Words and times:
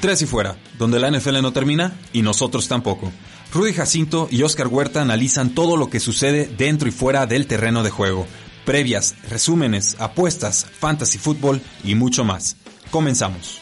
Tres 0.00 0.22
y 0.22 0.26
fuera, 0.26 0.56
donde 0.78 1.00
la 1.00 1.10
NFL 1.10 1.42
no 1.42 1.52
termina 1.52 1.92
y 2.12 2.22
nosotros 2.22 2.68
tampoco. 2.68 3.10
Rudy 3.52 3.72
Jacinto 3.72 4.28
y 4.30 4.44
Oscar 4.44 4.68
Huerta 4.68 5.02
analizan 5.02 5.56
todo 5.56 5.76
lo 5.76 5.90
que 5.90 5.98
sucede 5.98 6.48
dentro 6.56 6.88
y 6.88 6.92
fuera 6.92 7.26
del 7.26 7.48
terreno 7.48 7.82
de 7.82 7.90
juego. 7.90 8.24
Previas, 8.64 9.16
resúmenes, 9.28 9.96
apuestas, 9.98 10.66
fantasy 10.66 11.18
fútbol 11.18 11.60
y 11.82 11.96
mucho 11.96 12.22
más. 12.22 12.56
Comenzamos. 12.92 13.60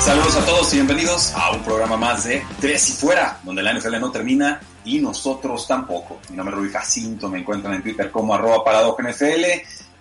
Saludos 0.00 0.36
a 0.36 0.46
todos 0.46 0.72
y 0.72 0.76
bienvenidos 0.76 1.32
a 1.34 1.52
un 1.52 1.62
programa 1.62 1.98
más 1.98 2.24
de 2.24 2.42
Tres 2.60 2.88
y 2.88 2.92
Fuera, 2.92 3.40
donde 3.44 3.62
la 3.62 3.74
NFL 3.74 4.00
no 4.00 4.10
termina 4.10 4.60
y 4.86 5.00
nosotros 5.00 5.68
tampoco. 5.68 6.18
Mi 6.30 6.36
nombre 6.36 6.56
es 6.56 6.60
Rudy 6.62 6.70
Jacinto, 6.72 7.28
me 7.28 7.40
encuentran 7.40 7.74
en 7.74 7.82
Twitter 7.82 8.10
como 8.10 8.34
arroba 8.34 8.64
NFL 8.98 9.44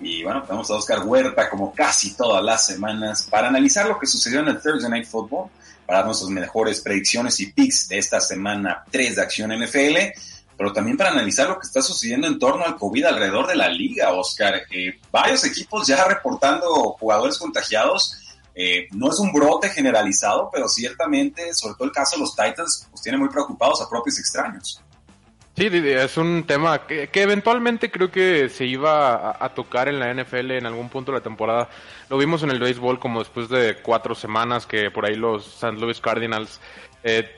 y 0.02 0.24
bueno, 0.24 0.44
tenemos 0.44 0.70
a 0.72 0.76
Oscar 0.76 1.06
Huerta 1.06 1.50
como 1.50 1.74
casi 1.74 2.16
todas 2.16 2.44
las 2.44 2.66
semanas 2.66 3.28
para 3.30 3.48
analizar 3.48 3.88
lo 3.88 4.00
que 4.00 4.08
sucedió 4.08 4.40
en 4.40 4.48
el 4.48 4.62
Thursday 4.62 4.90
Night 4.90 5.06
Football, 5.06 5.50
para 5.86 6.00
dar 6.00 6.06
nuestras 6.06 6.30
mejores 6.30 6.82
predicciones 6.82 7.40
y 7.40 7.52
picks 7.52 7.88
de 7.88 7.98
esta 7.98 8.20
semana 8.20 8.84
3 8.90 9.16
de 9.16 9.22
Acción 9.22 9.52
NFL, 9.52 9.98
pero 10.58 10.74
también 10.74 10.98
para 10.98 11.12
analizar 11.12 11.50
lo 11.50 11.60
que 11.60 11.68
está 11.68 11.82
sucediendo 11.82 12.28
en 12.28 12.40
torno 12.40 12.64
al 12.64 12.78
COVID 12.78 13.06
alrededor 13.06 13.48
de 13.48 13.56
la 13.56 13.68
liga, 13.68 14.12
Oscar. 14.14 14.62
Varios 15.12 15.44
equipos 15.44 15.88
ya 15.88 16.06
reportando 16.06 16.96
jugadores 17.00 17.38
contagiados. 17.38 18.18
Eh, 18.54 18.88
no 18.92 19.10
es 19.10 19.20
un 19.20 19.32
brote 19.32 19.70
generalizado, 19.70 20.50
pero 20.52 20.68
ciertamente, 20.68 21.54
sobre 21.54 21.76
todo 21.76 21.86
el 21.86 21.92
caso 21.92 22.16
de 22.16 22.22
los 22.22 22.36
Titans, 22.36 22.88
pues 22.90 23.02
tiene 23.02 23.18
muy 23.18 23.30
preocupados 23.30 23.82
a 23.82 23.90
propios 23.90 24.20
extraños. 24.20 24.82
Sí, 25.58 25.68
es 25.70 26.18
un 26.18 26.46
tema 26.46 26.88
que, 26.88 27.10
eventualmente 27.14 27.92
creo 27.92 28.10
que 28.10 28.48
se 28.48 28.66
iba 28.66 29.36
a, 29.38 29.54
tocar 29.54 29.90
en 29.90 30.00
la 30.00 30.14
NFL 30.14 30.52
en 30.52 30.66
algún 30.66 30.88
punto 30.88 31.12
de 31.12 31.18
la 31.18 31.24
temporada. 31.24 31.70
Lo 32.10 32.18
vimos 32.18 32.42
en 32.44 32.52
el 32.52 32.60
béisbol 32.60 33.00
como 33.00 33.20
después 33.20 33.50
de 33.50 33.76
cuatro 33.82 34.16
semanas 34.16 34.66
que 34.66 34.90
por 34.92 35.06
ahí 35.06 35.16
los 35.16 35.46
St. 35.46 35.74
Louis 35.74 36.00
Cardinals 36.00 36.62
eh, 37.04 37.30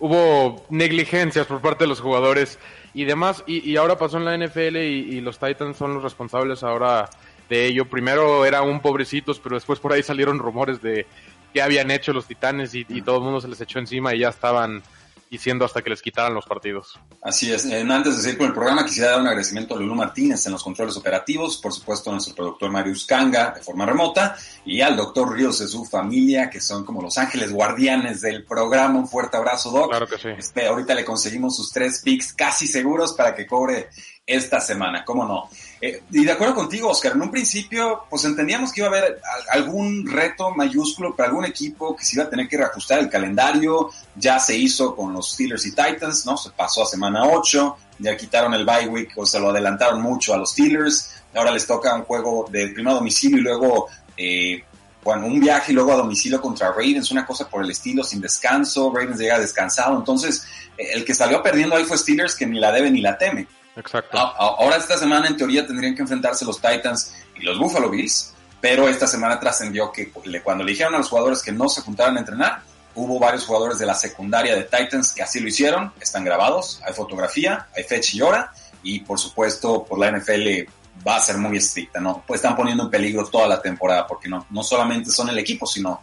hubo 0.00 0.66
negligencias 0.68 1.46
por 1.46 1.60
parte 1.60 1.84
de 1.84 1.88
los 1.88 2.00
jugadores 2.00 2.58
y 2.92 3.04
demás. 3.04 3.44
Y, 3.46 3.76
ahora 3.76 3.96
pasó 3.96 4.16
en 4.16 4.24
la 4.24 4.36
NFL 4.36 4.76
y, 4.76 5.20
los 5.20 5.38
Titans 5.38 5.76
son 5.76 5.94
los 5.94 6.02
responsables 6.02 6.64
ahora 6.64 7.08
de 7.48 7.66
ello. 7.66 7.88
Primero 7.88 8.44
eran 8.44 8.68
un 8.68 8.80
pobrecitos, 8.80 9.38
pero 9.38 9.54
después 9.54 9.78
por 9.78 9.92
ahí 9.92 10.02
salieron 10.02 10.40
rumores 10.40 10.82
de 10.82 11.06
qué 11.54 11.62
habían 11.62 11.92
hecho 11.92 12.12
los 12.12 12.26
Titanes 12.26 12.74
y, 12.74 12.84
y 12.88 13.02
todo 13.02 13.18
el 13.18 13.22
mundo 13.22 13.40
se 13.40 13.48
les 13.48 13.60
echó 13.60 13.78
encima 13.78 14.12
y 14.12 14.18
ya 14.18 14.30
estaban 14.30 14.82
diciendo 15.30 15.64
hasta 15.64 15.80
que 15.80 15.90
les 15.90 16.02
quitaran 16.02 16.34
los 16.34 16.44
partidos. 16.44 16.98
Así 17.22 17.52
es. 17.52 17.64
antes 17.64 18.16
de 18.16 18.22
seguir 18.22 18.38
con 18.38 18.48
el 18.48 18.52
programa, 18.52 18.84
quisiera 18.84 19.10
dar 19.10 19.20
un 19.20 19.28
agradecimiento 19.28 19.74
a 19.74 19.78
Lulu 19.78 19.94
Martínez 19.94 20.44
en 20.46 20.52
los 20.52 20.62
controles 20.62 20.96
operativos, 20.96 21.58
por 21.58 21.72
supuesto 21.72 22.10
a 22.10 22.14
nuestro 22.14 22.34
productor 22.34 22.70
Marius 22.70 23.06
Kanga 23.06 23.52
de 23.52 23.62
forma 23.62 23.86
remota 23.86 24.36
y 24.64 24.80
al 24.80 24.96
doctor 24.96 25.32
Ríos 25.32 25.60
de 25.60 25.68
su 25.68 25.84
familia, 25.84 26.50
que 26.50 26.60
son 26.60 26.84
como 26.84 27.00
los 27.00 27.16
ángeles 27.16 27.52
guardianes 27.52 28.20
del 28.20 28.44
programa. 28.44 28.98
Un 28.98 29.08
fuerte 29.08 29.36
abrazo, 29.36 29.70
Doc. 29.70 29.90
Claro 29.90 30.08
que 30.08 30.18
sí. 30.18 30.28
Este, 30.36 30.66
ahorita 30.66 30.94
le 30.94 31.04
conseguimos 31.04 31.56
sus 31.56 31.70
tres 31.70 32.02
picks 32.04 32.32
casi 32.32 32.66
seguros 32.66 33.12
para 33.12 33.34
que 33.34 33.46
cobre 33.46 33.88
esta 34.30 34.60
semana, 34.60 35.04
¿cómo 35.04 35.24
no? 35.24 35.50
Eh, 35.80 36.02
y 36.12 36.24
de 36.24 36.32
acuerdo 36.32 36.54
contigo, 36.54 36.90
Oscar, 36.90 37.12
en 37.12 37.22
un 37.22 37.30
principio, 37.30 38.04
pues 38.08 38.24
entendíamos 38.24 38.72
que 38.72 38.80
iba 38.80 38.88
a 38.88 38.90
haber 38.90 39.20
algún 39.50 40.06
reto 40.06 40.50
mayúsculo 40.50 41.16
para 41.16 41.30
algún 41.30 41.46
equipo 41.46 41.96
que 41.96 42.04
se 42.04 42.16
iba 42.16 42.24
a 42.24 42.30
tener 42.30 42.46
que 42.46 42.56
reajustar 42.56 43.00
el 43.00 43.08
calendario. 43.08 43.90
Ya 44.14 44.38
se 44.38 44.56
hizo 44.56 44.94
con 44.94 45.12
los 45.12 45.32
Steelers 45.32 45.66
y 45.66 45.70
Titans, 45.70 46.24
¿no? 46.26 46.36
Se 46.36 46.50
pasó 46.50 46.84
a 46.84 46.86
semana 46.86 47.24
8, 47.24 47.76
ya 47.98 48.16
quitaron 48.16 48.54
el 48.54 48.64
bye 48.64 48.86
week 48.88 49.12
o 49.16 49.26
se 49.26 49.40
lo 49.40 49.50
adelantaron 49.50 50.00
mucho 50.00 50.32
a 50.32 50.36
los 50.36 50.52
Steelers. 50.52 51.10
Ahora 51.34 51.50
les 51.50 51.66
toca 51.66 51.94
un 51.94 52.02
juego 52.02 52.46
de 52.50 52.68
primero 52.68 52.96
domicilio 52.96 53.38
y 53.38 53.42
luego, 53.42 53.88
eh, 54.16 54.62
bueno, 55.02 55.26
un 55.26 55.40
viaje 55.40 55.72
y 55.72 55.74
luego 55.74 55.92
a 55.92 55.96
domicilio 55.96 56.40
contra 56.40 56.68
Ravens, 56.68 57.10
una 57.10 57.26
cosa 57.26 57.48
por 57.48 57.64
el 57.64 57.70
estilo, 57.70 58.04
sin 58.04 58.20
descanso. 58.20 58.92
Ravens 58.94 59.18
llega 59.18 59.40
descansado. 59.40 59.96
Entonces, 59.96 60.44
el 60.76 61.04
que 61.04 61.14
salió 61.14 61.42
perdiendo 61.42 61.74
ahí 61.74 61.84
fue 61.84 61.98
Steelers, 61.98 62.36
que 62.36 62.46
ni 62.46 62.60
la 62.60 62.70
debe 62.70 62.90
ni 62.90 63.00
la 63.00 63.18
teme. 63.18 63.48
Exacto. 63.80 64.16
Ahora 64.18 64.76
esta 64.76 64.96
semana 64.98 65.26
en 65.26 65.36
teoría 65.36 65.66
tendrían 65.66 65.94
que 65.94 66.02
enfrentarse 66.02 66.44
los 66.44 66.60
Titans 66.60 67.14
y 67.36 67.42
los 67.42 67.58
Buffalo 67.58 67.90
Bills, 67.90 68.34
pero 68.60 68.88
esta 68.88 69.06
semana 69.06 69.40
trascendió 69.40 69.90
que 69.90 70.12
cuando 70.42 70.64
le 70.64 70.72
dijeron 70.72 70.94
a 70.94 70.98
los 70.98 71.08
jugadores 71.08 71.42
que 71.42 71.50
no 71.50 71.68
se 71.68 71.80
juntaran 71.80 72.16
a 72.16 72.20
entrenar, 72.20 72.62
hubo 72.94 73.18
varios 73.18 73.46
jugadores 73.46 73.78
de 73.78 73.86
la 73.86 73.94
secundaria 73.94 74.54
de 74.54 74.64
Titans 74.64 75.12
que 75.12 75.22
así 75.22 75.40
lo 75.40 75.48
hicieron, 75.48 75.92
están 76.00 76.24
grabados, 76.24 76.80
hay 76.86 76.92
fotografía, 76.92 77.68
hay 77.74 77.84
fecha 77.84 78.16
y 78.16 78.20
hora, 78.20 78.52
y 78.82 79.00
por 79.00 79.18
supuesto 79.18 79.84
por 79.84 79.98
la 79.98 80.10
NFL 80.10 80.68
va 81.06 81.16
a 81.16 81.20
ser 81.20 81.38
muy 81.38 81.56
estricta, 81.56 82.00
¿no? 82.00 82.22
Pues 82.26 82.38
están 82.38 82.56
poniendo 82.56 82.84
en 82.84 82.90
peligro 82.90 83.26
toda 83.26 83.48
la 83.48 83.62
temporada, 83.62 84.06
porque 84.06 84.28
no, 84.28 84.46
no 84.50 84.62
solamente 84.62 85.10
son 85.10 85.30
el 85.30 85.38
equipo, 85.38 85.66
sino 85.66 86.00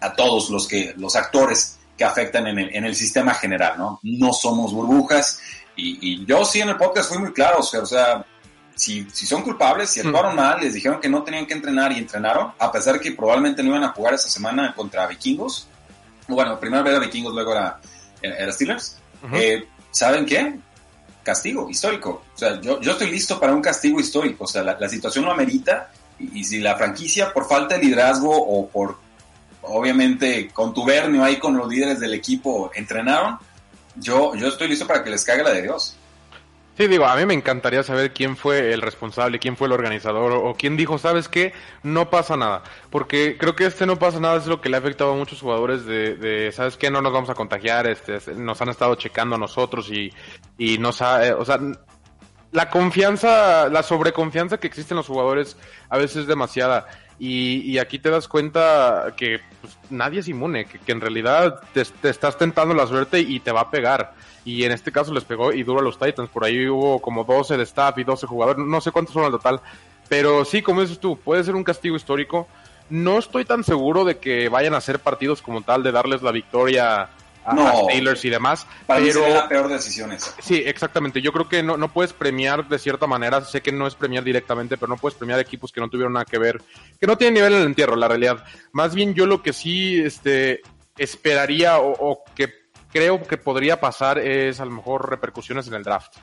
a 0.00 0.12
todos 0.12 0.50
los 0.50 0.66
que, 0.66 0.94
los 0.96 1.14
actores 1.14 1.78
que 1.96 2.04
afectan 2.04 2.46
en 2.46 2.58
el, 2.58 2.74
en 2.74 2.84
el 2.84 2.96
sistema 2.96 3.34
general, 3.34 3.74
¿no? 3.76 4.00
No 4.02 4.32
somos 4.32 4.72
burbujas, 4.72 5.38
y, 5.80 6.24
yo 6.26 6.44
sí 6.44 6.60
en 6.60 6.68
el 6.70 6.76
podcast 6.76 7.08
fui 7.10 7.18
muy 7.18 7.32
claro, 7.32 7.58
o 7.60 7.62
sea, 7.62 8.24
si, 8.74 9.06
si 9.12 9.26
son 9.26 9.42
culpables, 9.42 9.90
si 9.90 10.00
actuaron 10.00 10.34
mal, 10.34 10.60
les 10.60 10.72
dijeron 10.72 11.00
que 11.00 11.08
no 11.08 11.22
tenían 11.22 11.46
que 11.46 11.54
entrenar 11.54 11.92
y 11.92 11.98
entrenaron, 11.98 12.52
a 12.58 12.72
pesar 12.72 12.98
que 12.98 13.12
probablemente 13.12 13.62
no 13.62 13.70
iban 13.70 13.84
a 13.84 13.92
jugar 13.92 14.14
esa 14.14 14.28
semana 14.28 14.74
contra 14.74 15.06
vikingos. 15.06 15.68
Bueno, 16.26 16.58
primero 16.58 16.88
era 16.88 16.98
vikingos, 16.98 17.34
luego 17.34 17.52
era, 17.52 17.78
era 18.22 18.50
Steelers. 18.52 18.96
Eh, 19.32 19.66
¿Saben 19.90 20.24
qué? 20.24 20.58
Castigo 21.22 21.68
histórico. 21.68 22.22
O 22.34 22.38
sea, 22.38 22.58
yo, 22.60 22.80
yo 22.80 22.92
estoy 22.92 23.10
listo 23.10 23.38
para 23.38 23.52
un 23.52 23.60
castigo 23.60 24.00
histórico. 24.00 24.44
O 24.44 24.46
sea, 24.46 24.62
la, 24.62 24.88
situación 24.88 25.26
lo 25.26 25.32
amerita. 25.32 25.90
Y, 26.18 26.40
y, 26.40 26.44
si 26.44 26.60
la 26.60 26.76
franquicia, 26.76 27.32
por 27.34 27.46
falta 27.46 27.76
de 27.76 27.84
liderazgo 27.84 28.30
o 28.34 28.68
por, 28.68 28.98
obviamente, 29.62 30.48
contubernio 30.54 31.22
ahí 31.22 31.38
con 31.38 31.56
los 31.56 31.68
líderes 31.68 32.00
del 32.00 32.14
equipo, 32.14 32.70
entrenaron, 32.74 33.38
yo, 33.96 34.34
yo 34.34 34.48
estoy 34.48 34.68
listo 34.68 34.86
para 34.86 35.02
que 35.02 35.10
les 35.10 35.24
caiga 35.24 35.44
la 35.44 35.50
de 35.50 35.62
Dios. 35.62 35.96
Sí, 36.80 36.86
digo, 36.86 37.04
a 37.04 37.14
mí 37.14 37.26
me 37.26 37.34
encantaría 37.34 37.82
saber 37.82 38.14
quién 38.14 38.38
fue 38.38 38.72
el 38.72 38.80
responsable, 38.80 39.38
quién 39.38 39.54
fue 39.54 39.66
el 39.66 39.74
organizador 39.74 40.32
o, 40.32 40.54
quién 40.54 40.78
dijo, 40.78 40.96
¿sabes 40.96 41.28
qué? 41.28 41.52
No 41.82 42.08
pasa 42.08 42.38
nada. 42.38 42.62
Porque 42.88 43.36
creo 43.38 43.54
que 43.54 43.66
este 43.66 43.84
no 43.84 43.98
pasa 43.98 44.18
nada 44.18 44.38
es 44.38 44.46
lo 44.46 44.62
que 44.62 44.70
le 44.70 44.76
ha 44.76 44.78
afectado 44.78 45.12
a 45.12 45.16
muchos 45.16 45.42
jugadores 45.42 45.84
de, 45.84 46.50
¿sabes 46.54 46.78
qué? 46.78 46.90
No 46.90 47.02
nos 47.02 47.12
vamos 47.12 47.28
a 47.28 47.34
contagiar, 47.34 47.86
este, 47.86 48.18
nos 48.34 48.62
han 48.62 48.70
estado 48.70 48.94
checando 48.94 49.34
a 49.36 49.38
nosotros 49.38 49.90
y, 49.90 50.10
y 50.56 50.78
nos 50.78 51.02
ha, 51.02 51.26
eh, 51.26 51.34
o 51.34 51.44
sea, 51.44 51.60
la 52.52 52.70
confianza, 52.70 53.68
la 53.68 53.82
sobreconfianza 53.82 54.58
que 54.58 54.66
existe 54.66 54.94
en 54.94 54.98
los 54.98 55.06
jugadores 55.06 55.58
a 55.90 55.98
veces 55.98 56.18
es 56.18 56.26
demasiada. 56.26 56.86
Y, 57.22 57.76
aquí 57.76 57.98
te 57.98 58.08
das 58.08 58.26
cuenta 58.28 59.12
que 59.14 59.40
pues, 59.60 59.76
nadie 59.90 60.20
es 60.20 60.28
inmune, 60.28 60.64
que, 60.64 60.90
en 60.90 61.02
realidad 61.02 61.60
te, 61.74 61.82
estás 62.08 62.38
tentando 62.38 62.74
la 62.74 62.86
suerte 62.86 63.20
y 63.20 63.40
te 63.40 63.52
va 63.52 63.60
a 63.60 63.70
pegar. 63.70 64.14
Y 64.42 64.64
en 64.64 64.72
este 64.72 64.90
caso 64.90 65.12
les 65.12 65.24
pegó 65.24 65.52
y 65.52 65.62
duro 65.62 65.80
a 65.80 65.82
los 65.82 65.98
Titans. 65.98 66.30
Por 66.30 66.44
ahí 66.46 66.66
hubo 66.66 66.98
como 67.02 67.24
12 67.24 67.58
de 67.58 67.62
staff 67.64 67.98
y 67.98 68.04
12 68.04 68.26
jugadores, 68.26 68.64
no 68.64 68.80
sé 68.80 68.90
cuántos 68.90 69.12
son 69.12 69.24
al 69.24 69.32
total. 69.32 69.60
Pero 70.08 70.46
sí, 70.46 70.62
como 70.62 70.80
dices 70.80 70.98
tú, 70.98 71.18
puede 71.18 71.44
ser 71.44 71.54
un 71.54 71.62
castigo 71.62 71.94
histórico. 71.94 72.48
No 72.88 73.18
estoy 73.18 73.44
tan 73.44 73.64
seguro 73.64 74.06
de 74.06 74.16
que 74.16 74.48
vayan 74.48 74.72
a 74.72 74.80
ser 74.80 74.98
partidos 74.98 75.42
como 75.42 75.60
tal, 75.60 75.82
de 75.82 75.92
darles 75.92 76.22
la 76.22 76.32
victoria 76.32 77.10
a, 77.50 77.54
no, 77.54 77.84
Steelers 77.84 78.24
y 78.24 78.30
demás. 78.30 78.66
Para 78.86 79.00
pero 79.00 79.28
la 79.28 79.48
peor 79.48 79.68
decisión 79.68 80.16
Sí, 80.40 80.62
exactamente. 80.64 81.20
Yo 81.20 81.32
creo 81.32 81.48
que 81.48 81.62
no, 81.62 81.76
no 81.76 81.92
puedes 81.92 82.12
premiar 82.12 82.68
de 82.68 82.78
cierta 82.78 83.06
manera. 83.06 83.44
Sé 83.44 83.60
que 83.60 83.72
no 83.72 83.86
es 83.86 83.94
premiar 83.94 84.24
directamente, 84.24 84.76
pero 84.76 84.88
no 84.88 84.96
puedes 84.96 85.16
premiar 85.16 85.40
equipos 85.40 85.72
que 85.72 85.80
no 85.80 85.88
tuvieron 85.88 86.12
nada 86.12 86.24
que 86.24 86.38
ver, 86.38 86.62
que 86.98 87.06
no 87.06 87.16
tienen 87.16 87.34
nivel 87.34 87.52
en 87.54 87.60
el 87.60 87.66
entierro, 87.66 87.96
la 87.96 88.08
realidad. 88.08 88.44
Más 88.72 88.94
bien 88.94 89.14
yo 89.14 89.26
lo 89.26 89.42
que 89.42 89.52
sí 89.52 90.00
este, 90.00 90.60
esperaría 90.96 91.78
o, 91.78 92.22
que 92.34 92.52
creo 92.92 93.22
que 93.22 93.36
podría 93.36 93.80
pasar 93.80 94.18
es 94.18 94.60
a 94.60 94.64
lo 94.64 94.72
mejor 94.72 95.08
repercusiones 95.08 95.66
en 95.68 95.74
el 95.74 95.82
draft. 95.82 96.16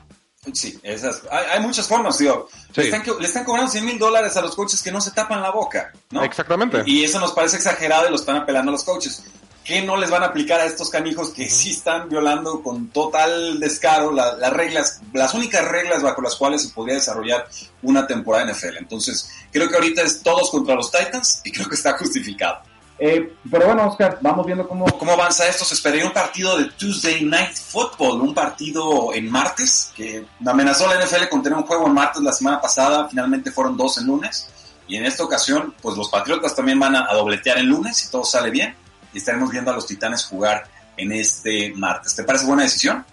Sí, 0.52 0.78
esas, 0.82 1.22
hay, 1.30 1.60
muchas 1.60 1.86
formas, 1.88 2.16
tío. 2.16 2.48
Le, 2.74 2.84
están, 2.84 3.02
le, 3.18 3.26
están, 3.26 3.44
cobrando 3.44 3.70
100 3.70 3.84
mil 3.84 3.98
dólares 3.98 4.36
a 4.36 4.40
los 4.40 4.54
coaches 4.54 4.82
que 4.82 4.92
no 4.92 5.00
se 5.00 5.10
tapan 5.10 5.42
la 5.42 5.50
boca, 5.50 5.92
¿no? 6.10 6.22
Exactamente. 6.22 6.82
Y, 6.86 7.00
y, 7.00 7.04
eso 7.04 7.18
nos 7.18 7.32
parece 7.32 7.56
exagerado 7.56 8.06
y 8.06 8.10
lo 8.10 8.16
están 8.16 8.36
apelando 8.36 8.70
a 8.70 8.72
los 8.72 8.84
coaches 8.84 9.24
¿qué 9.68 9.82
no 9.82 9.98
les 9.98 10.08
van 10.08 10.22
a 10.22 10.26
aplicar 10.26 10.62
a 10.62 10.64
estos 10.64 10.88
canijos 10.88 11.28
que 11.28 11.46
sí 11.50 11.72
están 11.72 12.08
violando 12.08 12.62
con 12.62 12.88
total 12.88 13.60
descaro 13.60 14.10
las 14.10 14.50
reglas, 14.54 15.02
las 15.12 15.34
únicas 15.34 15.68
reglas 15.68 16.02
bajo 16.02 16.22
las 16.22 16.36
cuales 16.36 16.62
se 16.62 16.70
podría 16.70 16.94
desarrollar 16.94 17.46
una 17.82 18.06
temporada 18.06 18.50
NFL? 18.50 18.78
Entonces, 18.78 19.30
creo 19.52 19.68
que 19.68 19.74
ahorita 19.74 20.00
es 20.00 20.22
todos 20.22 20.50
contra 20.50 20.74
los 20.74 20.90
Titans 20.90 21.42
y 21.44 21.52
creo 21.52 21.68
que 21.68 21.74
está 21.74 21.98
justificado. 21.98 22.62
Eh, 22.98 23.34
pero 23.48 23.66
bueno, 23.66 23.88
Oscar, 23.88 24.18
vamos 24.22 24.46
viendo 24.46 24.66
cómo... 24.66 24.86
¿Cómo 24.98 25.12
avanza 25.12 25.46
esto? 25.46 25.66
Se 25.66 25.74
esperaría 25.74 26.06
un 26.06 26.12
partido 26.12 26.56
de 26.56 26.64
Tuesday 26.70 27.22
Night 27.24 27.54
Football, 27.54 28.22
un 28.22 28.32
partido 28.32 29.12
en 29.12 29.30
martes, 29.30 29.92
que 29.94 30.24
amenazó 30.46 30.88
la 30.88 31.04
NFL 31.04 31.28
con 31.28 31.42
tener 31.42 31.58
un 31.58 31.64
juego 31.64 31.86
en 31.86 31.92
martes 31.92 32.22
la 32.22 32.32
semana 32.32 32.58
pasada, 32.58 33.06
finalmente 33.08 33.52
fueron 33.52 33.76
dos 33.76 33.98
en 33.98 34.06
lunes, 34.06 34.48
y 34.88 34.96
en 34.96 35.04
esta 35.04 35.22
ocasión, 35.22 35.74
pues 35.82 35.96
los 35.96 36.08
Patriotas 36.08 36.56
también 36.56 36.80
van 36.80 36.96
a, 36.96 37.12
dobletear 37.12 37.58
el 37.58 37.66
lunes, 37.66 37.98
si 37.98 38.10
todo 38.10 38.24
sale 38.24 38.50
bien, 38.50 38.74
y 39.12 39.18
estaremos 39.18 39.50
viendo 39.50 39.70
a 39.70 39.74
los 39.74 39.86
Titanes 39.86 40.24
jugar 40.24 40.64
en 40.96 41.12
este 41.12 41.72
martes. 41.74 42.14
¿Te 42.14 42.24
parece 42.24 42.46
buena 42.46 42.64
decisión? 42.64 43.04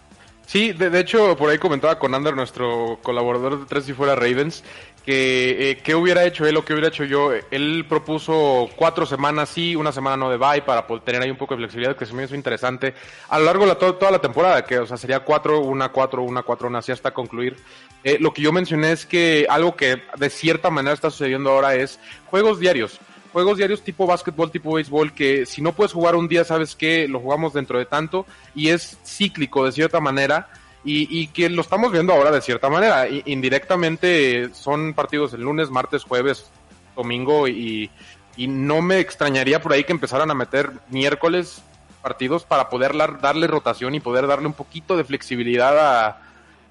Sí, 0.48 0.74
de, 0.74 1.00
hecho, 1.00 1.36
por 1.36 1.50
ahí 1.50 1.58
comentaba 1.58 1.98
con 1.98 2.14
Ander, 2.14 2.36
nuestro 2.36 3.00
colaborador 3.02 3.60
de 3.60 3.66
Tres 3.66 3.90
y 3.90 3.94
Fuera 3.94 4.16
Ravens, 4.16 4.64
que 5.04 5.72
eh, 5.72 5.78
qué 5.78 5.96
hubiera 5.96 6.24
hecho 6.24 6.46
él 6.46 6.56
o 6.56 6.64
qué 6.64 6.74
hubiera 6.74 6.90
hecho 6.90 7.04
yo. 7.04 7.32
Él 7.50 7.86
propuso 7.90 8.70
cuatro 8.76 9.08
semanas 9.08 9.50
sí, 9.50 9.76
una 9.76 9.92
semana 9.92 10.18
no 10.18 10.30
de 10.30 10.38
bye 10.38 10.62
para 10.62 10.86
tener 11.04 11.24
ahí 11.24 11.32
un 11.32 11.38
poco 11.38 11.56
de 11.56 11.62
flexibilidad, 11.62 11.96
que 11.96 12.06
se 12.06 12.14
me 12.14 12.24
hizo 12.24 12.36
interesante 12.36 12.94
a 13.30 13.40
lo 13.40 13.46
largo 13.46 13.66
de 13.66 13.76
toda 13.76 14.12
la 14.12 14.20
temporada, 14.20 14.64
que 14.64 14.78
o 14.78 14.86
sea 14.86 14.98
sería 14.98 15.22
cuatro, 15.22 15.62
una, 15.62 15.90
cuatro, 15.90 16.22
una, 16.22 16.44
cuatro, 16.44 16.68
una, 16.68 16.80
así 16.80 16.92
hasta 16.92 17.12
concluir. 17.12 17.58
Eh, 18.04 18.18
lo 18.20 18.32
que 18.32 18.44
yo 18.44 18.52
mencioné 18.52 18.92
es 18.92 19.08
que 19.08 19.48
algo 19.50 19.76
que 19.76 20.04
de 20.16 20.30
cierta 20.30 20.70
manera 20.70 20.94
está 20.94 21.10
sucediendo 21.10 21.50
ahora 21.50 21.74
es 21.74 22.00
juegos 22.28 22.60
diarios. 22.60 23.00
Juegos 23.36 23.58
diarios 23.58 23.82
tipo 23.82 24.08
básquetbol, 24.08 24.50
tipo 24.50 24.76
béisbol, 24.76 25.12
que 25.12 25.46
si 25.46 25.62
no 25.62 25.74
puedes 25.74 25.92
jugar 25.92 26.16
un 26.16 26.30
día, 26.30 26.46
sabes 26.46 26.74
que 26.74 27.06
lo 27.06 27.20
jugamos 27.20 27.52
dentro 27.52 27.78
de 27.78 27.86
tanto 27.86 28.26
y 28.56 28.70
es 28.70 28.98
cíclico 29.04 29.66
de 29.66 29.74
cierta 29.74 30.00
manera 30.00 30.48
y, 30.86 31.28
que 31.28 31.50
lo 31.50 31.62
estamos 31.62 31.92
viendo 31.92 32.14
ahora 32.14 32.32
de 32.32 32.40
cierta 32.40 32.70
manera. 32.70 33.10
indirectamente 33.10 34.54
son 34.54 34.94
partidos 34.94 35.34
el 35.34 35.42
lunes, 35.42 35.70
martes, 35.70 36.06
jueves, 36.06 36.50
domingo 36.96 37.50
y, 37.50 37.92
no 38.38 38.82
me 38.82 39.02
extrañaría 39.02 39.62
por 39.62 39.74
ahí 39.74 39.84
que 39.84 39.92
empezaran 39.92 40.32
a 40.32 40.34
meter 40.34 40.72
miércoles 40.90 41.62
partidos 42.02 42.46
para 42.46 42.70
poder 42.70 42.96
darle 43.20 43.48
rotación 43.48 43.96
y 43.96 44.00
poder 44.00 44.28
darle 44.28 44.48
un 44.48 44.54
poquito 44.54 44.96
de 44.96 45.04
flexibilidad 45.04 45.78
a, 45.78 46.22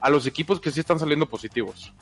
a 0.00 0.08
los 0.08 0.26
equipos 0.26 0.62
que 0.62 0.70
sí 0.70 0.80
están 0.80 0.98
saliendo 0.98 1.26
positivos. 1.26 1.92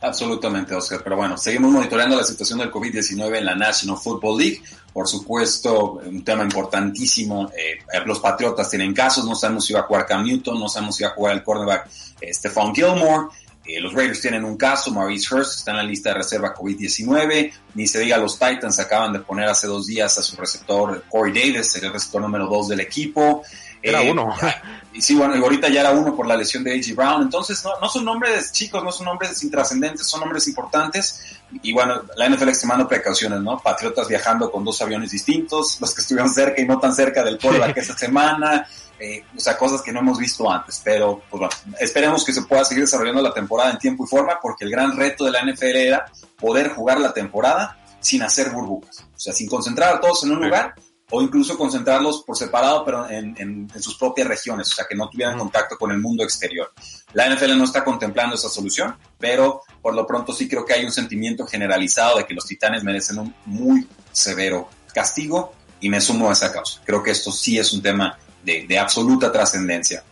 Absolutamente, 0.00 0.74
Oscar. 0.74 1.00
Pero 1.02 1.16
bueno, 1.16 1.38
seguimos 1.38 1.70
monitoreando 1.70 2.16
la 2.16 2.24
situación 2.24 2.58
del 2.58 2.70
COVID-19 2.70 3.38
en 3.38 3.44
la 3.44 3.54
National 3.54 3.96
Football 3.96 4.38
League. 4.38 4.62
Por 4.92 5.08
supuesto, 5.08 6.00
un 6.04 6.22
tema 6.24 6.44
importantísimo. 6.44 7.50
Eh, 7.56 7.78
los 8.04 8.20
Patriotas 8.20 8.70
tienen 8.70 8.94
casos. 8.94 9.24
No 9.24 9.34
sabemos 9.34 9.66
si 9.66 9.72
va 9.72 9.80
a 9.80 9.84
jugar 9.84 10.06
Cam 10.06 10.24
Newton, 10.24 10.58
no 10.58 10.68
sabemos 10.68 10.96
si 10.96 11.04
va 11.04 11.10
a 11.10 11.12
jugar 11.12 11.34
el 11.34 11.42
cornerback 11.42 11.88
eh, 12.20 12.32
Stephon 12.32 12.74
Gilmore. 12.74 13.28
Eh, 13.66 13.80
los 13.80 13.94
Raiders 13.94 14.20
tienen 14.20 14.44
un 14.44 14.56
caso. 14.56 14.90
Maurice 14.90 15.34
Hurst 15.34 15.58
está 15.58 15.72
en 15.72 15.78
la 15.78 15.82
lista 15.82 16.10
de 16.10 16.16
reserva 16.16 16.54
COVID-19. 16.54 17.52
Ni 17.74 17.86
se 17.86 18.00
diga, 18.00 18.16
los 18.18 18.38
Titans 18.38 18.78
acaban 18.78 19.12
de 19.12 19.20
poner 19.20 19.48
hace 19.48 19.66
dos 19.66 19.86
días 19.86 20.16
a 20.18 20.22
su 20.22 20.36
receptor 20.36 21.04
Corey 21.10 21.32
Davis, 21.32 21.74
el 21.76 21.92
receptor 21.92 22.22
número 22.22 22.46
dos 22.46 22.68
del 22.68 22.80
equipo. 22.80 23.42
Era 23.82 24.02
eh, 24.02 24.10
uno. 24.10 24.34
y 24.92 25.00
sí, 25.00 25.14
bueno, 25.14 25.34
ahorita 25.34 25.68
ya 25.68 25.80
era 25.80 25.90
uno 25.90 26.14
por 26.14 26.26
la 26.26 26.36
lesión 26.36 26.64
de 26.64 26.72
A.G. 26.72 26.94
Brown. 26.94 27.22
Entonces, 27.22 27.62
no, 27.64 27.78
no 27.80 27.88
son 27.88 28.04
nombres 28.04 28.52
chicos, 28.52 28.82
no 28.82 28.92
son 28.92 29.06
nombres 29.06 29.42
intrascendentes, 29.42 30.06
son 30.06 30.20
nombres 30.20 30.48
importantes. 30.48 31.38
Y 31.62 31.72
bueno, 31.72 32.02
la 32.16 32.28
NFL 32.28 32.48
extremando 32.48 32.88
precauciones, 32.88 33.40
¿no? 33.40 33.58
Patriotas 33.58 34.08
viajando 34.08 34.50
con 34.50 34.64
dos 34.64 34.80
aviones 34.82 35.10
distintos, 35.10 35.80
los 35.80 35.94
que 35.94 36.00
estuvieron 36.00 36.30
cerca 36.30 36.60
y 36.60 36.66
no 36.66 36.78
tan 36.78 36.94
cerca 36.94 37.22
del 37.22 37.38
que 37.74 37.80
esta 37.80 37.96
semana. 37.96 38.66
Eh, 38.98 39.24
o 39.36 39.40
sea, 39.40 39.58
cosas 39.58 39.82
que 39.82 39.92
no 39.92 40.00
hemos 40.00 40.18
visto 40.18 40.50
antes. 40.50 40.80
Pero, 40.82 41.22
pues 41.30 41.40
bueno, 41.40 41.54
esperemos 41.78 42.24
que 42.24 42.32
se 42.32 42.42
pueda 42.42 42.64
seguir 42.64 42.84
desarrollando 42.84 43.22
la 43.22 43.32
temporada 43.32 43.70
en 43.70 43.78
tiempo 43.78 44.04
y 44.04 44.08
forma, 44.08 44.38
porque 44.40 44.64
el 44.64 44.70
gran 44.70 44.96
reto 44.96 45.24
de 45.24 45.32
la 45.32 45.42
NFL 45.42 45.76
era 45.76 46.06
poder 46.38 46.70
jugar 46.70 47.00
la 47.00 47.12
temporada 47.12 47.78
sin 48.00 48.22
hacer 48.22 48.50
burbujas. 48.50 49.00
O 49.00 49.18
sea, 49.18 49.32
sin 49.32 49.48
concentrar 49.48 49.96
a 49.96 50.00
todos 50.00 50.24
en 50.24 50.32
un 50.32 50.42
lugar 50.42 50.74
o 51.10 51.22
incluso 51.22 51.56
concentrarlos 51.56 52.22
por 52.22 52.36
separado, 52.36 52.84
pero 52.84 53.08
en, 53.08 53.68
sus 53.80 53.96
propias 53.96 54.26
regiones, 54.26 54.70
o 54.72 54.74
sea, 54.74 54.86
que 54.88 54.96
no 54.96 55.08
tuvieran 55.08 55.38
contacto 55.38 55.76
con 55.78 55.92
el 55.92 55.98
mundo 55.98 56.24
exterior. 56.24 56.72
La 57.12 57.32
NFL 57.32 57.56
no 57.56 57.64
está 57.64 57.84
contemplando 57.84 58.34
esa 58.34 58.48
solución, 58.48 58.96
pero 59.18 59.62
por 59.80 59.94
lo 59.94 60.06
pronto 60.06 60.32
sí 60.32 60.48
creo 60.48 60.64
que 60.64 60.74
hay 60.74 60.84
un 60.84 60.92
sentimiento 60.92 61.46
generalizado 61.46 62.18
de 62.18 62.26
que 62.26 62.34
los 62.34 62.46
Titanes 62.46 62.82
merecen 62.82 63.18
un 63.18 63.34
muy 63.44 63.86
severo 64.10 64.68
castigo 64.92 65.52
y 65.80 65.88
me 65.88 66.00
sumo 66.00 66.28
a 66.28 66.32
esa 66.32 66.52
causa. 66.52 66.80
Creo 66.84 67.02
que 67.02 67.12
esto 67.12 67.30
sí 67.30 67.58
es 67.58 67.72
un 67.72 67.82
tema 67.82 68.18
de, 68.42 68.66
de 68.66 68.78
absoluta 68.78 69.30
trascendencia. 69.30 70.02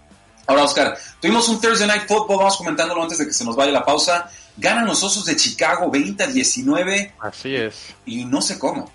Ahora, 0.47 0.65
Oscar, 0.65 0.99
tuvimos 1.21 1.49
un 1.49 1.61
Thursday 1.61 1.89
Night 1.89 2.07
Football, 2.07 2.39
vamos 2.39 2.57
comentándolo 2.57 3.03
antes 3.03 3.19
de 3.19 3.27
que 3.27 3.33
se 3.33 3.45
nos 3.45 3.57
vaya 3.57 3.73
la 3.73 3.85
pausa. 3.85 4.31
Ganan 4.57 4.87
los 4.87 5.03
Osos 5.03 5.25
de 5.25 5.37
Chicago 5.37 5.91
20 5.91 6.23
a 6.23 6.27
19. 6.27 7.15
Así 7.19 7.57
es. 7.57 7.95
Y 8.05 8.25
no 8.27 8.41
sé 8.43 8.59
cómo. 8.59 8.91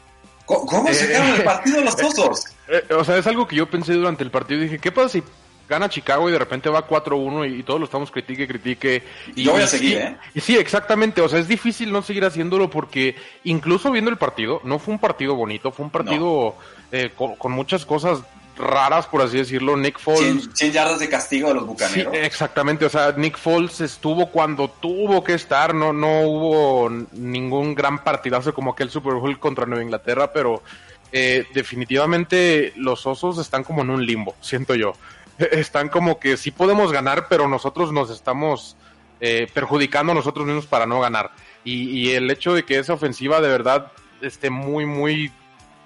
¿Cómo, 0.49 0.91
se 0.91 1.07
quedaron 1.07 1.35
el 1.35 1.43
partido 1.43 1.81
los 1.81 1.93
osos? 1.93 2.45
Eh, 2.67 2.93
o 2.93 3.03
sea, 3.03 3.17
es 3.17 3.27
algo 3.27 3.47
que 3.47 3.55
yo 3.55 3.69
pensé 3.69 3.93
durante 3.93 4.23
el 4.23 4.31
partido. 4.31 4.59
Dije, 4.61 4.79
¿qué 4.79 4.91
pasa 4.91 5.09
si 5.09 5.23
gana 5.67 5.89
Chicago 5.89 6.27
y 6.27 6.31
de 6.31 6.39
repente 6.39 6.69
va 6.69 6.87
4-1 6.87 7.59
y, 7.59 7.61
todos 7.61 7.79
lo 7.79 7.85
estamos 7.85 8.09
critique, 8.09 8.47
critique? 8.47 9.03
Y, 9.35 9.43
yo 9.43 9.51
voy 9.51 9.61
a 9.61 9.67
seguir, 9.67 9.97
¿eh? 9.97 10.17
Y, 10.33 10.41
sí, 10.41 10.57
exactamente. 10.57 11.21
O 11.21 11.29
sea, 11.29 11.37
es 11.37 11.47
difícil 11.47 11.91
no 11.91 12.01
seguir 12.01 12.25
haciéndolo 12.25 12.67
porque 12.67 13.15
incluso 13.43 13.91
viendo 13.91 14.09
el 14.09 14.17
partido, 14.17 14.59
no 14.63 14.79
fue 14.79 14.95
un 14.95 14.99
partido 14.99 15.35
bonito, 15.35 15.71
fue 15.71 15.85
un 15.85 15.91
partido 15.91 16.55
eh, 16.91 17.11
con, 17.15 17.51
muchas 17.51 17.85
cosas 17.85 18.21
raras, 18.59 19.07
por 19.07 19.21
así 19.21 19.37
decirlo. 19.37 19.75
Nick 19.75 19.99
Foles. 19.99 20.49
100, 20.53 20.71
yardas 20.71 20.99
de 20.99 21.09
castigo 21.09 21.47
de 21.47 21.55
los 21.55 21.65
bucaneros. 21.65 22.13
Sí, 22.13 22.19
exactamente. 22.19 22.85
O 22.85 22.89
sea, 22.89 23.13
Nick 23.13 23.37
Foles 23.37 23.81
estuvo 23.81 24.27
cuando 24.27 24.69
tuvo 24.69 25.23
que 25.23 25.33
estar. 25.33 25.73
No, 25.73 25.93
no 25.93 26.21
hubo 26.21 26.89
ningún 27.13 27.73
gran 27.73 28.03
partidazo 28.03 28.53
como 28.53 28.71
aquel 28.71 28.89
Super 28.89 29.13
Bowl 29.13 29.39
contra 29.39 29.65
Nueva 29.65 29.83
Inglaterra, 29.83 30.31
pero 30.31 30.61
eh, 31.11 31.45
definitivamente 31.53 32.73
los 32.75 33.07
osos 33.07 33.39
están 33.39 33.63
como 33.63 33.81
en 33.81 33.89
un 33.89 34.05
limbo, 34.05 34.35
siento 34.41 34.75
yo. 34.75 34.93
Están 35.51 35.87
como 35.89 36.19
que 36.19 36.35
sí 36.35 36.51
podemos 36.51 36.91
ganar, 36.91 37.27
pero 37.29 37.47
nosotros 37.47 37.93
nos 37.93 38.09
estamos 38.11 38.75
eh, 39.21 39.47
perjudicando 39.53 40.11
a 40.11 40.15
nosotros 40.15 40.45
mismos 40.45 40.67
para 40.67 40.85
no 40.85 40.99
ganar. 40.99 41.31
Y, 41.63 41.89
y 41.89 42.11
el 42.11 42.29
hecho 42.29 42.53
de 42.53 42.63
que 42.63 42.77
esa 42.77 42.93
ofensiva 42.93 43.39
de 43.41 43.47
verdad 43.47 43.91
esté 44.21 44.49
muy, 44.49 44.85
muy 44.85 45.31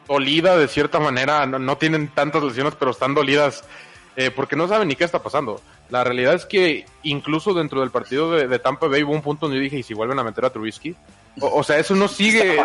dolida 0.08 0.58
de 0.58 0.68
cierta 0.68 1.00
manera, 1.00 1.46
no, 1.46 1.78
tienen 1.78 2.10
tantas 2.10 2.44
lesiones, 2.44 2.76
pero 2.78 2.92
están 2.92 3.14
dolidas 3.14 3.64
eh, 4.16 4.32
porque 4.32 4.56
no 4.56 4.68
saben 4.68 4.88
ni 4.88 4.96
qué 4.96 5.04
está 5.04 5.22
pasando. 5.22 5.62
La 5.90 6.04
realidad 6.04 6.34
es 6.34 6.46
que 6.46 6.86
incluso 7.04 7.54
dentro 7.54 7.82
del 7.82 7.92
partido 7.92 8.32
de, 8.32 8.60
Tampa 8.60 8.88
Bay 8.88 9.04
hubo 9.04 9.14
un 9.14 9.22
punto 9.22 9.46
donde 9.46 9.58
yo 9.58 9.64
dije, 9.64 9.80
¿y 9.80 9.84
si 9.84 9.94
vuelven 9.94 10.18
a 10.20 10.24
meter 10.24 10.46
a 10.46 10.50
Trubisky? 10.50 10.96
O, 11.42 11.64
sea, 11.64 11.80
eso 11.80 11.96
no 11.96 12.08
sigue, 12.08 12.64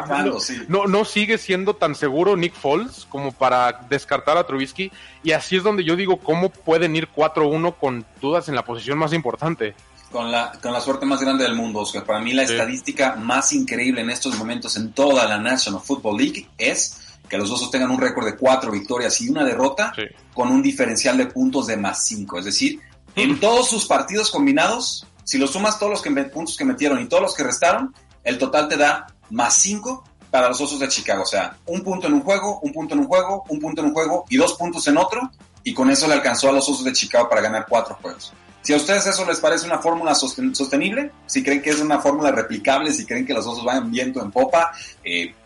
no, 0.69 0.87
no, 0.87 1.05
sigue 1.07 1.39
siendo 1.39 1.75
tan 1.75 1.95
seguro 1.95 2.37
Nick 2.37 2.53
Foles 2.53 3.07
como 3.09 3.33
para 3.33 3.73
descartar 3.89 4.37
a 4.37 4.45
Trubisky. 4.45 4.93
Y 5.23 5.33
así 5.33 5.57
es 5.57 5.63
donde 5.63 5.85
yo 5.85 5.97
digo, 5.97 6.19
¿cómo 6.19 6.51
pueden 6.51 6.95
ir 6.95 7.09
4-1 7.09 7.77
con 7.77 8.05
dudas 8.21 8.49
en 8.51 8.55
la 8.55 8.65
posición 8.65 8.99
más 8.99 9.15
importante? 9.15 9.75
Con 10.13 10.31
la, 10.31 10.53
con 10.63 10.73
la 10.73 10.81
suerte 10.81 11.07
más 11.07 11.21
grande 11.21 11.45
del 11.45 11.55
mundo, 11.55 11.81
Oscar. 11.81 12.05
Para 12.05 12.21
mí 12.21 12.33
la 12.33 12.43
estadística 12.43 13.17
más 13.17 13.53
increíble 13.53 14.03
en 14.03 14.11
estos 14.11 14.37
momentos 14.37 14.77
en 14.77 14.93
toda 14.93 15.27
la 15.27 15.39
National 15.39 15.81
Football 15.83 16.19
League 16.19 16.47
es 16.59 17.08
que 17.29 17.39
los 17.39 17.51
Osos 17.51 17.71
tengan 17.71 17.91
un 17.91 18.01
récord 18.01 18.25
de 18.25 18.37
cuatro 18.37 18.71
victorias 18.71 19.21
y 19.21 19.29
una 19.29 19.45
derrota 19.45 19.93
con 20.35 20.51
un 20.51 20.63
diferencial 20.63 21.17
de 21.17 21.27
puntos 21.27 21.67
de 21.67 21.77
más 21.77 22.05
cinco. 22.05 22.39
Es 22.39 22.47
decir, 22.47 22.81
en 23.15 23.39
todos 23.41 23.69
sus 23.69 23.87
partidos 23.87 24.31
combinados, 24.31 25.07
si 25.25 25.39
lo 25.39 25.47
sumas 25.47 25.79
todos 25.79 25.93
los 25.93 26.03
que, 26.03 26.11
puntos 26.25 26.57
que 26.57 26.65
metieron 26.65 27.01
y 27.01 27.07
todos 27.07 27.23
los 27.23 27.35
que 27.35 27.45
restaron, 27.45 27.95
el 28.25 28.39
total 28.39 28.69
te 28.69 28.77
da 28.77 29.07
más 29.31 29.55
cinco 29.55 30.05
para 30.31 30.49
los 30.49 30.61
Osos 30.61 30.81
de 30.81 30.89
Chicago. 30.89 31.23
O 31.23 31.27
sea, 31.27 31.57
un 31.67 31.83
punto 31.83 32.07
en 32.07 32.15
un 32.15 32.23
juego, 32.23 32.61
un 32.61 32.73
punto 32.73 32.95
en 32.95 33.01
un 33.01 33.07
juego, 33.07 33.45
un 33.49 33.61
punto 33.61 33.83
en 33.83 33.89
un 33.89 33.95
juego 33.95 34.25
y 34.29 34.37
dos 34.37 34.55
puntos 34.55 34.87
en 34.89 34.97
otro. 34.97 35.31
Y 35.65 35.75
con 35.75 35.91
eso 35.91 36.07
le 36.07 36.15
alcanzó 36.15 36.49
a 36.49 36.53
los 36.53 36.69
Osos 36.69 36.85
de 36.85 36.93
Chicago 36.93 37.29
para 37.29 37.43
ganar 37.43 37.67
cuatro 37.69 37.99
juegos. 38.01 38.33
Si 38.63 38.73
a 38.73 38.77
ustedes 38.77 39.07
eso 39.07 39.25
les 39.25 39.41
parece 39.41 39.67
una 39.67 39.79
fórmula 39.79 40.15
sostenible, 40.15 41.11
si 41.27 41.43
creen 41.43 41.63
que 41.63 41.71
es 41.71 41.81
una 41.81 42.01
fórmula 42.01 42.31
replicable, 42.33 42.93
si 42.93 43.07
creen 43.07 43.25
que 43.25 43.33
los 43.33 43.47
osos 43.47 43.65
van 43.65 43.91
viento 43.91 44.21
en 44.21 44.31
popa, 44.31 44.73
eh, 45.03 45.33
Mm, 45.33 45.38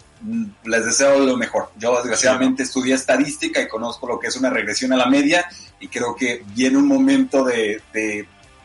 les 0.65 0.85
deseo 0.85 1.19
lo 1.19 1.37
mejor. 1.37 1.71
Yo 1.77 1.95
desgraciadamente 1.97 2.63
estudié 2.63 2.95
estadística 2.95 3.61
y 3.61 3.69
conozco 3.69 4.07
lo 4.07 4.19
que 4.19 4.29
es 4.29 4.37
una 4.37 4.51
regresión 4.51 4.93
a 4.93 4.97
la 4.97 5.07
media 5.07 5.47
y 5.81 5.89
creo 5.89 6.15
que 6.15 6.45
viene 6.55 6.79
un 6.79 6.87
momento 6.87 7.45
de, 7.45 7.83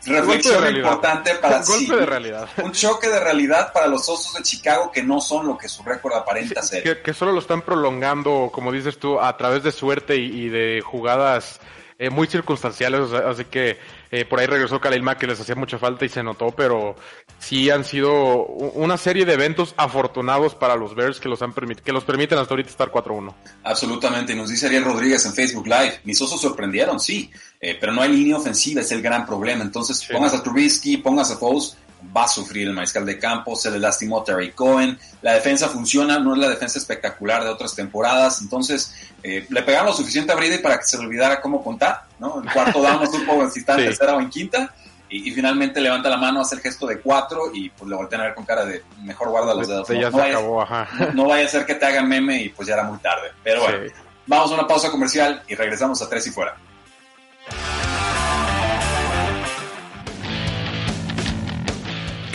reflexión 0.06 0.76
importante 0.76 1.36
para 1.36 1.62
un 1.62 1.88
de 1.88 2.06
realidad. 2.06 2.50
Un 2.64 2.72
choque 2.72 3.10
de 3.10 3.20
realidad 3.20 3.74
para 3.74 3.88
los 3.88 4.08
Osos 4.08 4.34
de 4.36 4.44
Chicago 4.44 4.92
que 4.92 5.04
no 5.04 5.20
son 5.20 5.48
lo 5.48 5.58
que 5.58 5.68
su 5.68 5.84
récord 5.84 6.14
aparenta 6.14 6.62
ser. 6.62 7.02
Que, 7.02 7.14
solo 7.14 7.32
lo 7.32 7.40
están 7.40 7.62
prolongando, 7.62 8.50
como 8.54 8.72
dices 8.72 9.00
tú, 9.00 9.20
a 9.20 9.36
través 9.36 9.64
de 9.64 9.72
suerte 9.72 10.16
y, 10.16 10.50
de 10.50 10.82
jugadas 10.86 11.60
eh, 12.00 12.10
muy 12.10 12.28
circunstanciales, 12.28 13.12
así 13.12 13.46
que 13.46 13.78
eh, 14.12 14.26
por 14.26 14.40
ahí 14.40 14.46
regresó 14.48 14.80
Khalil 14.80 15.04
Mack 15.04 15.20
que 15.20 15.28
les 15.28 15.40
hacía 15.40 15.56
mucha 15.56 15.78
falta 15.78 16.06
y 16.06 16.10
se 16.10 16.24
notó, 16.24 16.52
pero 16.52 16.96
sí 17.40 17.70
han 17.70 17.84
sido 17.84 18.46
una 18.46 18.98
serie 18.98 19.26
de 19.26 19.34
eventos 19.34 19.74
afortunados 19.78 20.56
para 20.56 20.76
los 20.76 20.96
Bears 20.96 21.20
que 21.20 21.30
los 21.30 21.42
han 21.42 21.54
que 21.54 21.92
los 21.92 22.04
permiten 22.04 22.38
hasta 22.38 22.54
ahorita 22.54 22.70
estar 22.70 22.92
4-1. 22.92 23.34
Absolutamente, 23.64 24.36
nos 24.36 24.50
dice 24.50 24.68
Ariel 24.68 24.86
Rodríguez 24.86 25.26
en 25.26 25.34
Facebook 25.34 25.68
Live, 25.68 26.02
mis 26.04 26.22
osos 26.22 26.40
sorprendieron, 26.40 27.00
sí, 27.00 27.32
eh, 27.60 27.78
pero 27.80 27.94
no 27.94 28.02
hay 28.02 28.12
línea 28.12 28.38
ofensiva, 28.38 28.82
es 28.82 28.92
el 28.92 29.02
gran 29.02 29.26
problema, 29.26 29.64
entonces 29.64 30.08
pongas 30.12 30.34
a 30.34 30.44
Trubisky, 30.44 30.98
pongas 30.98 31.32
a 31.32 31.38
Foles, 31.38 31.78
va 32.16 32.24
a 32.24 32.28
sufrir 32.28 32.68
el 32.68 32.74
mariscal 32.74 33.06
de 33.06 33.20
campo, 33.20 33.56
se 33.56 33.72
le 33.72 33.80
lastimó 33.80 34.24
Terry 34.24 34.52
Cohen, 34.52 34.98
la 35.22 35.34
defensa 35.34 35.68
funciona, 35.68 36.20
no 36.20 36.34
es 36.34 36.40
la 36.40 36.50
defensa 36.50 36.80
espectacular 36.80 37.44
de 37.44 37.50
otras 37.50 37.76
temporadas, 37.76 38.42
entonces 38.42 38.94
eh, 39.24 39.46
le 39.50 39.64
pegaron 39.64 39.88
lo 39.88 39.94
suficiente 39.94 40.32
a 40.32 40.36
Brady 40.36 40.60
para 40.60 40.78
que 40.78 40.86
se 40.86 40.98
le 40.98 41.06
olvidara 41.06 41.42
cómo 41.42 41.64
contar, 41.64 42.04
¿no? 42.20 42.42
El 42.42 42.52
cuarto 42.52 42.82
down 42.82 43.02
no 43.02 43.06
supo 43.12 43.50
si 43.50 43.60
está 43.60 43.74
en 43.78 43.86
tercera 43.86 44.16
o 44.16 44.22
en 44.22 44.30
quinta, 44.30 44.74
y, 45.10 45.32
finalmente 45.32 45.80
levanta 45.80 46.10
la 46.10 46.18
mano, 46.18 46.42
hace 46.42 46.56
el 46.56 46.62
gesto 46.62 46.86
de 46.86 47.00
cuatro 47.00 47.52
y 47.54 47.70
pues 47.70 47.90
le 47.90 47.96
voltean 47.96 48.22
a 48.22 48.24
ver 48.26 48.36
con 48.36 48.46
cara 48.46 48.66
de 48.66 48.84
mejor 49.04 49.30
guarda 49.30 49.56
los 49.56 49.68
dedos. 49.68 49.90
No, 49.90 50.12
vaya, 50.12 50.40
no, 51.14 51.26
vaya 51.26 51.46
a 51.46 51.50
ser 51.50 51.66
que 51.66 51.76
te 51.76 51.86
hagan 51.86 52.10
meme 52.10 52.42
y 52.42 52.50
pues 52.50 52.68
ya 52.68 52.74
era 52.74 52.84
muy 52.84 52.98
tarde. 53.00 53.32
Pero 53.42 53.62
bueno, 53.62 53.90
vamos 54.26 54.52
a 54.52 54.54
una 54.56 54.68
pausa 54.68 54.92
comercial 54.92 55.44
y 55.48 55.56
regresamos 55.56 56.02
a 56.02 56.10
tres 56.10 56.28
y 56.28 56.32
fuera. 56.32 56.58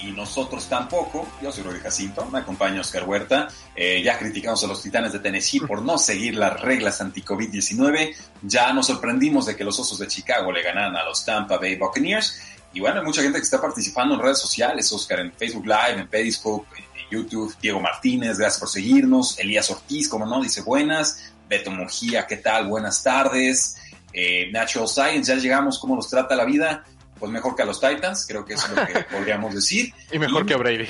Y 0.00 0.12
nosotros 0.12 0.68
tampoco. 0.68 1.26
Yo 1.42 1.50
soy 1.50 1.64
Rudy 1.64 1.80
Jacinto, 1.80 2.26
me 2.26 2.40
acompaña 2.40 2.82
Oscar 2.82 3.04
Huerta. 3.08 3.48
Eh, 3.74 4.02
ya 4.02 4.18
criticamos 4.18 4.62
a 4.62 4.66
los 4.66 4.82
Titanes 4.82 5.12
de 5.12 5.20
Tennessee 5.20 5.60
por 5.60 5.80
no 5.80 5.96
seguir 5.96 6.36
las 6.36 6.60
reglas 6.60 7.00
anti-COVID-19. 7.00 8.14
Ya 8.42 8.72
nos 8.74 8.86
sorprendimos 8.86 9.46
de 9.46 9.56
que 9.56 9.64
los 9.64 9.78
Osos 9.78 9.98
de 9.98 10.06
Chicago 10.06 10.52
le 10.52 10.62
ganaran 10.62 10.96
a 10.96 11.04
los 11.04 11.24
Tampa 11.24 11.56
Bay 11.56 11.76
Buccaneers. 11.76 12.40
Y 12.74 12.80
bueno, 12.80 13.00
hay 13.00 13.06
mucha 13.06 13.22
gente 13.22 13.38
que 13.38 13.44
está 13.44 13.60
participando 13.60 14.14
en 14.14 14.20
redes 14.20 14.38
sociales, 14.38 14.92
Oscar, 14.92 15.20
en 15.20 15.32
Facebook 15.32 15.66
Live, 15.66 16.00
en 16.00 16.08
Periscope, 16.08 16.66
en 16.78 17.10
YouTube. 17.10 17.56
Diego 17.60 17.80
Martínez, 17.80 18.38
gracias 18.38 18.60
por 18.60 18.68
seguirnos. 18.68 19.38
Elías 19.38 19.70
Ortiz, 19.70 20.08
como 20.08 20.26
no, 20.26 20.42
dice 20.42 20.60
buenas. 20.60 21.32
Beto 21.48 21.70
Mujía, 21.70 22.26
¿qué 22.26 22.36
tal? 22.36 22.66
Buenas 22.68 23.02
tardes. 23.02 23.76
Eh, 24.12 24.50
Natural 24.52 24.88
Science, 24.88 25.34
ya 25.34 25.40
llegamos, 25.40 25.78
¿cómo 25.78 25.96
nos 25.96 26.08
trata 26.08 26.36
la 26.36 26.44
vida? 26.44 26.84
Pues 27.24 27.32
mejor 27.32 27.56
que 27.56 27.62
a 27.62 27.64
los 27.64 27.80
Titans, 27.80 28.26
creo 28.28 28.44
que 28.44 28.52
es 28.52 28.68
lo 28.68 28.74
que 28.84 29.02
podríamos 29.10 29.54
decir. 29.54 29.94
Y 30.12 30.18
mejor 30.18 30.44
que 30.44 30.52
a 30.52 30.58
Brady. 30.58 30.86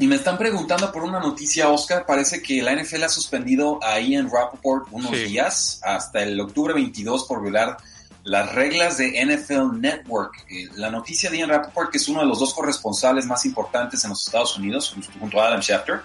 Y 0.00 0.08
me 0.08 0.16
están 0.16 0.36
preguntando 0.36 0.90
por 0.90 1.04
una 1.04 1.20
noticia, 1.20 1.68
Oscar. 1.68 2.04
Parece 2.04 2.42
que 2.42 2.60
la 2.60 2.74
NFL 2.74 3.04
ha 3.04 3.08
suspendido 3.08 3.78
a 3.84 4.00
Ian 4.00 4.28
Rappaport 4.28 4.88
unos 4.90 5.12
días, 5.12 5.80
hasta 5.84 6.24
el 6.24 6.40
octubre 6.40 6.74
22, 6.74 7.26
por 7.26 7.40
violar 7.40 7.76
las 8.24 8.52
reglas 8.52 8.98
de 8.98 9.24
NFL 9.24 9.80
Network. 9.80 10.44
Eh, 10.50 10.68
la 10.74 10.90
noticia 10.90 11.30
de 11.30 11.38
Ian 11.38 11.50
Rappaport, 11.50 11.92
que 11.92 11.98
es 11.98 12.08
uno 12.08 12.18
de 12.18 12.26
los 12.26 12.40
dos 12.40 12.52
corresponsales 12.52 13.24
más 13.24 13.46
importantes 13.46 14.02
en 14.02 14.10
los 14.10 14.26
Estados 14.26 14.58
Unidos, 14.58 14.92
junto 15.20 15.40
a 15.40 15.46
Adam 15.46 15.60
Schefter, 15.60 16.00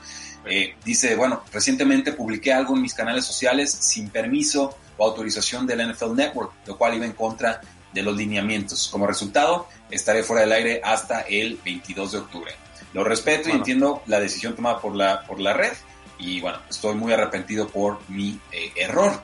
eh, 0.46 0.76
dice, 0.86 1.16
bueno, 1.16 1.42
recientemente 1.52 2.14
publiqué 2.14 2.54
algo 2.54 2.76
en 2.76 2.84
mis 2.84 2.94
canales 2.94 3.26
sociales 3.26 3.72
sin 3.72 4.12
permiso 4.12 4.78
o 4.98 5.06
autorización 5.08 5.66
del 5.66 5.92
NFL 5.92 6.16
Network, 6.16 6.52
lo 6.68 6.78
cual 6.78 6.94
iba 6.94 7.06
en 7.08 7.14
contra 7.14 7.62
de 7.93 8.01
los 8.01 8.15
lineamientos. 8.15 8.89
Como 8.91 9.07
resultado, 9.07 9.67
estaré 9.89 10.24
fuera 10.24 10.41
del 10.41 10.51
aire 10.51 10.81
hasta 10.83 11.21
el 11.21 11.60
22 11.63 12.12
de 12.12 12.17
octubre. 12.17 12.51
Lo 12.93 13.03
respeto 13.03 13.50
y 13.50 13.53
entiendo 13.53 14.03
la 14.07 14.19
decisión 14.19 14.55
tomada 14.55 14.79
por 14.79 14.95
la, 14.95 15.24
por 15.25 15.39
la 15.39 15.53
red 15.53 15.74
y 16.21 16.39
bueno, 16.39 16.60
estoy 16.69 16.95
muy 16.95 17.12
arrepentido 17.13 17.67
por 17.67 18.00
mi 18.10 18.39
eh, 18.51 18.71
error. 18.75 19.24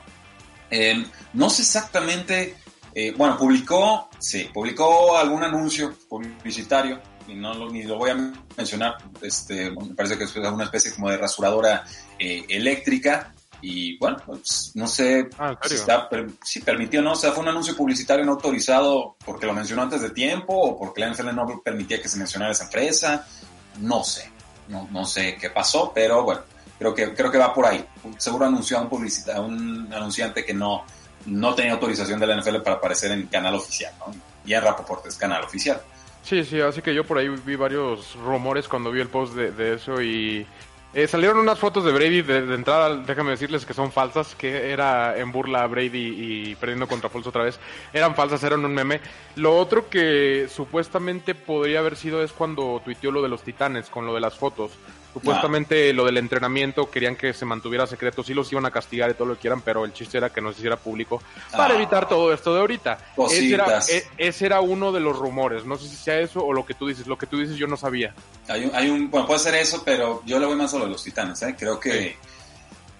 Em, 0.70 1.06
no 1.34 1.48
sé 1.48 1.62
exactamente, 1.62 2.56
eh, 2.94 3.14
bueno, 3.16 3.38
publicó, 3.38 4.08
sí, 4.18 4.50
publicó 4.52 5.16
algún 5.16 5.42
anuncio 5.42 5.94
publicitario 6.08 7.00
y 7.26 7.34
no 7.34 7.54
lo, 7.54 7.70
ni 7.70 7.82
lo 7.82 7.96
voy 7.96 8.10
a 8.10 8.32
mencionar, 8.56 8.96
este, 9.22 9.70
me 9.70 9.94
parece 9.94 10.18
que 10.18 10.24
es 10.24 10.34
una 10.36 10.64
especie 10.64 10.92
como 10.92 11.10
de 11.10 11.18
rasuradora 11.18 11.84
eh, 12.18 12.44
eléctrica 12.48 13.34
y 13.60 13.98
bueno, 13.98 14.18
pues 14.24 14.72
no 14.74 14.86
sé 14.86 15.28
ah, 15.38 15.58
si, 15.62 15.74
está, 15.74 16.08
si, 16.42 16.60
permitió 16.60 17.00
o 17.00 17.02
no, 17.02 17.12
o 17.12 17.16
sea, 17.16 17.32
fue 17.32 17.42
un 17.42 17.48
anuncio 17.48 17.76
publicitario 17.76 18.24
no 18.24 18.32
autorizado 18.32 19.16
porque 19.24 19.46
lo 19.46 19.52
mencionó 19.52 19.82
antes 19.82 20.00
de 20.00 20.10
tiempo 20.10 20.54
o 20.54 20.78
porque 20.78 21.00
la 21.00 21.12
NFL 21.12 21.34
no 21.34 21.60
permitía 21.62 22.00
que 22.00 22.08
se 22.08 22.18
mencionara 22.18 22.52
esa 22.52 22.64
empresa, 22.64 23.26
no 23.80 24.04
sé, 24.04 24.30
no, 24.68 24.88
no 24.90 25.04
sé 25.04 25.36
qué 25.40 25.50
pasó, 25.50 25.90
pero 25.94 26.22
bueno, 26.22 26.42
creo 26.78 26.94
que, 26.94 27.14
creo 27.14 27.30
que 27.30 27.38
va 27.38 27.52
por 27.52 27.66
ahí. 27.66 27.84
Seguro 28.16 28.46
anunció 28.46 28.78
a 28.78 28.82
un, 28.82 28.88
publicita, 28.88 29.40
un 29.40 29.92
anunciante 29.92 30.44
que 30.44 30.54
no, 30.54 30.84
no 31.26 31.54
tenía 31.54 31.72
autorización 31.72 32.20
de 32.20 32.26
la 32.26 32.40
NFL 32.40 32.58
para 32.58 32.76
aparecer 32.76 33.10
en 33.10 33.26
canal 33.26 33.54
oficial, 33.54 33.92
¿no? 33.98 34.14
Y 34.44 34.54
en 34.54 34.62
Rapoport 34.62 35.04
es 35.06 35.16
canal 35.16 35.42
oficial. 35.42 35.80
Sí, 36.22 36.44
sí, 36.44 36.60
así 36.60 36.82
que 36.82 36.94
yo 36.94 37.04
por 37.04 37.18
ahí 37.18 37.28
vi 37.28 37.56
varios 37.56 38.14
rumores 38.16 38.68
cuando 38.68 38.90
vi 38.90 39.00
el 39.00 39.08
post 39.08 39.34
de, 39.34 39.50
de 39.50 39.74
eso 39.74 40.00
y 40.02 40.46
eh, 40.94 41.06
salieron 41.06 41.38
unas 41.38 41.58
fotos 41.58 41.84
de 41.84 41.92
Brady 41.92 42.22
de, 42.22 42.54
entrada, 42.54 42.96
déjame 42.96 43.32
decirles 43.32 43.66
que 43.66 43.74
son 43.74 43.92
falsas, 43.92 44.34
que 44.34 44.70
era 44.70 45.18
en 45.18 45.30
burla 45.32 45.62
a 45.62 45.66
Brady 45.66 45.90
y 46.50 46.54
perdiendo 46.54 46.88
contra 46.88 47.10
Foles 47.10 47.26
otra 47.26 47.44
vez. 47.44 47.60
Eran 47.92 48.14
falsas, 48.14 48.42
eran 48.42 48.64
un 48.64 48.72
meme. 48.72 49.00
Lo 49.36 49.56
otro 49.56 49.90
que 49.90 50.48
supuestamente 50.50 51.34
podría 51.34 51.80
haber 51.80 51.96
sido 51.96 52.22
es 52.22 52.32
cuando 52.32 52.80
tuiteó 52.82 53.12
lo 53.12 53.22
de 53.22 53.28
los 53.28 53.42
titanes 53.42 53.90
con 53.90 54.06
lo 54.06 54.14
de 54.14 54.20
las 54.20 54.36
fotos. 54.36 54.72
Supuestamente 55.12 55.92
lo 55.92 56.04
del 56.04 56.18
entrenamiento 56.18 56.90
querían 56.90 57.16
que 57.16 57.32
se 57.32 57.44
mantuviera 57.44 57.86
secreto, 57.86 58.22
sí 58.22 58.34
los 58.34 58.50
iban 58.52 58.66
a 58.66 58.70
castigar 58.70 59.10
y 59.10 59.14
todo 59.14 59.28
lo 59.28 59.34
que 59.34 59.40
quieran, 59.40 59.62
pero 59.62 59.84
el 59.84 59.92
chiste 59.92 60.18
era 60.18 60.30
que 60.30 60.40
no 60.40 60.52
se 60.52 60.58
hiciera 60.58 60.76
público 60.76 61.22
para 61.50 61.74
ah. 61.74 61.76
evitar 61.76 62.08
todo 62.08 62.32
esto 62.32 62.54
de 62.54 62.60
ahorita. 62.60 62.98
Ese 63.16 63.54
era, 63.54 63.80
e, 63.88 64.04
ese 64.18 64.46
era, 64.46 64.60
uno 64.60 64.92
de 64.92 65.00
los 65.00 65.16
rumores, 65.16 65.64
no 65.64 65.76
sé 65.76 65.88
si 65.88 65.96
sea 65.96 66.20
eso 66.20 66.44
o 66.44 66.52
lo 66.52 66.64
que 66.64 66.74
tú 66.74 66.86
dices, 66.86 67.06
lo 67.06 67.16
que 67.16 67.26
tú 67.26 67.38
dices 67.38 67.56
yo 67.56 67.66
no 67.66 67.76
sabía. 67.76 68.14
Hay 68.48 68.66
un, 68.66 68.74
hay 68.74 68.90
un 68.90 69.10
bueno, 69.10 69.26
puede 69.26 69.40
ser 69.40 69.54
eso, 69.54 69.82
pero 69.84 70.22
yo 70.26 70.38
le 70.38 70.46
voy 70.46 70.56
más 70.56 70.74
a 70.74 70.78
lo 70.78 70.84
de 70.84 70.90
los 70.90 71.02
titanes, 71.02 71.40
¿eh? 71.42 71.56
creo 71.58 71.80
que... 71.80 72.16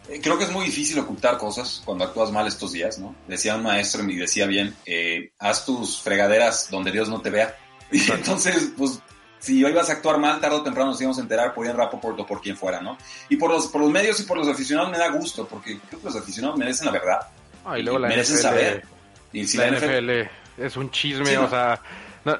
Eh, 0.09 0.21
creo 0.23 0.39
que 0.39 0.45
es 0.45 0.51
muy 0.51 0.65
difícil 0.65 0.99
ocultar 0.99 1.37
cosas 1.37 1.83
cuando 1.85 2.05
actúas 2.05 2.33
mal 2.33 2.47
estos 2.47 2.73
días, 2.73 2.99
¿no? 2.99 3.15
Decía 3.27 3.57
un 3.57 3.63
maestro 3.63 4.03
y 4.09 4.17
decía 4.17 4.47
bien, 4.47 4.75
eh, 4.87 5.33
haz 5.39 5.67
tus 5.67 6.01
fregaderas 6.01 6.71
donde 6.71 6.91
Dios 6.91 7.09
no 7.09 7.21
te 7.21 7.31
vea. 7.31 7.55
Y 7.91 8.11
entonces, 8.11 8.73
pues 8.77 9.01
si 9.39 9.65
hoy 9.65 9.73
vas 9.73 9.89
a 9.91 9.95
actuar 9.95 10.19
mal, 10.19 10.41
tarde 10.41 10.57
o 10.57 10.63
temprano 10.63 10.91
nos 10.91 11.01
íbamos 11.01 11.19
a 11.19 11.23
enterar 11.23 11.55
por 11.55 11.67
Ian 11.67 11.77
Rapoport 11.77 12.19
o 12.21 12.27
por 12.27 12.41
quien 12.41 12.57
fuera, 12.57 12.81
¿no? 12.81 12.99
Y 13.29 13.37
por 13.37 13.51
los, 13.51 13.69
por 13.69 13.81
los 13.81 13.91
medios 13.91 14.19
y 14.21 14.25
por 14.25 14.37
los 14.37 14.49
aficionados 14.49 14.91
me 14.91 14.99
da 14.99 15.09
gusto, 15.09 15.47
porque 15.47 15.79
creo 15.89 16.01
que 16.01 16.07
los 16.07 16.17
aficionados 16.17 16.59
merecen 16.59 16.87
la 16.87 16.93
verdad. 16.93 17.21
Ah, 17.65 17.79
y 17.79 17.83
luego 17.83 17.99
la 17.99 18.09
merecen 18.09 18.39
saber. 18.39 18.85
Y 19.33 19.47
si 19.47 19.59
la, 19.59 19.71
NFL, 19.71 20.11
es 20.57 20.77
un 20.77 20.91
chisme, 20.91 21.37
o 21.39 21.49
sea, 21.49 21.81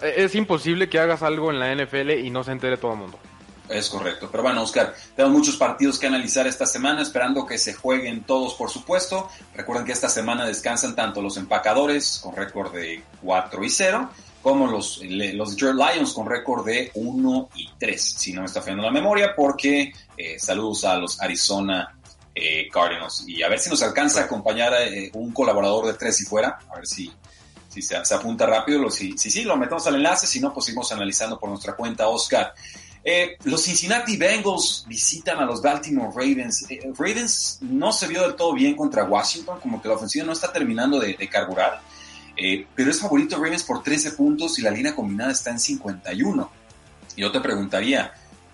es 0.03 0.35
imposible 0.35 0.89
que 0.89 0.99
hagas 0.99 1.23
algo 1.23 1.51
en 1.51 1.59
la 1.59 1.75
NFL 1.75 2.11
y 2.11 2.31
no 2.31 2.43
se 2.43 2.53
entere 2.53 2.77
todo 2.77 2.93
el 2.93 2.99
mundo. 2.99 3.19
Es 3.69 3.91
correcto. 3.91 4.31
Pero 4.31 4.43
bueno, 4.43 4.63
Oscar, 4.63 4.95
tenemos 5.15 5.37
muchos 5.37 5.57
partidos 5.57 5.99
que 5.99 6.07
analizar 6.07 6.47
esta 6.47 6.65
semana, 6.65 7.03
esperando 7.03 7.45
que 7.45 7.59
se 7.59 7.75
jueguen 7.75 8.23
todos, 8.23 8.55
por 8.55 8.71
supuesto. 8.71 9.29
Recuerden 9.55 9.85
que 9.85 9.93
esta 9.93 10.09
semana 10.09 10.47
descansan 10.47 10.97
tanto 10.97 11.21
los 11.21 11.37
empacadores 11.37 12.21
con 12.23 12.35
récord 12.35 12.73
de 12.73 13.03
4 13.23 13.65
y 13.65 13.71
0 13.71 14.11
como 14.43 14.67
los, 14.67 15.01
los 15.03 15.51
Detroit 15.51 15.75
Lions 15.75 16.13
con 16.13 16.29
récord 16.29 16.65
de 16.65 16.91
1 16.95 17.49
y 17.57 17.71
3, 17.79 18.03
si 18.03 18.33
no 18.33 18.43
me 18.43 18.47
está 18.47 18.61
fallando 18.63 18.85
la 18.85 18.91
memoria, 18.91 19.35
porque 19.35 19.93
eh, 20.17 20.39
saludos 20.39 20.85
a 20.85 20.97
los 20.97 21.21
Arizona 21.21 21.97
eh, 22.35 22.69
Cardinals. 22.73 23.25
Y 23.27 23.43
a 23.43 23.49
ver 23.49 23.59
si 23.59 23.69
nos 23.69 23.83
alcanza 23.83 24.21
a 24.21 24.25
acompañar 24.25 24.73
a, 24.73 24.85
eh, 24.85 25.11
un 25.15 25.33
colaborador 25.33 25.87
de 25.87 25.95
tres 25.95 26.21
y 26.21 26.25
fuera, 26.25 26.59
a 26.71 26.77
ver 26.77 26.87
si, 26.87 27.11
si 27.69 27.83
se, 27.83 27.97
apunta 27.97 28.47
rápido, 28.47 28.89
si, 28.91 29.19
si 29.19 29.31
sí, 29.31 29.43
lo 29.43 29.57
metemos 29.57 29.87
al 29.87 29.97
enlace, 29.97 30.27
si 30.27 30.41
no, 30.41 30.55
pues 30.55 30.67
seguimos 30.67 30.93
analizando 30.93 31.39
por 31.39 31.51
nuestra 31.51 31.75
cuenta, 31.75 32.09
Oscar. 32.09 32.55
los 33.43 33.63
Cincinnati 33.63 34.17
Bengals 34.17 34.85
visitan 34.87 35.39
a 35.41 35.47
los 35.47 35.61
Baltimore 35.61 36.11
Ravens. 36.15 36.65
Ravens 36.97 37.59
no 37.63 37.93
se 37.93 38.07
vio 38.07 38.23
del 38.23 38.37
todo 38.37 38.53
bien 38.53 38.77
contra 38.77 39.03
Washington, 39.05 39.59
como 39.61 39.83
que 39.83 39.89
la 39.89 39.95
ofensiva 39.95 40.25
no 40.25 40.33
está 40.33 40.53
terminando 40.53 41.01
de, 41.01 41.15
de 41.15 41.29
carburar. 41.29 41.81
Eh, 42.39 42.67
pero 42.75 42.91
es 42.91 43.01
favorito 43.01 43.37
Ravens 43.37 43.65
por 43.65 43.83
13 43.83 44.13
puntos 44.13 44.59
y 44.59 44.63
la 44.63 44.71
línea 44.71 44.95
combinada 44.95 45.33
está 45.33 45.51
en 45.51 45.59
51. 45.59 46.51
Yo 47.17 47.33
te 47.33 47.41
preguntaría, 47.41 48.13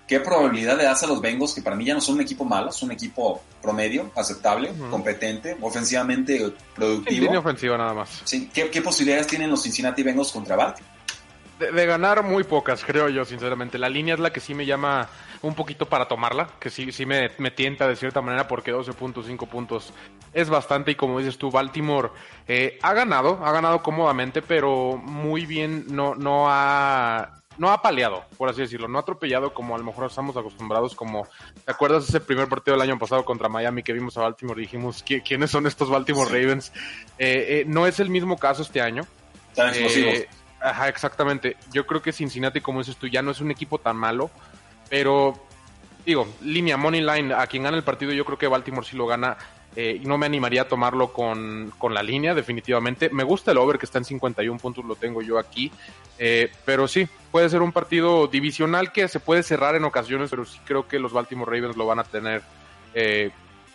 ¿qué 0.09 0.21
probabilidad 0.21 0.79
le 0.79 0.85
das 0.85 1.03
a 1.03 1.07
los 1.07 1.21
Bengals, 1.21 1.53
que 1.53 1.61
para 1.61 1.77
mí 1.77 1.85
ya 1.85 1.93
no 1.93 2.01
son 2.01 2.15
un 2.15 2.23
equipo 2.23 2.47
malo, 2.47 2.73
son 2.73 2.89
un 2.89 2.95
equipo 2.95 3.43
promedio, 3.61 4.11
aceptable, 4.17 4.73
competente, 4.91 5.57
ofensivamente 5.61 6.55
productivo? 6.75 7.25
línea 7.25 7.41
ofensiva 7.41 7.77
nada 7.77 7.93
más. 7.93 8.23
Sí, 8.25 8.51
¿qué, 8.53 8.71
¿qué, 8.71 8.81
posibilidades 8.81 9.27
tienen 9.27 9.51
los 9.51 9.63
Cincinnati 9.63 10.03
Bengals 10.03 10.33
contra 10.33 10.57
Baltimore? 10.57 10.94
De, 11.59 11.87
ganar 11.87 12.23
muy 12.25 12.45
pocas, 12.45 12.85
creo 12.85 13.09
yo, 13.09 13.25
sinceramente. 13.25 13.79
La 13.79 13.89
línea 13.89 14.15
es 14.15 14.21
la 14.21 14.33
que 14.33 14.41
sí 14.41 14.55
me 14.55 14.67
llama 14.67 15.09
un 15.43 15.55
poquito 15.55 15.87
para 15.87 16.09
tomarla, 16.09 16.49
que 16.59 16.71
sí, 16.71 16.91
sí 16.91 17.07
me, 17.07 17.31
me 17.39 17.51
tienta 17.51 17.87
de 17.87 17.97
cierta 17.97 18.21
manera 18.21 18.49
porque 18.49 18.75
12.5 18.75 19.47
puntos 19.47 19.93
es 20.33 20.49
bastante 20.51 20.91
y 20.91 20.95
como 20.95 21.19
dices 21.19 21.39
tú, 21.39 21.51
Baltimore 21.51 22.11
eh, 22.49 22.79
ha 22.83 22.93
ganado, 22.93 23.45
ha 23.45 23.53
ganado 23.53 23.83
cómodamente, 23.83 24.43
pero 24.43 24.97
muy 24.97 25.47
bien, 25.47 25.85
no, 25.89 26.15
no 26.15 26.47
ha 26.49 27.43
no 27.57 27.71
ha 27.71 27.83
paleado, 27.83 28.25
por 28.37 28.49
así 28.49 28.63
decirlo, 28.63 28.89
no 28.89 28.99
ha 28.99 29.03
atropellado 29.03 29.55
como 29.55 29.75
a 29.75 29.79
lo 29.79 29.85
mejor 29.85 30.07
estamos 30.07 30.37
acostumbrados, 30.37 30.95
como, 30.95 31.29
¿te 31.65 31.71
acuerdas 31.71 32.09
ese 32.09 32.21
primer 32.21 32.49
partido 32.49 32.77
del 32.77 32.89
año 32.89 32.99
pasado 32.99 33.25
contra 33.25 33.49
Miami 33.49 33.83
que 33.83 33.93
vimos 33.93 34.17
a 34.17 34.23
Baltimore 34.23 34.61
y 34.61 34.65
dijimos, 34.65 35.05
¿quiénes 35.05 35.51
son 35.51 35.67
estos 35.67 35.89
Baltimore 35.89 36.29
Ravens? 36.29 36.73
Eh, 37.19 37.61
eh, 37.61 37.65
no 37.67 37.87
es 37.87 38.01
el 38.01 38.11
mismo 38.11 38.39
caso 38.39 38.63
este 38.63 38.81
año. 38.81 39.07
Tan 39.55 39.69
explosivos. 39.69 40.27
Ajá, 40.65 40.89
exactamente. 40.89 41.59
Yo 41.73 41.87
creo 41.87 42.01
que 42.01 42.11
Cincinnati, 42.11 42.63
como 42.63 42.79
dices 42.79 42.97
tú, 42.97 43.07
ya 43.07 43.21
no 43.21 43.33
es 43.33 43.41
un 43.41 43.51
equipo 43.51 43.77
tan 43.79 43.99
malo, 43.99 44.31
pero 44.89 45.39
digo, 46.07 46.27
línea, 46.41 46.79
money 46.79 47.03
line, 47.03 47.35
a 47.35 47.47
quien 47.47 47.65
gana 47.65 47.77
el 47.77 47.85
partido, 47.85 48.13
yo 48.13 48.25
creo 48.25 48.39
que 48.39 48.47
Baltimore 48.47 48.87
sí 48.87 48.97
lo 48.97 49.07
gana. 49.07 49.37
Eh, 49.77 50.01
no 50.05 50.17
me 50.17 50.25
animaría 50.25 50.63
a 50.63 50.69
tomarlo 50.69 51.13
con, 51.13 51.71
con, 51.77 51.93
la 51.93 52.03
línea, 52.03 52.33
definitivamente. 52.33 53.11
Me 53.11 53.25
gusta 53.25 53.51
el 53.51 53.59
over 53.59 53.77
que 53.77 53.85
está 53.85 53.99
en 53.99 54.07
51 54.07 54.59
puntos, 54.59 54.87
lo 54.87 54.95
tengo 54.97 55.21
yo 55.21 55.39
aquí. 55.39 55.71
Eh, 56.19 56.51
pero 56.65 56.89
sí, 56.89 57.07
puede 57.31 57.51
ser 57.51 57.61
un 57.61 57.73
partido 57.73 58.27
divisional 58.27 58.91
que 58.91 59.07
se 59.09 59.21
puede 59.21 59.43
cerrar 59.43 59.75
en 59.75 59.85
ocasiones, 59.85 60.31
pero 60.31 60.47
sí 60.47 60.59
creo 60.65 60.89
que 60.89 60.99
los 60.99 61.13
Baltimore 61.13 61.55
Ravens 61.55 61.77
lo 61.77 61.85
van 61.85 61.99
a 61.99 62.05
tener 62.05 62.41
eh, 62.95 63.33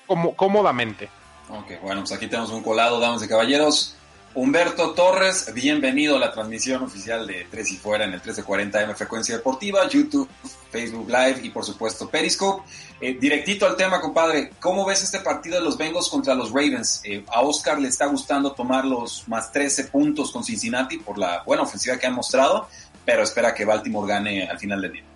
como, 0.07 0.35
cómodamente. 0.35 1.09
Ok, 1.49 1.81
bueno, 1.83 2.01
pues 2.01 2.13
aquí 2.13 2.25
tenemos 2.25 2.49
un 2.49 2.63
colado, 2.63 2.99
damas 2.99 3.21
y 3.23 3.27
caballeros. 3.27 3.98
Humberto 4.35 4.91
Torres, 4.91 5.51
bienvenido 5.55 6.15
a 6.15 6.19
la 6.19 6.31
transmisión 6.31 6.83
oficial 6.83 7.25
de 7.25 7.47
Tres 7.49 7.71
y 7.71 7.77
Fuera 7.77 8.05
en 8.05 8.13
el 8.13 8.21
1340M 8.21 8.93
Frecuencia 8.95 9.35
Deportiva, 9.35 9.89
YouTube, 9.89 10.29
Facebook 10.69 11.09
Live 11.09 11.39
y 11.41 11.49
por 11.49 11.65
supuesto 11.65 12.07
Periscope. 12.07 12.63
Eh, 13.01 13.17
directito 13.19 13.65
al 13.65 13.75
tema, 13.75 13.99
compadre, 13.99 14.51
¿cómo 14.59 14.85
ves 14.85 15.01
este 15.03 15.19
partido 15.21 15.55
de 15.55 15.63
los 15.63 15.79
Bengals 15.79 16.09
contra 16.09 16.35
los 16.35 16.49
Ravens? 16.51 17.01
Eh, 17.05 17.25
a 17.27 17.41
Oscar 17.41 17.79
le 17.79 17.87
está 17.87 18.05
gustando 18.05 18.51
tomar 18.51 18.85
los 18.85 19.27
más 19.27 19.51
13 19.51 19.85
puntos 19.85 20.31
con 20.31 20.43
Cincinnati 20.43 20.99
por 20.99 21.17
la 21.17 21.41
buena 21.43 21.63
ofensiva 21.63 21.97
que 21.97 22.05
han 22.05 22.13
mostrado, 22.13 22.67
pero 23.03 23.23
espera 23.23 23.55
que 23.55 23.65
Baltimore 23.65 24.07
gane 24.07 24.47
al 24.47 24.59
final 24.59 24.79
del 24.79 24.91
día. 24.91 25.08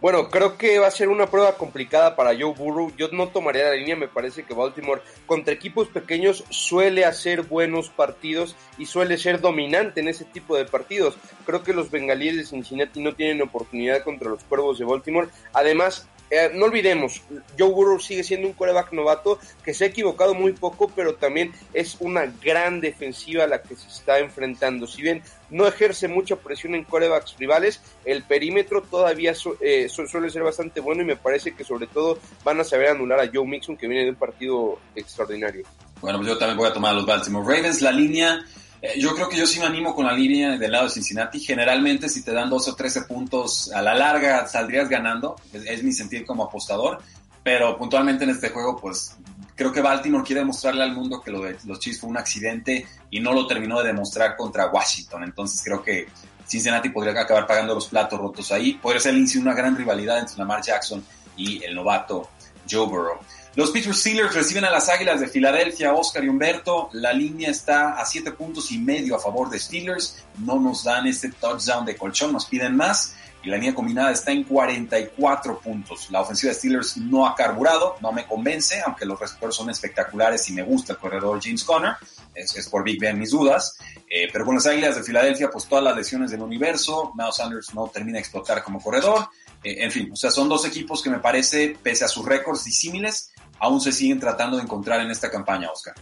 Bueno, 0.00 0.30
creo 0.30 0.56
que 0.56 0.78
va 0.78 0.86
a 0.86 0.92
ser 0.92 1.08
una 1.08 1.26
prueba 1.26 1.56
complicada 1.56 2.14
para 2.14 2.30
Joe 2.30 2.54
Burrow. 2.54 2.92
Yo 2.96 3.08
no 3.10 3.28
tomaría 3.28 3.64
la 3.64 3.74
línea, 3.74 3.96
me 3.96 4.06
parece 4.06 4.44
que 4.44 4.54
Baltimore 4.54 5.02
contra 5.26 5.52
equipos 5.52 5.88
pequeños 5.88 6.44
suele 6.50 7.04
hacer 7.04 7.42
buenos 7.42 7.88
partidos 7.88 8.54
y 8.78 8.86
suele 8.86 9.18
ser 9.18 9.40
dominante 9.40 9.98
en 9.98 10.06
ese 10.06 10.24
tipo 10.24 10.56
de 10.56 10.66
partidos. 10.66 11.18
Creo 11.44 11.64
que 11.64 11.72
los 11.72 11.90
bengalíes 11.90 12.36
de 12.36 12.46
Cincinnati 12.46 13.02
no 13.02 13.16
tienen 13.16 13.42
oportunidad 13.42 14.04
contra 14.04 14.30
los 14.30 14.44
cuervos 14.44 14.78
de 14.78 14.84
Baltimore. 14.84 15.30
Además, 15.52 16.06
eh, 16.30 16.50
no 16.54 16.66
olvidemos, 16.66 17.22
Joe 17.58 17.70
Burrow 17.70 17.98
sigue 17.98 18.22
siendo 18.22 18.48
un 18.48 18.52
coreback 18.52 18.92
novato 18.92 19.38
que 19.64 19.72
se 19.72 19.84
ha 19.84 19.88
equivocado 19.88 20.34
muy 20.34 20.52
poco, 20.52 20.90
pero 20.94 21.14
también 21.14 21.52
es 21.72 21.96
una 22.00 22.26
gran 22.42 22.80
defensiva 22.80 23.44
a 23.44 23.46
la 23.46 23.62
que 23.62 23.76
se 23.76 23.88
está 23.88 24.18
enfrentando. 24.18 24.86
Si 24.86 25.00
bien 25.00 25.22
no 25.50 25.66
ejerce 25.66 26.08
mucha 26.08 26.36
presión 26.36 26.74
en 26.74 26.84
corebacks 26.84 27.36
rivales, 27.38 27.80
el 28.04 28.22
perímetro 28.24 28.82
todavía 28.82 29.32
eh, 29.60 29.88
suele 29.88 30.30
ser 30.30 30.42
bastante 30.42 30.80
bueno 30.80 31.02
y 31.02 31.06
me 31.06 31.16
parece 31.16 31.54
que 31.54 31.64
sobre 31.64 31.86
todo 31.86 32.18
van 32.44 32.60
a 32.60 32.64
saber 32.64 32.88
anular 32.88 33.20
a 33.20 33.30
Joe 33.32 33.46
Mixon 33.46 33.76
que 33.76 33.88
viene 33.88 34.04
de 34.04 34.10
un 34.10 34.16
partido 34.16 34.78
extraordinario. 34.94 35.64
Bueno, 36.00 36.18
pues 36.18 36.28
yo 36.28 36.38
también 36.38 36.58
voy 36.58 36.68
a 36.68 36.72
tomar 36.72 36.94
los 36.94 37.06
Baltimore 37.06 37.44
Ravens. 37.44 37.82
La 37.82 37.90
línea 37.90 38.44
eh, 38.80 38.98
yo 38.98 39.14
creo 39.14 39.28
que 39.28 39.36
yo 39.36 39.46
sí 39.46 39.58
me 39.58 39.66
animo 39.66 39.94
con 39.94 40.06
la 40.06 40.12
línea 40.12 40.56
del 40.56 40.70
lado 40.70 40.84
de 40.84 40.90
Cincinnati. 40.90 41.40
Generalmente, 41.40 42.08
si 42.08 42.22
te 42.22 42.32
dan 42.32 42.48
12 42.48 42.70
o 42.70 42.74
13 42.74 43.02
puntos 43.02 43.72
a 43.72 43.82
la 43.82 43.94
larga, 43.94 44.46
saldrías 44.46 44.88
ganando. 44.88 45.36
Es, 45.52 45.82
mi 45.82 45.92
sentir 45.92 46.24
como 46.24 46.44
apostador. 46.44 46.98
Pero 47.42 47.76
puntualmente 47.76 48.24
en 48.24 48.30
este 48.30 48.50
juego, 48.50 48.76
pues 48.76 49.16
creo 49.56 49.72
que 49.72 49.80
Baltimore 49.80 50.24
quiere 50.24 50.40
demostrarle 50.40 50.84
al 50.84 50.92
mundo 50.92 51.20
que 51.20 51.30
lo 51.30 51.40
de 51.40 51.56
los 51.64 51.80
Chiefs 51.80 52.00
fue 52.00 52.10
un 52.10 52.18
accidente 52.18 52.86
y 53.10 53.20
no 53.20 53.32
lo 53.32 53.46
terminó 53.46 53.80
de 53.80 53.88
demostrar 53.88 54.36
contra 54.36 54.68
Washington. 54.68 55.24
Entonces 55.24 55.60
creo 55.64 55.82
que 55.82 56.06
Cincinnati 56.46 56.90
podría 56.90 57.20
acabar 57.20 57.46
pagando 57.46 57.74
los 57.74 57.86
platos 57.88 58.18
rotos 58.18 58.52
ahí. 58.52 58.74
Podría 58.74 59.00
ser 59.00 59.14
una 59.40 59.54
gran 59.54 59.76
rivalidad 59.76 60.18
entre 60.18 60.36
Lamar 60.36 60.62
Jackson 60.62 61.04
y 61.36 61.62
el 61.64 61.74
novato 61.74 62.28
Joe 62.70 62.86
Burrow. 62.86 63.18
Los 63.54 63.70
Pittsburgh 63.70 63.96
Steelers 63.96 64.34
reciben 64.34 64.64
a 64.64 64.70
las 64.70 64.88
Águilas 64.88 65.20
de 65.20 65.26
Filadelfia, 65.26 65.92
Oscar 65.92 66.22
y 66.22 66.28
Humberto. 66.28 66.90
La 66.92 67.12
línea 67.12 67.50
está 67.50 67.94
a 67.94 68.06
siete 68.06 68.30
puntos 68.30 68.70
y 68.70 68.78
medio 68.78 69.16
a 69.16 69.18
favor 69.18 69.50
de 69.50 69.58
Steelers. 69.58 70.22
No 70.38 70.60
nos 70.60 70.84
dan 70.84 71.06
este 71.06 71.30
touchdown 71.30 71.84
de 71.84 71.96
colchón, 71.96 72.32
nos 72.32 72.46
piden 72.46 72.76
más. 72.76 73.14
Y 73.42 73.48
la 73.48 73.56
línea 73.56 73.74
combinada 73.74 74.12
está 74.12 74.32
en 74.32 74.44
44 74.44 75.60
puntos. 75.60 76.08
La 76.10 76.20
ofensiva 76.20 76.52
de 76.52 76.58
Steelers 76.58 76.96
no 76.96 77.26
ha 77.26 77.34
carburado, 77.34 77.96
no 78.00 78.12
me 78.12 78.26
convence, 78.26 78.80
aunque 78.84 79.06
los 79.06 79.18
receptores 79.18 79.56
son 79.56 79.70
espectaculares 79.70 80.48
y 80.48 80.52
me 80.52 80.62
gusta 80.62 80.92
el 80.92 80.98
corredor 80.98 81.40
James 81.42 81.64
Conner. 81.64 81.94
Es, 82.34 82.68
por 82.68 82.84
Big 82.84 83.00
Ben 83.00 83.18
mis 83.18 83.30
dudas. 83.30 83.76
Eh, 84.08 84.28
pero 84.32 84.44
con 84.44 84.54
las 84.54 84.66
Águilas 84.66 84.96
de 84.96 85.02
Filadelfia, 85.02 85.50
pues 85.50 85.66
todas 85.66 85.82
las 85.82 85.96
lesiones 85.96 86.30
del 86.30 86.42
universo. 86.42 87.12
Miles 87.16 87.36
Sanders 87.36 87.74
no 87.74 87.88
termina 87.88 88.16
de 88.16 88.20
explotar 88.20 88.62
como 88.62 88.80
corredor. 88.80 89.28
Eh, 89.62 89.84
en 89.84 89.90
fin, 89.90 90.10
o 90.12 90.16
sea, 90.16 90.30
son 90.30 90.48
dos 90.48 90.64
equipos 90.64 91.02
que 91.02 91.10
me 91.10 91.18
parece, 91.18 91.76
pese 91.82 92.04
a 92.04 92.08
sus 92.08 92.24
récords 92.24 92.64
disímiles, 92.64 93.30
aún 93.58 93.80
se 93.80 93.92
siguen 93.92 94.20
tratando 94.20 94.56
de 94.56 94.62
encontrar 94.62 95.00
en 95.00 95.10
esta 95.10 95.30
campaña, 95.30 95.70
Oscar. 95.70 95.94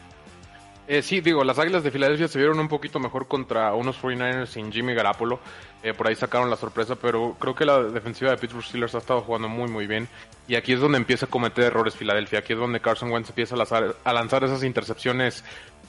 Eh, 0.88 1.02
sí, 1.02 1.20
digo, 1.20 1.42
las 1.42 1.58
Águilas 1.58 1.82
de 1.82 1.90
Filadelfia 1.90 2.28
se 2.28 2.38
vieron 2.38 2.60
un 2.60 2.68
poquito 2.68 3.00
mejor 3.00 3.26
contra 3.26 3.74
unos 3.74 4.00
49ers 4.00 4.46
sin 4.46 4.70
Jimmy 4.70 4.94
Garapolo. 4.94 5.40
Eh, 5.82 5.94
por 5.94 6.06
ahí 6.06 6.14
sacaron 6.14 6.48
la 6.48 6.56
sorpresa, 6.56 6.94
pero 6.94 7.36
creo 7.40 7.56
que 7.56 7.64
la 7.64 7.82
defensiva 7.82 8.30
de 8.30 8.36
Pittsburgh 8.36 8.64
Steelers 8.64 8.94
ha 8.94 8.98
estado 8.98 9.20
jugando 9.22 9.48
muy, 9.48 9.68
muy 9.68 9.88
bien. 9.88 10.08
Y 10.46 10.54
aquí 10.54 10.74
es 10.74 10.80
donde 10.80 10.98
empieza 10.98 11.26
a 11.26 11.28
cometer 11.28 11.64
errores 11.64 11.96
Filadelfia. 11.96 12.38
Aquí 12.38 12.52
es 12.52 12.58
donde 12.58 12.80
Carson 12.80 13.10
Wentz 13.10 13.30
empieza 13.30 13.56
a 13.56 14.12
lanzar, 14.12 14.44
esas 14.44 14.62
intercepciones 14.62 15.42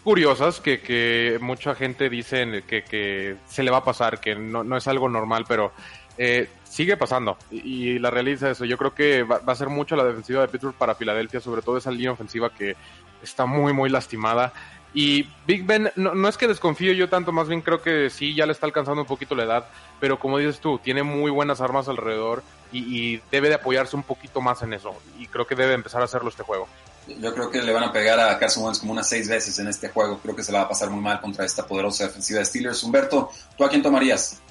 curiosas 0.03 0.60
que, 0.62 1.38
mucha 1.41 1.75
gente 1.75 2.10
dice 2.10 2.63
que, 2.65 3.38
se 3.45 3.63
le 3.63 3.69
va 3.69 3.77
a 3.77 3.84
pasar, 3.84 4.19
que 4.19 4.36
no 4.36 4.77
es 4.77 4.88
algo 4.88 5.10
normal, 5.10 5.45
pero 5.47 5.73
eh, 6.17 6.49
sigue 6.63 6.97
pasando 6.97 7.38
y, 7.51 7.99
la 7.99 8.10
realidad 8.12 8.51
es 8.51 8.58
eso. 8.58 8.65
Yo 8.65 8.77
creo 8.77 8.93
que 8.93 9.23
va, 9.23 9.41
a 9.45 9.56
ser 9.56 9.69
mucho 9.69 9.95
la 9.95 10.03
defensiva 10.03 10.41
de 10.41 10.47
Pittsburgh 10.47 10.75
para 10.75 10.95
Filadelfia, 10.95 11.39
sobre 11.39 11.62
todo 11.62 11.77
esa 11.77 11.91
línea 11.91 12.12
ofensiva 12.12 12.49
que 12.49 12.75
está 13.21 13.45
muy, 13.45 13.73
muy 13.73 13.89
lastimada. 13.89 14.53
Y 14.93 15.27
Big 15.45 15.65
Ben, 15.65 15.91
no, 15.95 16.27
es 16.27 16.38
que 16.38 16.47
desconfío 16.47 16.93
yo 16.93 17.10
tanto, 17.10 17.32
más 17.32 17.47
bien 17.47 17.62
creo 17.62 17.82
que 17.82 18.10
sí, 18.10 18.34
ya 18.34 18.45
le 18.45 18.53
está 18.53 18.65
alcanzando 18.65 19.01
un 19.01 19.08
poquito 19.08 19.36
la 19.36 19.43
edad, 19.43 19.67
pero 19.99 20.17
como 20.17 20.38
dices 20.38 20.60
tú, 20.60 20.80
tiene 20.80 21.03
muy 21.03 21.30
buenas 21.30 21.62
armas 21.62 21.88
alrededor 21.88 22.41
y, 22.71 23.17
debe 23.32 23.49
de 23.49 23.56
apoyarse 23.56 23.95
un 23.95 24.03
poquito 24.03 24.41
más 24.41 24.62
en 24.62 24.73
eso. 24.73 24.95
Y 25.19 25.27
creo 25.27 25.45
que 25.45 25.56
debe 25.56 25.73
empezar 25.73 26.01
a 26.01 26.06
hacerlo 26.06 26.30
este 26.30 26.43
juego. 26.43 26.67
Yo 27.08 27.34
creo 27.34 27.49
que 27.49 27.62
le 27.62 27.71
van 27.71 27.84
a 27.84 27.91
pegar 27.91 28.19
a 28.19 28.38
Carson 28.38 28.63
Wentz 28.65 28.80
como 28.80 28.91
unas 28.91 29.08
seis 29.08 29.30
veces 29.30 29.58
en 29.60 29.67
este 29.67 29.89
juego. 29.89 30.19
Creo 30.19 30.36
que 30.36 30.43
se 30.43 30.51
la 30.51 30.60
va 30.60 30.65
a 30.65 30.69
pasar 30.69 30.89
muy 30.89 31.01
mal 31.01 31.21
contra 31.21 31.45
esta 31.45 31.65
poderosa 31.65 32.06
defensiva 32.06 32.39
de 32.39 32.45
Steelers. 32.45 32.84
Humberto, 32.84 33.30
¿tú 33.58 33.63
a 33.63 33.69
quién 33.69 33.82
tomarías? 33.82 34.41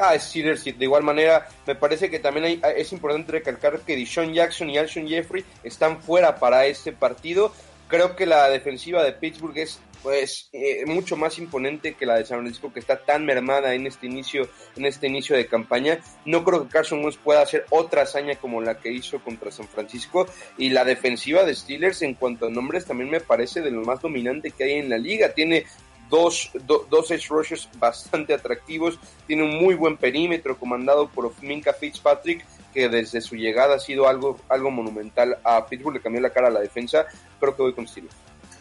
Ah, 0.00 0.18
Steelers, 0.18 0.64
de 0.64 0.76
igual 0.78 1.02
manera, 1.02 1.48
me 1.66 1.74
parece 1.74 2.10
que 2.10 2.18
también 2.18 2.60
es 2.76 2.92
importante 2.92 3.32
recalcar 3.32 3.80
que 3.80 3.96
Dishon 3.96 4.32
Jackson 4.32 4.70
y 4.70 4.78
Alshon 4.78 5.08
Jeffrey 5.08 5.44
están 5.64 6.00
fuera 6.00 6.36
para 6.36 6.66
este 6.66 6.92
partido. 6.92 7.52
Creo 7.88 8.16
que 8.16 8.26
la 8.26 8.48
defensiva 8.50 9.02
de 9.02 9.12
Pittsburgh 9.12 9.56
es 9.56 9.80
pues 10.02 10.48
eh, 10.52 10.84
mucho 10.86 11.16
más 11.16 11.38
imponente 11.38 11.94
que 11.94 12.06
la 12.06 12.16
de 12.16 12.24
San 12.24 12.38
Francisco 12.38 12.72
que 12.72 12.80
está 12.80 12.98
tan 12.98 13.24
mermada 13.24 13.74
en 13.74 13.86
este 13.86 14.06
inicio 14.06 14.48
en 14.76 14.86
este 14.86 15.06
inicio 15.08 15.36
de 15.36 15.46
campaña. 15.46 15.98
No 16.24 16.44
creo 16.44 16.62
que 16.62 16.72
Carson 16.72 17.02
Wentz 17.02 17.18
pueda 17.18 17.42
hacer 17.42 17.66
otra 17.70 18.02
hazaña 18.02 18.36
como 18.36 18.60
la 18.60 18.78
que 18.78 18.92
hizo 18.92 19.18
contra 19.20 19.50
San 19.50 19.66
Francisco. 19.68 20.26
Y 20.56 20.70
la 20.70 20.84
defensiva 20.84 21.44
de 21.44 21.54
Steelers 21.54 22.02
en 22.02 22.14
cuanto 22.14 22.46
a 22.46 22.50
nombres 22.50 22.86
también 22.86 23.10
me 23.10 23.20
parece 23.20 23.60
de 23.60 23.70
lo 23.70 23.82
más 23.82 24.00
dominante 24.00 24.52
que 24.52 24.64
hay 24.64 24.72
en 24.74 24.90
la 24.90 24.98
liga. 24.98 25.32
Tiene 25.34 25.64
dos, 26.08 26.50
dos 26.64 27.10
edge 27.10 27.28
rushers 27.28 27.68
bastante 27.78 28.34
atractivos, 28.34 28.98
tiene 29.26 29.44
un 29.44 29.58
muy 29.58 29.74
buen 29.74 29.96
perímetro 29.96 30.56
comandado 30.58 31.08
por 31.08 31.32
Minka 31.42 31.72
Fitzpatrick, 31.72 32.44
que 32.72 32.88
desde 32.88 33.20
su 33.20 33.36
llegada 33.36 33.76
ha 33.76 33.80
sido 33.80 34.08
algo, 34.08 34.38
algo 34.48 34.70
monumental 34.70 35.38
a 35.44 35.66
Pittsburgh, 35.66 35.96
le 35.96 36.00
cambió 36.00 36.20
la 36.20 36.30
cara 36.30 36.48
a 36.48 36.50
la 36.50 36.60
defensa, 36.60 37.06
creo 37.40 37.56
que 37.56 37.62
voy 37.62 37.72
con 37.74 37.84
estilo. 37.84 38.08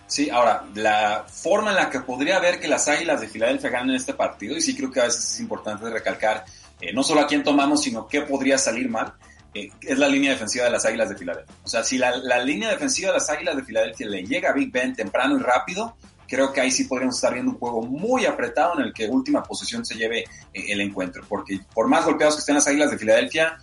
Sí, 0.08 0.30
ahora, 0.30 0.66
la 0.76 1.26
forma 1.28 1.72
en 1.72 1.76
la 1.76 1.90
que 1.90 2.00
podría 2.00 2.40
ver 2.40 2.62
que 2.62 2.70
las 2.70 2.88
Águilas 2.88 3.20
de 3.20 3.28
Filadelfia 3.28 3.70
ganen 3.70 3.96
este 3.96 4.14
partido, 4.14 4.56
y 4.56 4.62
sí 4.62 4.76
creo 4.76 4.90
que 4.90 5.02
a 5.02 5.06
veces 5.06 5.34
es 5.34 5.40
importante 5.42 5.90
recalcar, 5.90 6.46
eh, 6.80 6.94
no 6.94 7.04
solo 7.04 7.22
a 7.22 7.28
quién 7.28 7.44
tomamos, 7.44 7.84
sino 7.84 8.08
qué 8.08 8.22
podría 8.22 8.58
salir 8.58 8.90
mal, 8.90 9.14
eh, 9.54 9.70
es 9.82 9.98
la 9.98 10.08
línea 10.08 10.32
defensiva 10.32 10.66
de 10.66 10.72
las 10.72 10.86
Águilas 10.86 11.10
de 11.10 11.18
Filadelfia. 11.18 11.56
O 11.62 11.68
sea, 11.68 11.84
si 11.84 11.98
la, 11.98 12.16
la, 12.18 12.42
línea 12.42 12.70
defensiva 12.70 13.10
de 13.10 13.18
las 13.18 13.30
Águilas 13.30 13.58
de 13.58 13.64
Filadelfia 13.64 14.08
le 14.08 14.24
llega 14.24 14.52
a 14.52 14.54
Big 14.54 14.72
Ben 14.72 14.96
temprano 14.96 15.36
y 15.36 15.42
rápido, 15.42 15.98
creo 16.28 16.52
que 16.52 16.62
ahí 16.62 16.72
sí 16.72 16.86
podríamos 16.86 17.16
estar 17.16 17.34
viendo 17.34 17.52
un 17.52 17.58
juego 17.58 17.82
muy 17.82 18.26
apretado 18.26 18.80
en 18.80 18.86
el 18.86 18.94
que 18.94 19.08
última 19.08 19.44
posición 19.44 19.86
se 19.86 19.96
lleve 19.96 20.20
eh, 20.54 20.66
el 20.70 20.82
encuentro, 20.82 21.24
porque 21.28 21.60
por 21.74 21.88
más 21.88 22.06
golpeados 22.06 22.36
que 22.36 22.40
estén 22.40 22.56
las 22.56 22.68
Águilas 22.68 22.92
de 22.92 22.98
Filadelfia, 22.98 23.58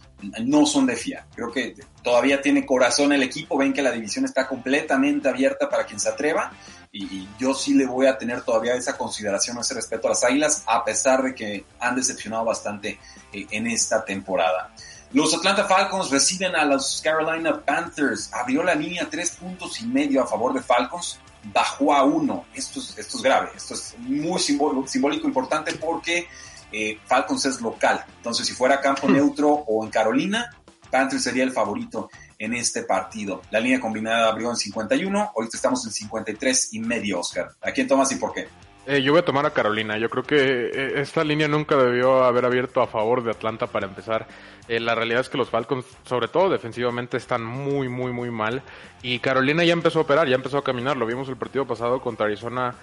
no 0.45 0.65
son 0.65 0.87
de 0.87 0.97
fiar. 0.97 1.27
Creo 1.35 1.53
que 1.53 1.75
todavía 2.03 2.41
tiene 2.41 2.65
corazón 2.65 3.13
el 3.13 3.23
equipo, 3.23 3.59
ven 3.59 3.73
que 3.73 3.83
la 3.83 3.91
división 3.91 4.25
está 4.25 4.47
completamente 4.47 5.29
abierta 5.29 5.69
para 5.69 5.85
quien 5.85 6.01
se 6.01 6.09
atreva 6.09 6.53
y, 6.93 7.29
yo 7.39 7.55
sí 7.55 7.75
le 7.75 7.87
voy 7.87 8.07
a 8.07 8.17
tener 8.17 8.43
todavía 8.43 8.75
esa 8.75 8.97
consideración, 8.97 9.59
ese 9.59 9.75
respeto 9.75 10.07
a 10.07 10.11
las 10.11 10.25
Águilas, 10.25 10.63
a 10.67 10.85
pesar 10.85 11.23
de 11.23 11.35
que 11.35 11.65
han 11.81 11.97
decepcionado 11.97 12.45
bastante 12.45 13.01
eh, 13.33 13.47
en 13.51 13.67
esta 13.67 14.05
temporada. 14.05 14.73
Los 15.13 15.35
Atlanta 15.35 15.65
Falcons 15.65 16.11
reciben 16.11 16.57
a 16.57 16.65
los 16.65 17.01
Carolina 17.03 17.61
Panthers. 17.61 18.33
Abrió 18.33 18.63
la 18.63 18.75
línea 18.75 19.09
tres 19.11 19.33
puntos 19.33 19.81
y 19.81 19.87
medio 19.87 20.23
a 20.23 20.27
favor 20.27 20.55
de 20.55 20.61
Falcons, 20.61 21.21
bajó 21.53 21.95
a 21.95 22.05
uno. 22.05 22.47
Esto 22.55 22.81
es, 22.81 22.97
esto 22.99 23.17
es 23.19 23.23
grave, 23.23 23.51
esto 23.57 23.75
es 23.75 23.95
muy 23.99 24.39
simbólico, 24.41 24.87
simbólico 24.87 25.27
importante 25.27 25.75
porque 25.75 26.29
eh, 26.73 26.99
Falcons 27.07 27.45
es 27.47 27.61
local. 27.61 28.05
Entonces, 28.17 28.47
si 28.47 28.55
fuera 28.55 28.81
campo 28.81 29.09
neutro 29.09 29.49
o 29.51 29.85
en 29.85 29.91
Carolina, 29.91 30.51
Panthers 30.91 31.23
sería 31.23 31.45
el 31.45 31.53
favorito 31.53 32.11
en 32.39 32.55
este 32.55 32.83
partido. 32.83 33.43
La 33.51 33.61
línea 33.61 33.81
combinada 33.81 34.29
abrió 34.29 34.51
en 34.51 34.57
51, 34.57 35.33
ahorita 35.35 35.57
estamos 35.57 35.85
en 35.87 35.93
53 35.93 36.75
y 36.75 36.81
medio, 36.81 37.21
Oscar. 37.21 37.51
¿A 37.63 37.71
quién 37.73 37.87
tomas 37.87 38.11
y 38.13 38.17
por 38.17 38.33
qué? 38.33 38.49
Eh, 38.87 39.01
yo 39.01 39.13
voy 39.13 39.21
a 39.21 39.25
tomar 39.25 39.47
a 39.47 39.51
Carolina. 39.51 39.97
Yo 39.97 40.11
creo 40.11 40.25
que 40.25 40.37
eh, 40.37 41.01
esta 41.01 41.25
línea 41.25 41.49
nunca 41.49 41.75
debió 41.77 42.23
haber 42.25 42.45
abierto 42.45 42.83
a 42.83 42.87
favor 42.87 43.25
de 43.25 43.31
Atlanta 43.31 43.67
para 43.67 43.87
empezar. 43.87 44.27
Eh, 44.69 44.79
la 44.79 44.95
realidad 44.95 45.21
es 45.21 45.31
que 45.31 45.39
los 45.39 45.49
Falcons, 45.49 45.87
sobre 46.05 46.29
todo 46.29 46.51
defensivamente, 46.51 47.17
están 47.17 47.43
muy, 47.43 47.89
muy, 47.89 48.13
muy 48.13 48.31
mal. 48.31 48.63
Y 49.03 49.21
Carolina 49.21 49.65
ya 49.65 49.73
empezó 49.73 50.01
a 50.01 50.03
operar, 50.03 50.29
ya 50.29 50.35
empezó 50.35 50.59
a 50.59 50.65
caminar. 50.65 50.99
Lo 50.99 51.07
vimos 51.07 51.29
el 51.31 51.37
partido 51.37 51.67
pasado 51.67 52.01
contra 52.01 52.27
Arizona. 52.27 52.75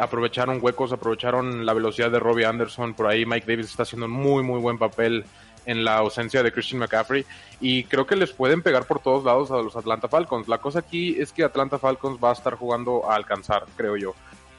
aprovecharon 0.00 0.58
huecos, 0.62 0.92
aprovecharon 0.92 1.66
la 1.66 1.74
velocidad 1.74 2.10
de 2.10 2.18
Robbie 2.18 2.46
Anderson. 2.46 2.94
Por 2.94 3.08
ahí 3.08 3.26
Mike 3.26 3.46
Davis 3.46 3.66
está 3.66 3.82
haciendo 3.82 4.06
un 4.06 4.12
muy, 4.12 4.42
muy 4.42 4.58
buen 4.58 4.78
papel 4.78 5.24
en 5.66 5.84
la 5.84 5.98
ausencia 5.98 6.42
de 6.42 6.50
Christian 6.50 6.80
McCaffrey 6.80 7.24
y 7.60 7.84
creo 7.84 8.04
que 8.04 8.16
les 8.16 8.32
pueden 8.32 8.62
pegar 8.62 8.84
por 8.84 8.98
todos 8.98 9.22
lados 9.24 9.52
a 9.52 9.58
los 9.58 9.76
Atlanta 9.76 10.08
Falcons. 10.08 10.48
La 10.48 10.58
cosa 10.58 10.80
aquí 10.80 11.20
es 11.20 11.30
que 11.32 11.44
Atlanta 11.44 11.78
Falcons 11.78 12.18
va 12.22 12.30
a 12.30 12.32
estar 12.32 12.56
jugando 12.56 13.08
a 13.08 13.14
alcanzar, 13.14 13.66
creo 13.76 13.96
yo 13.96 14.14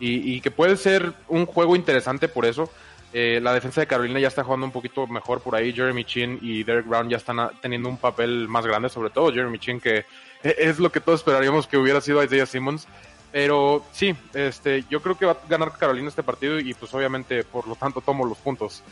y, 0.06 0.42
que 0.42 0.52
puede 0.52 0.76
ser 0.76 1.14
un 1.30 1.46
juego 1.46 1.76
interesante 1.76 2.28
por 2.28 2.46
eso. 2.46 2.70
Eh, 3.14 3.40
la 3.42 3.54
defensa 3.54 3.80
de 3.80 3.88
Carolina 3.88 4.20
ya 4.20 4.28
está 4.28 4.44
jugando 4.44 4.66
un 4.66 4.72
poquito 4.72 5.08
mejor 5.08 5.40
por 5.40 5.56
ahí. 5.56 5.72
Jeremy 5.72 6.04
Chin 6.04 6.40
y 6.42 6.64
Derek 6.64 6.88
Brown 6.88 7.10
ya 7.10 7.18
están 7.18 7.38
teniendo 7.62 7.88
un 7.88 7.98
papel 7.98 8.48
más 8.48 8.66
grande, 8.66 8.90
sobre 8.90 9.12
todo 9.12 9.32
Jeremy 9.32 9.60
Chin, 9.60 9.80
que 9.80 10.06
e, 10.44 10.56
es 10.58 10.80
lo 10.80 10.92
que 10.92 11.00
todos 11.00 11.22
esperaríamos 11.22 11.68
que 11.68 11.78
hubiera 11.78 12.02
sido 12.02 12.24
Isaiah 12.24 12.46
Simmons. 12.46 12.88
Pero 13.32 13.84
sí, 13.92 14.16
este, 14.34 14.84
yo 14.90 15.02
creo 15.02 15.18
que 15.18 15.26
va 15.26 15.32
a 15.34 15.48
ganar 15.48 15.72
Carolina 15.78 16.10
este 16.10 16.22
partido 16.22 16.60
y 16.60 16.74
pues 16.74 16.94
obviamente 16.94 17.44
por 17.44 17.68
lo 17.68 17.76
tanto 17.76 18.02
tomo 18.02 18.26
los 18.26 18.38
puntos. 18.38 18.84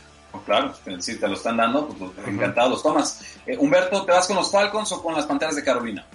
Claro, 0.46 0.72
si 0.98 1.18
te 1.18 1.28
lo 1.28 1.34
están 1.34 1.58
dando, 1.58 1.86
pues 1.88 2.10
encantado 2.26 2.70
los 2.70 2.82
tomas. 2.82 3.38
Eh, 3.46 3.56
Humberto, 3.58 4.04
¿te 4.04 4.12
vas 4.12 4.26
con 4.26 4.36
los 4.36 4.50
Falcons 4.50 4.90
o 4.92 5.02
con 5.02 5.14
las 5.14 5.26
Panteras 5.26 5.54
de 5.56 5.62
Carolina? 5.62 6.06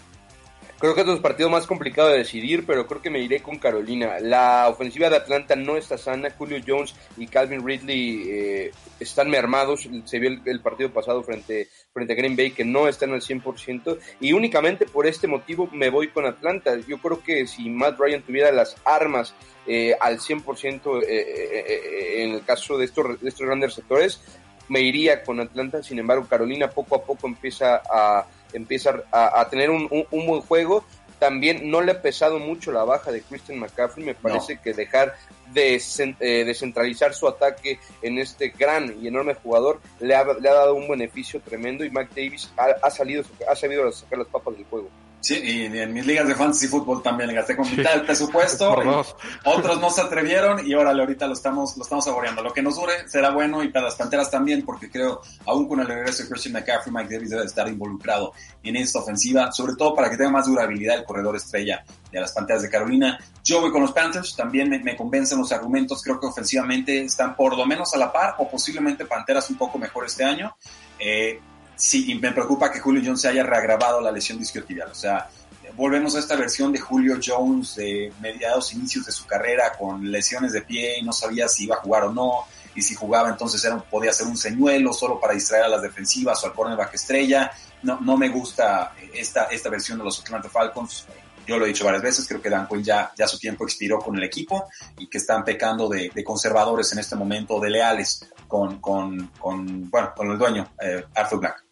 Creo 0.80 0.94
que 0.94 1.02
es 1.02 1.08
un 1.08 1.24
partido 1.24 1.50
más 1.50 1.66
complicado 1.66 2.10
de 2.10 2.20
decidir, 2.20 2.64
pero 2.68 2.86
creo 2.86 3.02
que 3.02 3.10
me 3.10 3.20
iré 3.20 3.42
con 3.42 3.58
Carolina. 3.58 4.20
La 4.22 4.68
ofensiva 4.70 5.10
de 5.10 5.16
Atlanta 5.16 5.56
no 5.56 5.76
está 5.76 5.98
sana. 5.98 6.30
Julio 6.30 6.62
Jones 6.66 6.94
y 7.18 7.26
Calvin 7.26 7.66
Ridley 7.66 8.30
eh, 8.30 8.72
están 9.00 9.28
mermados. 9.28 9.90
Se 10.06 10.20
vio 10.20 10.40
el, 10.46 10.62
partido 10.62 10.92
pasado 10.92 11.24
frente, 11.24 11.68
frente 11.92 12.14
a 12.14 12.16
Green 12.16 12.36
Bay 12.36 12.52
que 12.52 12.64
no 12.64 12.88
están 12.88 13.12
al 13.12 13.22
100%. 13.22 13.98
Y 14.20 14.34
únicamente 14.34 14.86
por 14.86 15.08
este 15.08 15.26
motivo 15.26 15.68
me 15.72 15.90
voy 15.90 16.10
con 16.10 16.28
Atlanta. 16.28 16.78
Yo 16.88 17.00
creo 17.00 17.24
que 17.24 17.48
si 17.48 17.72
Matt 17.72 17.98
Ryan 18.00 18.22
tuviera 18.22 18.52
las 18.52 18.76
armas 18.86 19.34
eh, 19.66 19.96
al 20.00 20.20
100% 20.20 21.04
eh, 21.08 22.24
en 22.24 22.36
el 22.36 22.46
caso 22.46 22.78
de 22.78 22.86
estos, 22.86 23.20
de 23.20 23.30
estos 23.30 23.48
grandes 23.48 23.74
sectores, 23.74 24.22
me 24.68 24.82
iría 24.82 25.24
con 25.24 25.40
Atlanta. 25.40 25.82
Sin 25.82 25.98
embargo, 25.98 26.28
Carolina 26.30 26.70
poco 26.70 26.98
a 26.98 27.04
poco 27.04 27.26
empieza 27.26 27.82
a 27.90 28.28
empieza 28.54 29.04
a, 29.12 29.48
tener 29.50 29.70
un, 29.70 29.88
buen 30.12 30.42
juego. 30.42 30.84
También 31.20 31.72
no 31.72 31.82
le 31.82 31.94
ha 31.94 32.02
pesado 32.02 32.38
mucho 32.38 32.72
la 32.72 32.84
baja 32.84 33.12
de 33.12 33.22
Christian 33.22 33.60
McCaffrey. 33.60 34.06
Me 34.06 34.14
parece 34.14 34.58
que 34.58 34.74
dejar 34.74 35.16
de 35.52 35.82
eh, 36.20 36.44
descentralizar 36.46 37.14
su 37.14 37.28
ataque 37.28 37.80
en 38.02 38.18
este 38.18 38.50
gran 38.50 38.96
y 39.02 39.08
enorme 39.08 39.34
jugador 39.34 39.80
le 40.00 40.14
ha, 40.14 40.24
le 40.26 40.50
ha 40.50 40.54
dado 40.54 40.76
un 40.76 40.88
beneficio 40.88 41.40
tremendo 41.40 41.86
y 41.86 41.90
Mac 41.90 42.10
Davis 42.10 42.52
ha, 42.58 42.68
ha 42.84 42.92
salido, 42.92 43.24
ha 43.50 43.56
sabido 43.56 43.92
sacar 43.92 44.20
las 44.20 44.28
papas 44.28 44.56
del 44.56 44.66
juego. 44.66 44.90
Sí, 45.28 45.42
y 45.44 45.66
en 45.66 45.94
mis 45.94 46.06
ligas 46.06 46.26
de 46.26 46.36
fantasy 46.36 46.70
fútbol 46.70 47.04
también 47.04 47.36
gasté 47.36 47.58
con 47.58 47.70
mitad 47.70 47.96
del 47.96 48.06
presupuesto. 48.06 48.74
otros 49.44 49.82
no 49.82 49.90
se 49.90 50.00
atrevieron 50.00 50.66
y 50.66 50.74
órale, 50.74 51.02
ahorita 51.02 51.28
lo 51.28 51.34
estamos, 51.34 51.76
lo 51.76 51.84
estamos 51.84 52.06
saboreando. 52.06 52.42
Lo 52.42 52.54
que 52.54 52.62
nos 52.62 52.78
dure 52.78 53.10
será 53.10 53.32
bueno 53.32 53.62
y 53.62 53.68
para 53.68 53.88
las 53.88 53.96
panteras 53.96 54.32
también, 54.32 54.64
porque 54.64 54.90
creo, 54.90 55.20
aún 55.46 55.68
con 55.68 55.82
el 55.82 55.88
regreso 55.88 56.24
de 56.24 56.30
Christian 56.30 56.54
McCaffrey, 56.54 56.96
Mike 56.96 57.14
Davis 57.14 57.30
debe 57.32 57.44
estar 57.44 57.68
involucrado 57.68 58.32
en 58.64 58.78
esta 58.78 59.00
ofensiva, 59.00 59.52
sobre 59.52 59.76
todo 59.76 59.94
para 59.94 60.10
que 60.10 60.16
tenga 60.16 60.32
más 60.32 60.46
durabilidad 60.46 60.96
el 60.96 61.04
corredor 61.04 61.36
estrella 61.36 61.84
de 62.10 62.22
las 62.22 62.32
panteras 62.32 62.62
de 62.62 62.70
Carolina. 62.70 63.20
Yo 63.44 63.60
voy 63.60 63.74
con 63.74 63.82
los 63.82 63.92
Panthers, 63.92 64.34
también 64.34 64.70
me, 64.70 64.80
me 64.80 64.96
convencen 64.96 65.40
los 65.40 65.52
argumentos, 65.52 66.02
creo 66.04 66.22
que 66.22 66.28
ofensivamente 66.28 67.04
están 67.04 67.36
por 67.36 67.58
lo 67.58 67.66
menos 67.66 67.94
a 67.94 67.98
la 67.98 68.14
par 68.14 68.36
o 68.38 68.50
posiblemente 68.50 69.04
panteras 69.06 69.50
un 69.50 69.58
poco 69.58 69.78
mejor 69.78 70.06
este 70.06 70.24
año. 70.24 70.56
Eh, 70.98 71.42
sí, 71.78 72.16
me 72.22 72.32
preocupa 72.32 72.72
que 72.72 72.80
Julio 72.80 73.02
Jones 73.06 73.22
se 73.22 73.30
haya 73.30 73.44
reagravado 73.44 74.02
la 74.02 74.12
lesión 74.12 74.38
discotibial. 74.40 74.90
O 74.92 74.96
sea, 74.96 75.30
volvemos 75.76 76.16
a 76.16 76.20
esta 76.20 76.36
versión 76.36 76.72
de 76.72 76.80
Julio 76.80 77.20
Jones 77.24 77.76
de 77.76 78.12
mediados, 78.20 78.74
inicios 78.74 79.06
de 79.06 79.12
su 79.12 79.26
carrera 79.26 79.74
con 79.78 80.12
lesiones 80.12 80.52
de 80.52 80.64
pie 80.64 81.00
y 81.00 81.04
no 81.04 81.14
sabía 81.14 81.48
si 81.48 81.66
iba 81.66 81.76
a 81.76 81.80
jugar 81.80 82.06
o 82.06 82.12
no. 82.12 82.46
Y 82.76 82.82
si 82.82 82.94
jugaba, 82.94 83.30
entonces 83.30 83.64
era, 83.64 83.78
podía 83.78 84.12
ser 84.12 84.28
un 84.28 84.38
señuelo 84.38 84.94
solo 84.94 85.20
para 85.20 85.34
distraer 85.34 85.66
a 85.66 85.68
las 85.68 85.82
defensivas 85.82 86.44
o 86.44 86.48
al 86.48 86.54
cornerback 86.54 86.94
estrella. 86.94 87.52
No, 87.84 88.00
no 88.02 88.18
me 88.18 88.30
gusta 88.30 88.94
esta, 89.14 89.46
esta 89.46 89.70
versión 89.70 89.98
de 89.98 90.04
los 90.04 90.20
Atlanta 90.20 90.50
Falcons. 90.50 91.06
Yo 91.48 91.58
lo 91.58 91.66
he 91.66 91.70
dicho 91.70 91.86
varias 91.86 92.04
veces, 92.04 92.28
creo 92.28 92.42
que 92.42 92.50
Dan 92.50 92.68
Quinn 92.68 92.84
ya, 92.84 93.12
ya 93.18 93.26
su 93.26 93.40
tiempo 93.40 93.64
expiró 93.64 94.00
con 94.00 94.18
el 94.18 94.24
equipo 94.24 94.68
y 94.98 95.08
que 95.08 95.18
están 95.18 95.46
pecando 95.46 95.88
de, 95.88 96.12
conservadores 96.24 96.92
en 96.92 97.00
este 97.00 97.16
momento, 97.16 97.60
de 97.60 97.70
leales 97.70 98.28
con, 98.48 98.80
con, 98.82 99.28
con 99.40 99.90
bueno, 99.90 100.14
con 100.14 100.30
el 100.30 100.38
dueño, 100.38 100.74
eh, 100.82 101.06
Arthur 101.16 101.40
Black. 101.40 101.67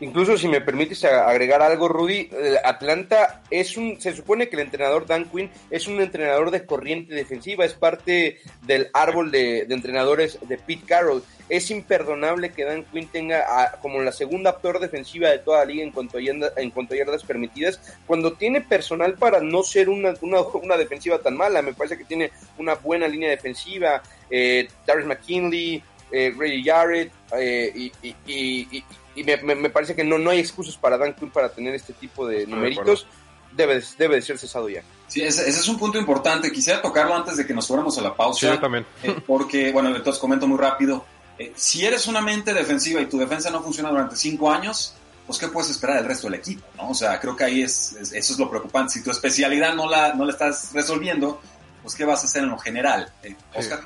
Incluso 0.00 0.38
si 0.38 0.46
me 0.46 0.60
permites 0.60 1.04
agregar 1.04 1.60
algo, 1.60 1.88
Rudy, 1.88 2.30
Atlanta 2.62 3.42
es 3.50 3.76
un, 3.76 4.00
se 4.00 4.14
supone 4.14 4.48
que 4.48 4.54
el 4.54 4.62
entrenador 4.62 5.06
Dan 5.06 5.24
Quinn 5.28 5.50
es 5.70 5.88
un 5.88 6.00
entrenador 6.00 6.52
de 6.52 6.64
corriente 6.64 7.14
defensiva, 7.14 7.64
es 7.64 7.74
parte 7.74 8.38
del 8.62 8.90
árbol 8.92 9.32
de, 9.32 9.62
entrenadores 9.62 10.38
de 10.46 10.56
Pete 10.56 10.84
Carroll. 10.86 11.24
Es 11.48 11.70
imperdonable 11.72 12.52
que 12.52 12.64
Dan 12.64 12.84
Quinn 12.84 13.08
tenga 13.08 13.78
como 13.82 14.00
la 14.00 14.12
segunda 14.12 14.58
peor 14.58 14.78
defensiva 14.78 15.30
de 15.30 15.38
toda 15.38 15.60
la 15.60 15.64
liga 15.64 15.82
en 15.82 15.90
cuanto 15.90 16.18
a, 16.18 16.20
en 16.20 16.70
cuanto 16.70 16.94
a 16.94 16.96
yardas 16.96 17.24
permitidas, 17.24 17.80
cuando 18.06 18.34
tiene 18.34 18.60
personal 18.60 19.14
para 19.14 19.40
no 19.40 19.64
ser 19.64 19.88
una, 19.88 20.14
una, 20.22 20.76
defensiva 20.76 21.18
tan 21.18 21.36
mala. 21.36 21.60
Me 21.60 21.72
parece 21.72 21.98
que 21.98 22.04
tiene 22.04 22.30
una 22.56 22.74
buena 22.74 23.08
línea 23.08 23.30
defensiva, 23.30 24.00
eh, 24.30 24.68
Darius 24.86 25.08
McKinley, 25.08 25.82
eh, 26.12 26.32
Ray 26.38 26.62
Jarrett, 26.62 27.10
eh, 27.36 27.72
y 27.74 27.92
y 28.26 28.84
me, 29.24 29.70
parece 29.70 29.94
que 29.94 30.04
no, 30.04 30.18
no 30.18 30.30
hay 30.30 30.40
excusas 30.40 30.76
para 30.76 30.98
Dan 30.98 31.14
Quinn 31.14 31.30
para 31.30 31.48
tener 31.50 31.74
este 31.74 31.92
tipo 31.92 32.26
de 32.26 32.46
numeritos. 32.46 33.06
debe, 33.52 33.82
debe 33.98 34.16
de 34.16 34.22
ser 34.22 34.38
cesado 34.38 34.68
ya. 34.68 34.82
Sí, 35.08 35.22
ese, 35.22 35.48
es 35.48 35.68
un 35.68 35.78
punto 35.78 35.98
importante. 35.98 36.52
Quisiera 36.52 36.82
tocarlo 36.82 37.14
antes 37.14 37.36
de 37.36 37.46
que 37.46 37.54
nos 37.54 37.66
fuéramos 37.66 37.96
a 37.98 38.02
la 38.02 38.14
pausa. 38.14 38.52
Sí, 38.52 38.60
también. 38.60 38.86
Eh, 39.02 39.16
porque, 39.26 39.72
bueno, 39.72 39.94
entonces 39.94 40.20
comento 40.20 40.46
muy 40.46 40.58
rápido. 40.58 41.04
Eh, 41.38 41.52
si 41.56 41.84
eres 41.84 42.06
una 42.06 42.20
mente 42.20 42.52
defensiva 42.52 43.00
y 43.00 43.06
tu 43.06 43.18
defensa 43.18 43.50
no 43.50 43.62
funciona 43.62 43.90
durante 43.90 44.16
cinco 44.16 44.50
años, 44.50 44.94
pues 45.26 45.38
¿qué 45.38 45.48
puedes 45.48 45.70
esperar 45.70 45.96
del 45.96 46.06
resto 46.06 46.26
del 46.26 46.38
equipo? 46.38 46.66
¿no? 46.76 46.90
O 46.90 46.94
sea, 46.94 47.18
creo 47.18 47.34
que 47.34 47.44
ahí 47.44 47.62
es, 47.62 47.96
eso 48.12 48.32
es 48.32 48.38
lo 48.38 48.50
preocupante. 48.50 48.94
Si 48.94 49.02
tu 49.02 49.10
especialidad 49.10 49.74
no 49.74 49.88
la, 49.88 50.14
no 50.14 50.24
la 50.24 50.32
estás 50.32 50.72
resolviendo, 50.74 51.40
pues 51.82 51.94
¿qué 51.94 52.04
vas 52.04 52.22
a 52.22 52.26
hacer 52.26 52.42
en 52.42 52.50
lo 52.50 52.58
general? 52.58 53.10
Eh, 53.22 53.34
Oscar. 53.54 53.80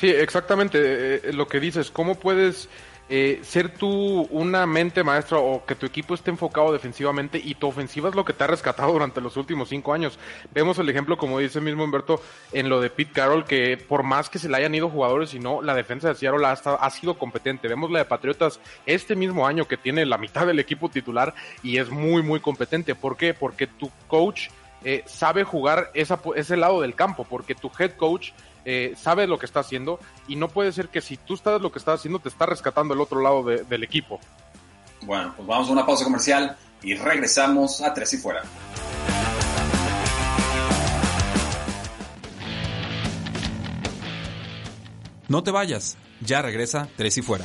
Sí, 0.00 0.08
exactamente. 0.08 1.32
lo 1.32 1.46
que 1.46 1.60
dices, 1.60 1.90
¿cómo 1.90 2.16
puedes 2.16 2.68
eh, 3.08 3.40
ser 3.42 3.68
tú 3.68 4.22
una 4.30 4.66
mente 4.66 5.04
maestra 5.04 5.38
o 5.38 5.64
que 5.66 5.74
tu 5.74 5.84
equipo 5.84 6.14
esté 6.14 6.30
enfocado 6.30 6.72
defensivamente 6.72 7.40
y 7.42 7.54
tu 7.54 7.66
ofensiva 7.66 8.08
es 8.08 8.14
lo 8.14 8.24
que 8.24 8.32
te 8.32 8.44
ha 8.44 8.46
rescatado 8.46 8.92
durante 8.92 9.20
los 9.20 9.36
últimos 9.36 9.68
cinco 9.68 9.92
años. 9.92 10.18
Vemos 10.52 10.78
el 10.78 10.88
ejemplo, 10.88 11.18
como 11.18 11.38
dice 11.38 11.60
mismo 11.60 11.84
Humberto, 11.84 12.22
en 12.52 12.68
lo 12.68 12.80
de 12.80 12.90
Pete 12.90 13.12
Carroll, 13.12 13.44
que 13.44 13.76
por 13.76 14.02
más 14.02 14.30
que 14.30 14.38
se 14.38 14.48
le 14.48 14.56
hayan 14.56 14.74
ido 14.74 14.88
jugadores 14.88 15.34
y 15.34 15.38
no, 15.38 15.60
la 15.60 15.74
defensa 15.74 16.08
de 16.08 16.14
Seattle 16.14 16.46
ha, 16.46 16.52
ha 16.52 16.90
sido 16.90 17.18
competente. 17.18 17.68
Vemos 17.68 17.90
la 17.90 17.98
de 17.98 18.04
Patriotas 18.06 18.58
este 18.86 19.16
mismo 19.16 19.46
año 19.46 19.66
que 19.66 19.76
tiene 19.76 20.06
la 20.06 20.18
mitad 20.18 20.46
del 20.46 20.58
equipo 20.58 20.88
titular 20.88 21.34
y 21.62 21.78
es 21.78 21.90
muy, 21.90 22.22
muy 22.22 22.40
competente. 22.40 22.94
¿Por 22.94 23.16
qué? 23.16 23.34
Porque 23.34 23.66
tu 23.66 23.90
coach 24.08 24.48
eh, 24.84 25.02
sabe 25.06 25.44
jugar 25.44 25.90
esa, 25.94 26.20
ese 26.36 26.56
lado 26.56 26.80
del 26.82 26.94
campo, 26.94 27.24
porque 27.24 27.54
tu 27.54 27.70
head 27.78 27.92
coach 27.96 28.32
eh, 28.64 28.94
sabe 28.96 29.26
lo 29.26 29.38
que 29.38 29.46
está 29.46 29.60
haciendo 29.60 29.98
y 30.28 30.36
no 30.36 30.48
puede 30.48 30.72
ser 30.72 30.88
que 30.88 31.00
si 31.00 31.16
tú 31.16 31.36
sabes 31.36 31.60
lo 31.60 31.70
que 31.70 31.78
estás 31.78 32.00
haciendo 32.00 32.18
te 32.18 32.28
está 32.28 32.46
rescatando 32.46 32.94
el 32.94 33.00
otro 33.00 33.20
lado 33.20 33.42
del 33.44 33.84
equipo. 33.84 34.20
Bueno, 35.02 35.34
pues 35.36 35.46
vamos 35.46 35.68
a 35.68 35.72
una 35.72 35.84
pausa 35.84 36.04
comercial 36.04 36.56
y 36.82 36.94
regresamos 36.94 37.80
a 37.82 37.92
Tres 37.92 38.14
y 38.14 38.16
Fuera. 38.18 38.42
No 45.28 45.42
te 45.42 45.50
vayas, 45.50 45.96
ya 46.20 46.42
regresa 46.42 46.88
Tres 46.96 47.18
y 47.18 47.22
Fuera. 47.22 47.44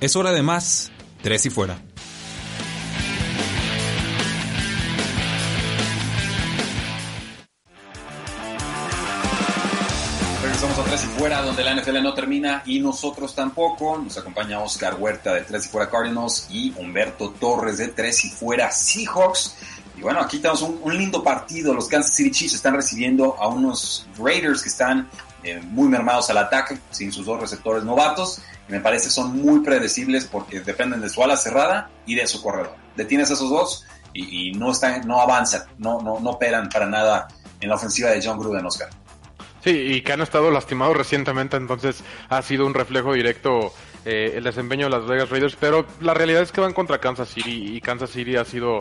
Es 0.00 0.16
hora 0.16 0.32
de 0.32 0.42
más, 0.42 0.92
Tres 1.22 1.46
y 1.46 1.50
Fuera. 1.50 1.78
Donde 11.54 11.70
la 11.70 11.80
NFL 11.80 12.02
no 12.02 12.14
termina 12.14 12.64
y 12.66 12.80
nosotros 12.80 13.32
tampoco. 13.32 13.96
Nos 13.96 14.18
acompaña 14.18 14.58
Oscar 14.58 14.96
Huerta 14.98 15.32
de 15.34 15.42
Tres 15.42 15.66
y 15.66 15.68
Fuera 15.68 15.88
Cardinals 15.88 16.48
y 16.50 16.74
Humberto 16.76 17.30
Torres 17.30 17.78
de 17.78 17.86
Tres 17.86 18.24
y 18.24 18.30
Fuera 18.30 18.72
Seahawks. 18.72 19.54
Y 19.96 20.00
bueno, 20.00 20.18
aquí 20.18 20.40
tenemos 20.40 20.62
un, 20.62 20.98
lindo 20.98 21.22
partido. 21.22 21.72
Los 21.72 21.86
Kansas 21.86 22.12
City 22.16 22.32
Chiefs 22.32 22.54
están 22.54 22.74
recibiendo 22.74 23.36
a 23.38 23.46
unos 23.46 24.04
Raiders 24.18 24.62
que 24.62 24.68
están 24.68 25.08
eh, 25.44 25.60
muy 25.62 25.86
mermados 25.86 26.28
al 26.28 26.38
ataque, 26.38 26.76
sin 26.90 27.12
sus 27.12 27.24
dos 27.24 27.40
receptores 27.40 27.84
novatos. 27.84 28.40
Y 28.68 28.72
me 28.72 28.80
parece 28.80 29.08
son 29.08 29.40
muy 29.40 29.60
predecibles 29.60 30.24
porque 30.24 30.58
dependen 30.58 31.02
de 31.02 31.08
su 31.08 31.22
ala 31.22 31.36
cerrada 31.36 31.88
y 32.04 32.16
de 32.16 32.26
su 32.26 32.42
corredor. 32.42 32.74
Detienes 32.96 33.30
a 33.30 33.34
esos 33.34 33.48
dos 33.48 33.84
y, 34.12 34.48
y 34.48 34.52
no, 34.54 34.72
están, 34.72 35.06
no 35.06 35.20
avanzan, 35.20 35.62
no, 35.78 36.00
no, 36.00 36.18
no 36.18 36.30
operan 36.30 36.68
para 36.68 36.86
nada 36.86 37.28
en 37.60 37.68
la 37.68 37.76
ofensiva 37.76 38.10
de 38.10 38.20
John 38.20 38.40
Gruden, 38.40 38.66
Oscar. 38.66 38.90
Sí, 39.64 39.70
y 39.70 40.02
que 40.02 40.12
han 40.12 40.20
estado 40.20 40.50
lastimados 40.50 40.94
recientemente, 40.94 41.56
entonces 41.56 42.04
ha 42.28 42.42
sido 42.42 42.66
un 42.66 42.74
reflejo 42.74 43.14
directo 43.14 43.72
eh, 44.04 44.34
el 44.36 44.44
desempeño 44.44 44.84
de 44.86 44.90
las 44.90 45.06
Vegas 45.06 45.30
Raiders, 45.30 45.56
pero 45.58 45.86
la 46.02 46.12
realidad 46.12 46.42
es 46.42 46.52
que 46.52 46.60
van 46.60 46.74
contra 46.74 46.98
Kansas 46.98 47.30
City 47.30 47.74
y 47.74 47.80
Kansas 47.80 48.10
City 48.10 48.36
ha 48.36 48.44
sido 48.44 48.80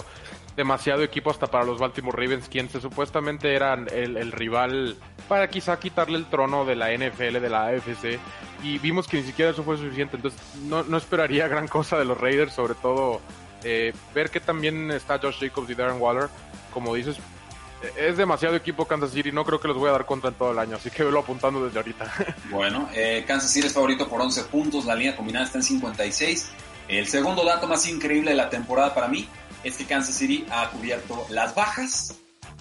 demasiado 0.57 1.01
equipo 1.01 1.31
hasta 1.31 1.47
para 1.47 1.63
los 1.63 1.79
Baltimore 1.79 2.21
Ravens, 2.21 2.49
quien 2.49 2.67
se 2.67 2.81
supuestamente 2.81 3.55
eran 3.55 3.87
el, 3.93 4.17
el, 4.17 4.33
rival 4.33 4.97
para 5.29 5.49
quizá 5.49 5.79
quitarle 5.79 6.17
el 6.17 6.25
trono 6.25 6.65
de 6.65 6.75
la 6.75 6.91
NFL, 6.91 7.39
de 7.39 7.49
la 7.49 7.67
AFC, 7.67 8.19
y 8.61 8.77
vimos 8.79 9.07
que 9.07 9.15
ni 9.17 9.23
siquiera 9.23 9.51
eso 9.51 9.63
fue 9.63 9.77
suficiente, 9.77 10.17
entonces 10.17 10.41
no, 10.65 10.83
no 10.83 10.97
esperaría 10.97 11.47
gran 11.53 11.69
cosa 11.69 11.97
de 11.97 12.03
los 12.03 12.19
Raiders, 12.19 12.51
sobre 12.51 12.75
todo 12.75 13.21
eh, 13.63 13.93
ver 14.13 14.29
que 14.29 14.41
también 14.41 14.91
está 14.91 15.17
Josh 15.17 15.39
Jacobs 15.39 15.69
y 15.69 15.75
Darren 15.75 16.01
Waller, 16.01 16.27
como 16.73 16.93
dices, 16.93 17.17
es 17.97 18.17
demasiado 18.17 18.55
equipo 18.55 18.85
Kansas 18.85 19.11
City, 19.11 19.31
no 19.31 19.43
creo 19.45 19.59
que 19.59 19.67
los 19.67 19.77
voy 19.77 19.89
a 19.89 19.93
dar 19.93 20.05
contra 20.05 20.29
en 20.29 20.35
todo 20.35 20.51
el 20.51 20.59
año, 20.59 20.77
así 20.77 20.89
que 20.89 21.03
velo 21.03 21.19
apuntando 21.19 21.63
desde 21.63 21.79
ahorita. 21.79 22.13
Bueno, 22.49 22.89
eh, 22.93 23.23
Kansas 23.27 23.51
City 23.51 23.67
es 23.67 23.73
favorito 23.73 24.07
por 24.07 24.21
11 24.21 24.43
puntos, 24.45 24.85
la 24.85 24.95
línea 24.95 25.15
combinada 25.15 25.45
está 25.45 25.57
en 25.57 25.63
56. 25.63 26.49
El 26.87 27.07
segundo 27.07 27.43
dato 27.45 27.67
más 27.67 27.87
increíble 27.87 28.31
de 28.31 28.37
la 28.37 28.49
temporada 28.49 28.93
para 28.93 29.07
mí 29.07 29.27
es 29.63 29.77
que 29.77 29.85
Kansas 29.85 30.15
City 30.15 30.45
ha 30.51 30.69
cubierto 30.69 31.25
las 31.29 31.55
bajas 31.55 32.15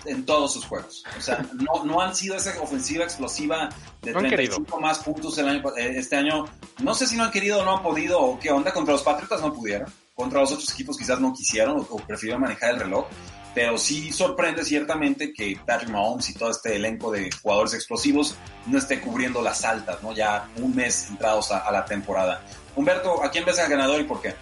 en 0.04 0.24
todos 0.24 0.52
sus 0.52 0.64
juegos. 0.64 1.04
O 1.16 1.20
sea, 1.20 1.44
no, 1.54 1.84
no 1.84 2.00
han 2.00 2.14
sido 2.14 2.36
esa 2.36 2.60
ofensiva 2.60 3.04
explosiva 3.04 3.68
de 4.00 4.12
No 4.12 4.18
han 4.18 4.26
35 4.28 4.64
querido. 4.64 4.80
más 4.80 4.98
puntos 5.00 5.36
el 5.38 5.48
año, 5.48 5.62
eh, 5.76 5.94
este 5.96 6.16
año. 6.16 6.44
No 6.80 6.94
sé 6.94 7.06
si 7.06 7.16
no 7.16 7.24
han 7.24 7.30
querido 7.30 7.60
o 7.60 7.64
no 7.64 7.76
han 7.76 7.82
podido 7.82 8.20
o 8.20 8.38
qué 8.38 8.50
onda. 8.50 8.72
Contra 8.72 8.92
los 8.94 9.02
Patriotas 9.02 9.40
no 9.40 9.52
pudieron. 9.52 9.92
Contra 10.14 10.40
los 10.40 10.52
otros 10.52 10.72
equipos 10.72 10.96
quizás 10.96 11.20
no 11.20 11.32
quisieron 11.32 11.78
o, 11.78 11.86
o 11.90 11.96
prefirieron 11.98 12.42
manejar 12.42 12.74
el 12.74 12.80
reloj. 12.80 13.06
Pero 13.54 13.76
sí 13.76 14.12
sorprende 14.12 14.64
ciertamente 14.64 15.32
que 15.32 15.58
Patrick 15.66 15.90
Mahomes 15.90 16.30
y 16.30 16.34
todo 16.34 16.50
este 16.50 16.76
elenco 16.76 17.10
de 17.10 17.30
jugadores 17.42 17.74
explosivos 17.74 18.36
no 18.66 18.78
esté 18.78 19.00
cubriendo 19.00 19.42
las 19.42 19.64
altas, 19.64 20.02
¿no? 20.02 20.14
Ya 20.14 20.48
un 20.56 20.74
mes 20.74 21.08
entrados 21.10 21.52
a, 21.52 21.58
a 21.58 21.72
la 21.72 21.84
temporada. 21.84 22.42
Humberto, 22.74 23.22
¿a 23.22 23.30
quién 23.30 23.44
ves 23.44 23.58
al 23.58 23.68
ganador 23.68 24.00
y 24.00 24.04
por 24.04 24.22
qué? 24.22 24.34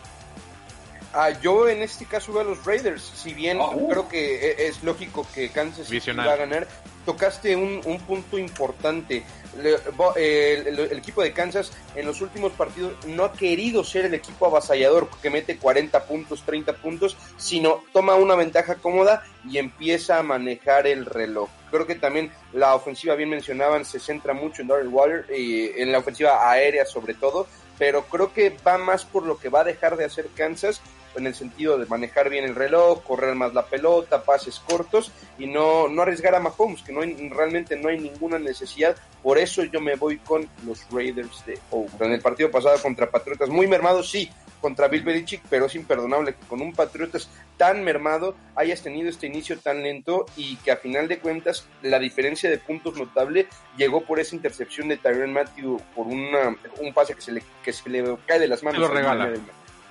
Ah, 1.13 1.31
yo 1.41 1.69
en 1.69 1.83
este 1.83 2.05
caso 2.05 2.33
veo 2.33 2.43
a 2.43 2.45
los 2.45 2.65
Raiders, 2.65 3.03
si 3.03 3.35
bien 3.35 3.59
Ah, 3.61 3.71
uh. 3.75 3.89
creo 3.89 4.09
que 4.09 4.51
e- 4.53 4.67
es 4.69 4.83
lógico 4.85 5.27
que 5.35 5.49
Kansas 5.51 5.89
City 5.89 6.13
va 6.13 6.33
a 6.33 6.37
ganar, 6.37 6.69
tocaste 7.05 7.57
un, 7.57 7.81
un 7.85 7.99
punto 8.03 8.39
importante. 8.39 9.25
Le- 9.61 9.79
bo- 9.97 10.15
eh, 10.17 10.63
el, 10.67 10.79
el 10.79 10.99
equipo 10.99 11.21
de 11.23 11.33
Kansas 11.33 11.73
en 11.97 12.07
los 12.07 12.21
últimos 12.21 12.53
partidos 12.53 12.93
no 13.09 13.25
ha 13.25 13.33
querido 13.33 13.83
ser 13.83 14.05
el 14.05 14.15
equipo 14.15 14.47
avasallador 14.47 15.09
que 15.21 15.31
mete 15.31 15.57
40 15.57 16.05
puntos, 16.05 16.45
30 16.47 16.75
puntos, 16.75 17.17
sino 17.37 17.83
toma 17.93 18.15
una 18.15 18.37
ventaja 18.37 18.77
cómoda 18.77 19.25
y 19.45 19.59
empieza 19.59 20.19
a 20.19 20.23
manejar 20.23 20.87
el 20.87 21.07
reloj. 21.07 21.49
Creo 21.73 21.87
que 21.89 21.97
también 21.97 22.31
la 22.53 22.77
ofensiva, 22.77 23.17
bien 23.17 23.31
mencionaban, 23.31 23.85
se 23.85 23.99
centra 23.99 24.33
mucho 24.33 24.63
en 24.63 24.69
Darrell 24.69 24.89
Waller, 24.89 25.27
y 25.37 25.71
en 25.81 25.91
la 25.91 25.99
ofensiva 25.99 26.49
aérea 26.49 26.85
sobre 26.87 27.15
todo, 27.15 27.49
pero 27.81 28.05
creo 28.05 28.31
que 28.35 28.55
va 28.65 28.77
más 28.77 29.07
por 29.07 29.25
lo 29.25 29.39
que 29.39 29.49
va 29.49 29.63
a 29.63 29.65
dejar 29.65 29.97
de 29.97 30.05
hacer 30.05 30.29
Kansas 30.37 30.83
en 31.17 31.27
el 31.27 31.35
sentido 31.35 31.79
de 31.79 31.87
manejar 31.87 32.29
bien 32.29 32.45
el 32.45 32.55
reloj, 32.55 33.03
correr 33.03 33.35
más 33.35 33.55
la 33.55 33.65
pelota, 33.65 34.23
pases 34.23 34.61
cortos 34.61 35.11
y 35.39 35.47
no, 35.47 35.89
no 35.89 36.03
arriesgar 36.03 36.35
a 36.35 36.41
Mahomes, 36.41 36.83
que 36.83 36.93
no 36.93 37.01
hay, 37.01 37.15
realmente 37.31 37.77
no 37.77 37.89
hay 37.89 37.99
ninguna 37.99 38.39
necesidad. 38.39 38.95
Por 39.23 39.39
eso 39.39 39.65
yo 39.65 39.81
me 39.81 39.97
voy 39.97 40.19
con 40.19 40.47
los 40.67 40.87
Raiders 40.93 41.45
de 41.47 41.59
Oakland. 41.71 42.03
En 42.03 42.13
el 42.13 42.21
partido 42.21 42.51
pasado 42.51 42.81
contra 42.83 43.11
Patriotas, 43.11 43.49
muy 43.49 43.67
mermados, 43.67 44.11
sí, 44.11 44.31
contra 44.61 44.89
Bill 44.89 45.03
Belichick, 45.03 45.43
pero 45.49 45.67
es 45.67 45.75
imperdonable 45.75 46.35
que 46.35 46.47
con 46.47 46.61
un 46.61 46.73
Patriotas 46.73 47.29
tan 47.57 47.85
mermado 47.85 48.35
hayas 48.55 48.83
tenido 48.83 49.09
este 49.09 49.27
inicio 49.27 49.59
tan 49.59 49.83
lento 49.83 50.27
y 50.37 50.57
que 50.57 50.71
a 50.71 50.77
final 50.77 51.09
de 51.09 51.19
cuentas 51.19 51.67
la 51.83 51.99
diferencia 51.99 52.49
de 52.49 52.59
puntos 52.59 52.97
notable 52.97 53.49
llegó 53.77 54.03
por 54.05 54.21
esa 54.21 54.35
intercepción 54.35 54.89
de 54.89 54.97
Tyron 54.97 55.33
Matthew 55.33 55.81
por 55.95 56.07
una, 56.07 56.57
un 56.81 56.95
pase 56.95 57.15
que 57.15 57.21
se 57.21 57.33
le, 57.33 57.43
que 57.63 57.73
se 57.73 57.89
le 57.89 58.17
cae 58.27 58.39
de 58.39 58.49
las 58.49 58.63
manos. 58.63 58.81
lo 58.81 58.87
al 58.87 58.93
regala. 58.93 59.33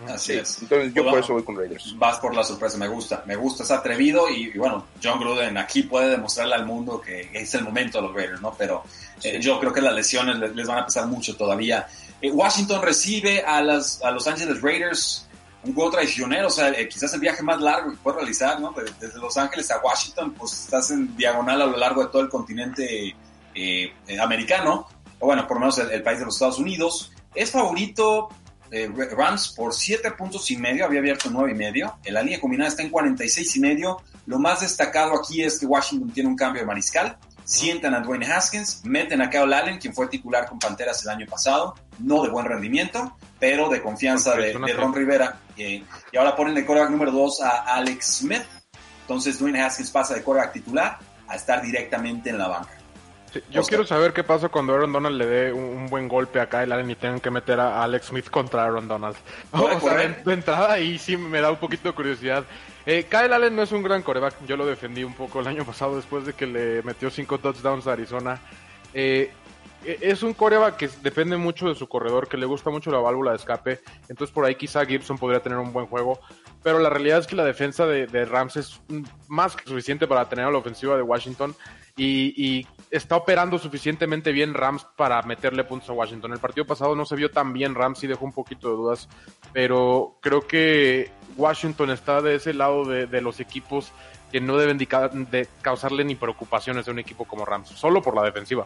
Así 0.08 0.34
Sí, 0.34 0.40
es. 0.40 0.62
Entonces 0.62 0.94
yo 0.94 1.02
Pues 1.04 1.14
por 1.14 1.20
eso 1.24 1.34
voy 1.34 1.44
con 1.44 1.58
Raiders. 1.58 1.94
Vas 1.98 2.20
por 2.20 2.34
la 2.36 2.44
sorpresa, 2.44 2.78
me 2.78 2.88
gusta. 2.88 3.24
Me 3.26 3.36
gusta, 3.36 3.64
es 3.64 3.72
atrevido 3.72 4.30
y, 4.30 4.44
y 4.54 4.58
bueno, 4.58 4.86
John 5.04 5.20
Gruden 5.20 5.58
aquí 5.58 5.84
puede 5.84 6.10
demostrarle 6.10 6.56
al 6.56 6.66
mundo 6.66 7.02
que 7.02 7.30
es 7.34 7.54
el 7.56 7.64
momento 7.64 7.98
de 8.00 8.08
los 8.08 8.16
Raiders, 8.16 8.42
¿no? 8.42 8.56
Pero 8.58 8.84
eh, 9.24 9.40
yo 9.42 9.60
creo 9.60 9.74
que 9.74 9.82
las 9.82 9.94
lesiones 9.94 10.38
les, 10.38 10.56
les 10.56 10.68
van 10.68 10.80
a 10.80 10.86
pesar 10.86 11.06
mucho 11.08 11.36
todavía. 11.36 11.88
Eh, 12.22 12.32
Washington 12.32 12.82
recibe 12.82 13.42
a, 13.44 13.62
las, 13.62 14.02
a 14.04 14.12
Los 14.12 14.26
Ángeles 14.28 14.62
Raiders 14.62 15.26
un 15.64 15.74
juego 15.74 15.92
traicionero, 15.92 16.48
o 16.48 16.50
sea, 16.50 16.70
eh, 16.70 16.88
quizás 16.88 17.14
el 17.14 17.20
viaje 17.20 17.44
más 17.44 17.60
largo 17.60 17.92
que 17.92 17.98
puede 17.98 18.18
realizar, 18.20 18.62
¿no? 18.62 18.72
De- 18.72 18.90
Desde 19.06 19.20
Los 19.20 19.36
Ángeles 19.38 19.70
a 19.72 19.80
Washington, 19.80 20.34
pues 20.38 20.54
estás 20.54 20.90
en 20.92 21.14
diagonal 21.18 21.62
a 21.62 21.66
lo 21.66 21.76
largo 21.76 22.02
de 22.06 22.10
todo 22.10 22.22
el 22.22 22.30
continente 22.30 23.14
americano, 24.22 24.88
o 25.20 25.26
bueno, 25.26 25.46
por 25.48 25.58
lo 25.58 25.62
menos 25.62 25.78
el, 25.80 25.92
el 25.92 26.02
país 26.04 26.20
de 26.20 26.26
los 26.26 26.36
Estados 26.36 26.60
Unidos. 26.60 27.12
Es 27.36 27.52
favorito 27.52 28.30
eh, 28.72 28.90
Rams 29.12 29.54
por 29.56 29.74
7 29.74 30.12
puntos 30.12 30.50
y 30.52 30.58
medio, 30.58 30.86
había 30.86 31.00
abierto 31.00 31.30
9 31.32 31.52
y 31.52 31.56
medio. 31.56 31.98
En 32.04 32.14
la 32.14 32.22
línea 32.22 32.40
combinada 32.40 32.70
está 32.70 32.84
en 32.84 32.90
46 32.90 33.56
y 33.56 33.60
medio. 33.60 34.02
Lo 34.26 34.40
más 34.40 34.62
destacado 34.62 35.16
aquí 35.18 35.42
es 35.44 35.60
que 35.60 35.66
Washington 35.66 36.12
tiene 36.12 36.30
un 36.30 36.36
cambio 36.36 36.62
de 36.62 36.68
mariscal. 36.68 37.18
Sientan 37.44 37.96
a 37.96 38.02
Dwayne 38.02 38.32
Haskins, 38.32 38.82
meten 38.86 39.22
a 39.22 39.30
Kyle 39.30 39.52
Allen, 39.52 39.80
quien 39.80 39.94
fue 39.94 40.08
titular 40.08 40.48
con 40.48 40.60
Panteras 40.60 41.04
el 41.04 41.10
año 41.10 41.26
pasado, 41.26 41.74
no 41.98 42.22
de 42.22 42.30
buen 42.30 42.46
rendimiento, 42.46 43.18
pero 43.40 43.70
de 43.70 43.82
confianza 43.82 44.36
de, 44.36 44.54
de 44.54 44.74
Ron 44.74 44.94
Rivera. 44.94 45.40
Eh, 45.58 45.84
y 46.12 46.18
ahora 46.18 46.36
ponen 46.36 46.54
de 46.54 46.64
coreback 46.64 46.92
número 46.92 47.12
2 47.12 47.42
a 47.42 47.50
Alex 47.76 48.20
Smith. 48.20 48.44
Entonces 49.02 49.40
Dwayne 49.40 49.62
Haskins 49.64 49.90
pasa 49.90 50.14
de 50.14 50.22
coreback 50.22 50.54
titular 50.54 51.00
a 51.28 51.36
estar 51.36 51.62
directamente 51.62 52.30
en 52.30 52.38
la 52.38 52.48
banca. 52.48 52.79
Sí, 53.32 53.42
yo 53.52 53.62
Oscar. 53.62 53.70
quiero 53.70 53.86
saber 53.86 54.14
qué 54.14 54.24
pasa 54.24 54.50
cuando 54.50 54.74
Aaron 54.74 54.92
Donald 54.92 55.16
le 55.18 55.26
dé 55.28 55.54
un, 55.54 55.64
un 55.64 55.88
buen 55.88 56.08
golpe 56.08 56.40
a 56.40 56.50
Kyle 56.50 56.72
Allen 56.72 56.90
y 56.90 56.96
tengan 56.96 57.20
que 57.20 57.30
meter 57.30 57.60
a 57.60 57.84
Alex 57.84 58.08
Smith 58.08 58.30
contra 58.30 58.64
Aaron 58.64 58.88
Donald. 58.88 59.16
O 59.52 59.60
sea, 59.60 59.76
de, 59.76 59.80
correr. 59.80 60.24
de 60.24 60.34
entrada 60.34 60.74
ahí 60.74 60.98
sí 60.98 61.16
me 61.16 61.40
da 61.40 61.52
un 61.52 61.58
poquito 61.58 61.90
de 61.90 61.96
curiosidad. 61.96 62.44
Eh, 62.86 63.06
Kyle 63.10 63.32
Allen 63.32 63.56
no 63.56 63.62
es 63.62 63.72
un 63.72 63.84
gran 63.84 64.02
coreback, 64.02 64.34
yo 64.48 64.58
lo 64.58 64.66
defendí 64.66 65.04
un 65.04 65.14
poco 65.14 65.42
el 65.42 65.48
año 65.48 65.64
pasado 65.64 65.96
después 65.96 66.26
de 66.26 66.34
que 66.34 66.48
le 66.48 66.82
metió 66.82 67.12
cinco 67.12 67.38
touchdowns 67.38 67.86
a 67.86 67.92
Arizona. 67.92 68.40
Eh, 68.96 69.32
e- 69.86 69.98
es 70.02 70.24
un 70.24 70.34
coreback 70.34 70.78
que 70.78 70.90
depende 71.04 71.38
mucho 71.38 71.68
de 71.70 71.76
su 71.76 71.88
corredor, 71.88 72.28
que 72.28 72.38
le 72.38 72.48
gusta 72.48 72.72
mucho 72.72 72.90
la 72.92 72.98
válvula 72.98 73.32
de 73.32 73.38
escape, 73.38 73.80
entonces 74.08 74.34
por 74.34 74.44
ahí 74.46 74.56
quizá 74.56 74.86
Gibson 74.86 75.20
podría 75.20 75.40
tener 75.40 75.60
un 75.60 75.72
buen 75.72 75.86
juego, 75.86 76.20
pero 76.64 76.80
la 76.80 76.90
realidad 76.90 77.20
es 77.20 77.28
que 77.28 77.36
la 77.36 77.46
defensa 77.46 77.86
de, 77.86 78.08
de 78.08 78.26
Rams 78.26 78.58
es 78.58 78.82
mm, 78.88 79.04
más 79.28 79.56
que 79.56 79.66
suficiente 79.70 80.08
para 80.08 80.28
tener 80.28 80.46
a 80.46 80.52
la 80.52 80.58
ofensiva 80.58 80.96
de 80.96 81.04
Washington 81.04 81.56
y, 81.98 82.34
y 82.60 82.68
está 82.92 83.16
operando 83.18 83.58
suficientemente 83.60 84.32
bien 84.32 84.54
Rams 84.54 84.86
para 84.96 85.22
meterle 85.24 85.64
puntos 85.64 85.90
a 85.90 85.94
Washington. 85.94 86.34
El 86.34 86.40
partido 86.40 86.66
pasado 86.66 86.96
no 86.96 87.06
se 87.06 87.16
vio 87.16 87.30
tan 87.32 87.54
bien 87.54 87.76
Rams 87.76 88.04
y 88.04 88.08
dejó 88.08 88.26
un 88.26 88.34
poquito 88.34 88.70
de 88.70 88.76
dudas, 88.76 89.08
pero 89.54 90.16
creo 90.22 90.48
que 90.48 91.12
Washington 91.38 91.92
está 91.92 92.22
de 92.22 92.36
ese 92.36 92.54
lado 92.54 92.86
de, 92.86 93.08
de 93.08 93.22
los 93.22 93.40
equipos 93.40 93.92
que 94.32 94.40
no 94.40 94.58
deben 94.58 94.78
de, 94.78 94.86
ca- 94.86 95.08
de 95.10 95.48
causarle 95.62 96.04
ni 96.04 96.16
preocupaciones 96.16 96.88
a 96.88 96.92
un 96.92 97.00
equipo 97.00 97.26
como 97.26 97.46
Rams, 97.46 97.70
solo 97.70 98.02
por 98.02 98.16
la 98.16 98.24
defensiva. 98.24 98.66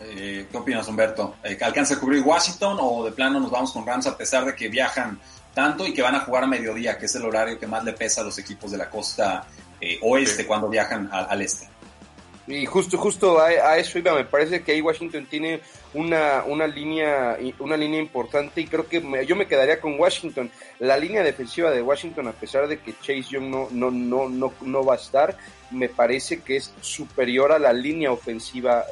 Eh, 0.00 0.48
¿Qué 0.50 0.56
opinas, 0.56 0.88
Humberto? 0.88 1.36
Eh, 1.44 1.56
¿Alcanza 1.62 1.94
a 1.94 2.00
cubrir 2.00 2.20
Washington 2.22 2.78
o 2.80 3.04
de 3.04 3.12
plano 3.12 3.38
nos 3.38 3.50
vamos 3.50 3.72
con 3.72 3.86
Rams 3.86 4.06
a 4.08 4.16
pesar 4.16 4.44
de 4.44 4.54
que 4.56 4.68
viajan 4.68 5.18
tanto 5.54 5.86
y 5.86 5.94
que 5.94 6.02
van 6.02 6.16
a 6.16 6.20
jugar 6.20 6.42
a 6.44 6.46
mediodía, 6.48 6.98
que 6.98 7.06
es 7.06 7.14
el 7.14 7.24
horario 7.24 7.58
que 7.60 7.66
más 7.68 7.84
le 7.84 7.92
pesa 7.92 8.22
a 8.22 8.24
los 8.24 8.36
equipos 8.38 8.72
de 8.72 8.78
la 8.78 8.90
costa 8.90 9.46
eh, 9.80 9.98
oeste 10.02 10.42
Sí. 10.42 10.44
cuando 10.48 10.68
viajan 10.68 11.08
a- 11.12 11.20
al 11.26 11.42
este? 11.42 11.68
Y 12.46 12.66
justo, 12.66 12.98
justo 12.98 13.40
a, 13.40 13.78
eso 13.78 13.98
iba, 13.98 14.14
me 14.14 14.24
parece 14.24 14.62
que 14.62 14.72
ahí 14.72 14.80
Washington 14.80 15.26
tiene 15.26 15.60
una, 15.94 16.44
una 16.44 16.66
línea, 16.66 17.38
una 17.58 17.76
línea 17.76 18.00
importante 18.00 18.60
y 18.60 18.66
creo 18.66 18.86
que 18.86 19.00
me- 19.00 19.24
yo 19.24 19.36
me 19.36 19.46
quedaría 19.46 19.80
con 19.80 19.98
Washington. 19.98 20.50
La 20.80 20.96
línea 20.96 21.22
defensiva 21.22 21.70
de 21.70 21.82
Washington, 21.82 22.28
a 22.28 22.32
pesar 22.32 22.68
de 22.68 22.78
que 22.78 22.92
Chase 23.00 23.22
Young 23.22 23.44
no, 23.44 23.68
no, 23.70 23.90
no, 23.90 24.28
no, 24.28 24.52
no 24.60 24.84
va 24.84 24.94
a 24.94 24.96
estar, 24.96 25.36
me 25.70 25.88
parece 25.88 26.40
que 26.40 26.56
es 26.56 26.72
superior 26.80 27.52
a 27.52 27.58
la 27.58 27.72
línea 27.72 28.12
ofensiva, 28.12 28.84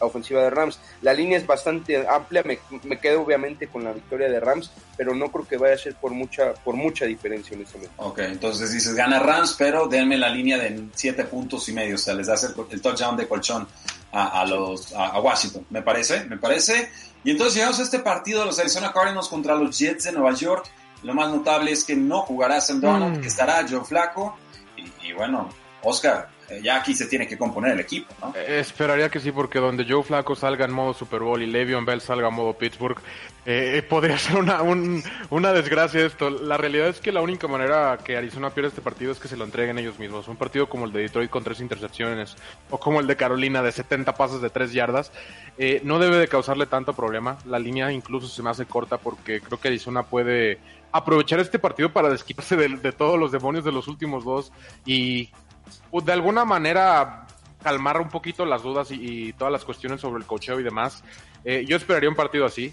ofensiva 0.00 0.42
de 0.42 0.50
Rams. 0.50 0.78
La 1.02 1.12
línea 1.12 1.38
es 1.38 1.46
bastante 1.46 2.06
amplia, 2.06 2.42
me, 2.42 2.58
me, 2.84 2.98
quedo 2.98 3.22
obviamente 3.22 3.66
con 3.68 3.84
la 3.84 3.92
victoria 3.92 4.28
de 4.28 4.40
Rams, 4.40 4.70
pero 4.96 5.14
no 5.14 5.30
creo 5.30 5.46
que 5.46 5.56
vaya 5.56 5.74
a 5.74 5.78
ser 5.78 5.94
por 5.94 6.12
mucha, 6.12 6.54
por 6.54 6.74
mucha 6.74 7.06
diferencia 7.06 7.54
en 7.54 7.62
este 7.62 7.78
momento. 7.78 8.02
Ok, 8.02 8.18
entonces 8.20 8.72
dices 8.72 8.94
gana 8.94 9.18
Rams, 9.18 9.54
pero 9.58 9.86
denme 9.86 10.16
la 10.18 10.28
línea 10.28 10.58
de 10.58 10.84
siete 10.94 11.24
puntos 11.24 11.68
y 11.68 11.72
medio, 11.72 11.94
o 11.94 11.98
sea, 11.98 12.14
les 12.14 12.26
da 12.26 12.34
el, 12.34 12.80
touchdown 12.80 13.16
de 13.16 13.26
colchón 13.26 13.66
a, 14.12 14.44
los, 14.46 14.92
a, 14.92 15.20
Washington, 15.20 15.66
me 15.70 15.82
parece, 15.82 16.24
me 16.24 16.38
parece. 16.38 16.90
Y 17.24 17.30
entonces 17.30 17.56
llegamos 17.56 17.78
a 17.78 17.82
este 17.82 17.98
partido 17.98 18.40
de 18.40 18.46
los 18.46 18.58
Arizona 18.58 18.92
Cardinals 18.92 19.28
contra 19.28 19.54
los 19.54 19.78
Jets 19.78 20.04
de 20.04 20.12
Nueva 20.12 20.32
York. 20.34 20.70
Lo 21.02 21.14
más 21.14 21.30
notable 21.30 21.70
es 21.72 21.84
que 21.84 21.94
no 21.94 22.22
jugará 22.22 22.60
Sam 22.60 22.80
Donald, 22.80 23.18
mm. 23.18 23.20
que 23.20 23.28
estará 23.28 23.66
Joe 23.68 23.84
Flaco. 23.84 24.36
y 24.76 25.12
bueno, 25.12 25.48
Oscar, 25.82 26.28
eh, 26.50 26.60
ya 26.62 26.76
aquí 26.76 26.94
se 26.94 27.06
tiene 27.06 27.26
que 27.26 27.36
componer 27.36 27.72
el 27.72 27.80
equipo, 27.80 28.12
¿no? 28.20 28.32
Eh, 28.34 28.60
esperaría 28.60 29.08
que 29.08 29.20
sí, 29.20 29.32
porque 29.32 29.58
donde 29.58 29.84
Joe 29.88 30.02
Flaco 30.02 30.34
salga 30.34 30.64
en 30.64 30.72
modo 30.72 30.94
Super 30.94 31.20
Bowl 31.20 31.42
y 31.42 31.46
Le'Veon 31.46 31.84
Bell 31.84 32.00
salga 32.00 32.28
en 32.28 32.34
modo 32.34 32.54
Pittsburgh, 32.54 32.98
eh, 33.44 33.82
podría 33.88 34.18
ser 34.18 34.36
una, 34.36 34.62
una 35.30 35.52
desgracia 35.52 36.04
esto. 36.04 36.30
La 36.30 36.56
realidad 36.56 36.88
es 36.88 37.00
que 37.00 37.12
la 37.12 37.20
única 37.20 37.48
manera 37.48 37.98
que 38.02 38.16
Arizona 38.16 38.50
pierda 38.50 38.68
este 38.68 38.80
partido 38.80 39.12
es 39.12 39.18
que 39.18 39.28
se 39.28 39.36
lo 39.36 39.44
entreguen 39.44 39.78
ellos 39.78 39.98
mismos. 39.98 40.28
Un 40.28 40.36
partido 40.36 40.68
como 40.68 40.86
el 40.86 40.92
de 40.92 41.00
Detroit 41.00 41.30
con 41.30 41.44
tres 41.44 41.60
intercepciones 41.60 42.36
o 42.70 42.78
como 42.78 43.00
el 43.00 43.06
de 43.06 43.16
Carolina 43.16 43.62
de 43.62 43.72
70 43.72 44.14
pases 44.14 44.40
de 44.40 44.50
tres 44.50 44.72
yardas, 44.72 45.12
no 45.82 45.98
debe 45.98 46.16
de 46.16 46.28
causarle 46.28 46.66
tanto 46.66 46.92
problema. 46.92 47.38
La 47.46 47.58
línea 47.58 47.90
incluso 47.92 48.28
se 48.28 48.42
me 48.42 48.50
hace 48.50 48.66
corta 48.66 48.98
porque 48.98 49.40
creo 49.40 49.58
que 49.58 49.68
Arizona 49.68 50.02
puede 50.02 50.58
aprovechar 50.92 51.40
este 51.40 51.58
partido 51.58 51.92
para 51.92 52.08
desquitarse 52.08 52.56
de, 52.56 52.92
todos 52.92 53.18
los 53.18 53.32
demonios 53.32 53.64
de 53.64 53.72
los 53.72 53.88
últimos 53.88 54.24
dos 54.24 54.52
y 54.86 55.30
de 55.92 56.12
alguna 56.12 56.44
manera 56.44 57.26
calmar 57.62 58.00
un 58.00 58.08
poquito 58.08 58.44
las 58.44 58.62
dudas 58.62 58.90
y, 58.90 59.32
todas 59.32 59.52
las 59.52 59.64
cuestiones 59.64 60.00
sobre 60.00 60.20
el 60.20 60.26
cocheo 60.26 60.60
y 60.60 60.62
demás. 60.62 61.02
Eh, 61.44 61.64
yo 61.66 61.76
esperaría 61.76 62.08
un 62.08 62.16
partido 62.16 62.46
así. 62.46 62.72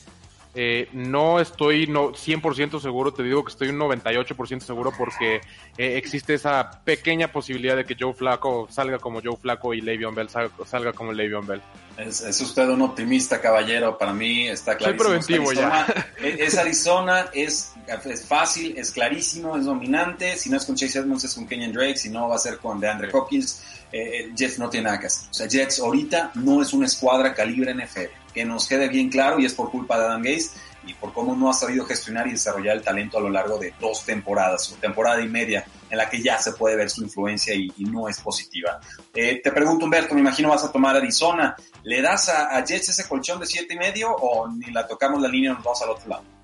Eh, 0.58 0.88
no 0.94 1.42
estoy 1.42 1.86
no, 1.86 2.14
100% 2.14 2.80
seguro, 2.80 3.14
te 3.14 3.24
digo 3.24 3.44
que 3.44 3.52
estoy 3.52 3.68
un 3.68 3.78
98% 3.78 4.62
seguro 4.62 4.94
porque 4.98 5.42
eh, 5.78 5.98
existe 5.98 6.34
esa 6.34 6.82
pequeña 6.86 7.30
posibilidad 7.30 7.76
de 7.76 7.84
que 7.84 7.98
Joe 8.00 8.14
Flaco 8.14 8.66
salga 8.72 8.98
como 9.00 9.22
Joe 9.22 9.36
Flaco 9.36 9.74
y 9.74 9.82
Le'Veon 9.82 10.16
Bell 10.16 10.30
salga, 10.30 10.94
como 10.94 11.12
Le'Veon 11.12 11.46
Bell. 11.46 11.62
Es, 11.98 12.40
usted 12.40 12.70
un 12.70 12.84
optimista, 12.84 13.42
caballero. 13.42 13.98
Para 13.98 14.14
mí 14.14 14.48
está 14.48 14.78
claro. 14.78 14.98
Soy 14.98 15.06
preventivo 15.06 15.52
ya. 15.52 15.88
Es, 16.22 16.58
Arizona, 16.58 17.26
es, 17.34 17.74
es 18.06 18.26
fácil, 18.26 18.78
es 18.78 18.92
clarísimo, 18.92 19.58
es 19.58 19.66
dominante. 19.66 20.38
Si 20.38 20.50
no 20.50 20.56
es 20.56 20.66
con 20.66 20.76
Chase 20.76 21.00
Edmonds, 21.00 21.26
es 21.26 21.36
con 21.36 21.48
Kenyon 21.48 21.74
Drake. 21.74 21.98
Si 21.98 22.10
no, 22.10 22.30
va 22.30 22.36
a 22.36 22.40
ser 22.40 22.60
con 22.60 22.80
DeAndre 22.80 23.10
Hopkins. 23.12 23.62
Eh, 23.92 24.32
Jets 24.34 24.58
no 24.58 24.70
tiene 24.70 24.86
nada 24.86 25.02
que 25.02 25.08
hacer. 25.08 25.30
O 25.30 25.34
sea, 25.34 25.48
Jets 25.48 25.80
ahorita 25.80 26.32
no 26.36 26.62
es 26.62 26.72
una 26.72 26.86
escuadra 26.86 27.34
calibre 27.34 27.74
NFL 27.74 28.25
que 28.36 28.46
nos 28.46 28.68
quede 28.68 28.90
bien 28.90 29.10
claro 29.10 29.40
y 29.40 29.46
es 29.46 29.54
por 29.54 29.72
culpa 29.72 29.98
de 29.98 30.06
Adam 30.06 30.22
Gaze 30.22 30.52
y 30.86 30.94
por 30.94 31.14
cómo 31.14 31.36
no 31.36 31.50
ha 31.50 31.54
sabido 31.54 31.86
gestionar 31.86 32.28
y 32.28 32.32
desarrollar 32.32 32.76
el 32.76 32.84
talento 32.84 33.18
a 33.18 33.22
lo 33.22 33.30
largo 33.30 33.58
de 33.58 33.74
dos 33.80 34.06
temporadas 34.06 34.72
o 34.72 34.76
temporada 34.76 35.22
y 35.22 35.28
media 35.28 35.66
en 35.90 35.98
la 35.98 36.10
que 36.10 36.22
ya 36.22 36.38
se 36.38 36.52
puede 36.52 36.76
ver 36.76 36.90
su 36.90 37.02
influencia 37.02 37.56
y, 37.56 37.72
no 37.86 38.10
es 38.10 38.20
positiva. 38.20 38.80
Eh, 39.14 39.40
te 39.42 39.52
pregunto, 39.52 39.86
Humberto, 39.86 40.14
me 40.14 40.20
imagino 40.20 40.50
vas 40.50 40.66
a 40.66 40.72
tomar 40.72 40.96
Arizona. 40.96 41.56
¿Le 41.84 42.02
das 42.02 42.30
a, 42.30 42.64
Jets 42.64 42.90
ese 42.90 43.08
colchón 43.08 43.40
de 43.40 43.46
siete 43.46 43.74
y 43.74 43.78
medio 43.78 44.12
o 44.12 44.48
ni 44.48 44.72
la 44.72 44.86
tocamos 44.86 45.22
la 45.22 45.28
línea 45.28 45.52
y 45.52 45.54
nos 45.54 45.64
vamos 45.64 45.82
al 45.82 45.90
otro 45.90 46.10
lado? 46.10 46.35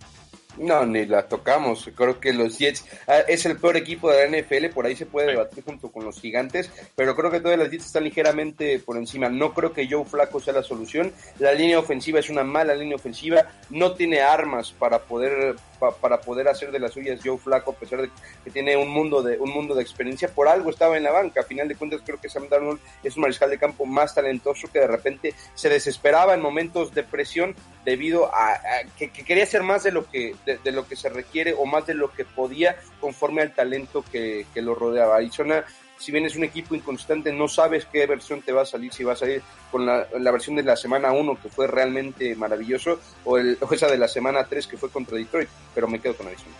No, 0.57 0.85
ni 0.85 1.05
la 1.05 1.27
tocamos. 1.27 1.89
Creo 1.95 2.19
que 2.19 2.33
los 2.33 2.57
Jets 2.57 2.85
ah, 3.07 3.19
es 3.27 3.45
el 3.45 3.57
peor 3.57 3.77
equipo 3.77 4.11
de 4.11 4.29
la 4.29 4.37
NFL, 4.37 4.67
por 4.73 4.85
ahí 4.85 4.95
se 4.95 5.05
puede 5.05 5.27
debatir 5.27 5.63
junto 5.63 5.91
con 5.91 6.03
los 6.03 6.19
gigantes, 6.19 6.71
pero 6.95 7.15
creo 7.15 7.31
que 7.31 7.39
todas 7.39 7.57
las 7.57 7.71
Jets 7.71 7.85
están 7.85 8.03
ligeramente 8.03 8.79
por 8.79 8.97
encima. 8.97 9.29
No 9.29 9.53
creo 9.53 9.73
que 9.73 9.87
Joe 9.87 10.05
Flaco 10.05 10.39
sea 10.39 10.53
la 10.53 10.63
solución. 10.63 11.13
La 11.39 11.53
línea 11.53 11.79
ofensiva 11.79 12.19
es 12.19 12.29
una 12.29 12.43
mala 12.43 12.75
línea 12.75 12.95
ofensiva, 12.95 13.47
no 13.69 13.93
tiene 13.93 14.21
armas 14.21 14.71
para 14.71 14.99
poder 14.99 15.55
para 15.99 16.21
poder 16.21 16.47
hacer 16.47 16.71
de 16.71 16.79
las 16.79 16.93
suyas 16.93 17.21
Joe 17.23 17.37
Flaco, 17.37 17.71
a 17.71 17.75
pesar 17.75 18.01
de 18.01 18.09
que 18.43 18.51
tiene 18.51 18.77
un 18.77 18.89
mundo 18.89 19.23
de 19.23 19.39
un 19.39 19.49
mundo 19.49 19.73
de 19.73 19.81
experiencia. 19.81 20.27
Por 20.27 20.47
algo 20.47 20.69
estaba 20.69 20.97
en 20.97 21.03
la 21.03 21.11
banca. 21.11 21.41
A 21.41 21.43
final 21.43 21.67
de 21.67 21.75
cuentas, 21.75 22.01
creo 22.05 22.19
que 22.19 22.29
Sam 22.29 22.47
Darnold 22.49 22.79
es 23.03 23.15
un 23.15 23.21
mariscal 23.21 23.49
de 23.49 23.57
campo 23.57 23.85
más 23.85 24.13
talentoso 24.13 24.67
que 24.71 24.79
de 24.79 24.87
repente 24.87 25.33
se 25.55 25.69
desesperaba 25.69 26.33
en 26.33 26.41
momentos 26.41 26.93
de 26.93 27.03
presión 27.03 27.55
debido 27.85 28.27
a, 28.33 28.59
que, 28.97 29.09
quería 29.09 29.43
hacer 29.43 29.63
más 29.63 29.83
de 29.83 29.91
lo 29.91 30.09
que 30.09 30.35
de, 30.45 30.71
lo 30.71 30.87
que 30.87 30.95
se 30.95 31.09
requiere 31.09 31.53
o 31.53 31.65
más 31.65 31.85
de 31.85 31.93
lo 31.93 32.11
que 32.11 32.25
podía 32.25 32.75
conforme 32.99 33.41
al 33.41 33.53
talento 33.53 34.03
que, 34.11 34.45
que 34.53 34.61
lo 34.61 34.75
rodeaba. 34.75 35.17
Arizona 35.17 35.65
si 36.01 36.11
bien 36.11 36.25
es 36.25 36.35
un 36.35 36.43
equipo 36.43 36.73
inconstante, 36.73 37.31
no 37.31 37.47
sabes 37.47 37.85
qué 37.85 38.07
versión 38.07 38.41
te 38.41 38.51
va 38.51 38.63
a 38.63 38.65
salir, 38.65 38.91
si 38.91 39.03
va 39.03 39.13
a 39.13 39.15
salir 39.15 39.41
con 39.71 39.85
la, 39.85 40.07
versión 40.31 40.55
de 40.55 40.63
la 40.63 40.75
semana 40.75 41.11
1 41.11 41.39
que 41.41 41.49
fue 41.49 41.67
realmente 41.67 42.35
maravilloso 42.35 42.99
o, 43.23 43.37
el, 43.37 43.57
esa 43.71 43.87
de 43.87 43.97
la 43.97 44.07
semana 44.07 44.43
3 44.43 44.65
que 44.65 44.77
fue 44.77 44.89
contra 44.89 45.17
Detroit, 45.17 45.47
pero 45.75 45.87
me 45.87 46.01
quedo 46.01 46.17
con 46.17 46.27
Arizona. 46.27 46.55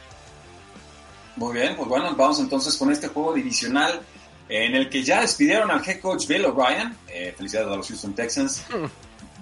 Muy 1.35 1.53
bien, 1.53 1.75
pues 1.75 1.89
bueno, 1.89 2.13
vamos 2.15 2.39
entonces 2.39 2.77
con 2.77 2.91
este 2.91 3.07
juego 3.07 3.33
divisional 3.33 4.01
en 4.47 4.75
el 4.75 4.89
que 4.89 5.01
ya 5.01 5.21
despidieron 5.21 5.71
al 5.71 5.81
head 5.87 5.99
coach 5.99 6.27
Bill 6.27 6.45
O'Brien. 6.45 6.95
Eh, 7.07 7.33
felicidades 7.35 7.71
a 7.71 7.75
los 7.77 7.87
Houston 7.87 8.13
Texans. 8.13 8.63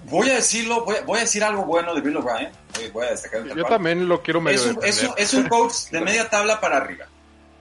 Voy 0.04 0.30
a 0.30 0.34
decirlo, 0.34 0.84
voy, 0.84 1.18
a 1.18 1.20
decir 1.20 1.44
algo 1.44 1.64
bueno 1.64 1.94
de 1.94 2.00
Bill 2.00 2.16
O'Brien. 2.16 2.50
Voy 2.92 3.06
a 3.06 3.10
destacar 3.10 3.44
Yo 3.44 3.64
también 3.64 4.08
lo 4.08 4.22
quiero 4.22 4.40
medio 4.40 4.80
es 4.82 5.08
es 5.16 5.34
un 5.34 5.48
coach 5.48 5.90
de 5.90 6.00
media 6.00 6.28
tabla 6.28 6.60
para 6.60 6.78
arriba. 6.78 7.06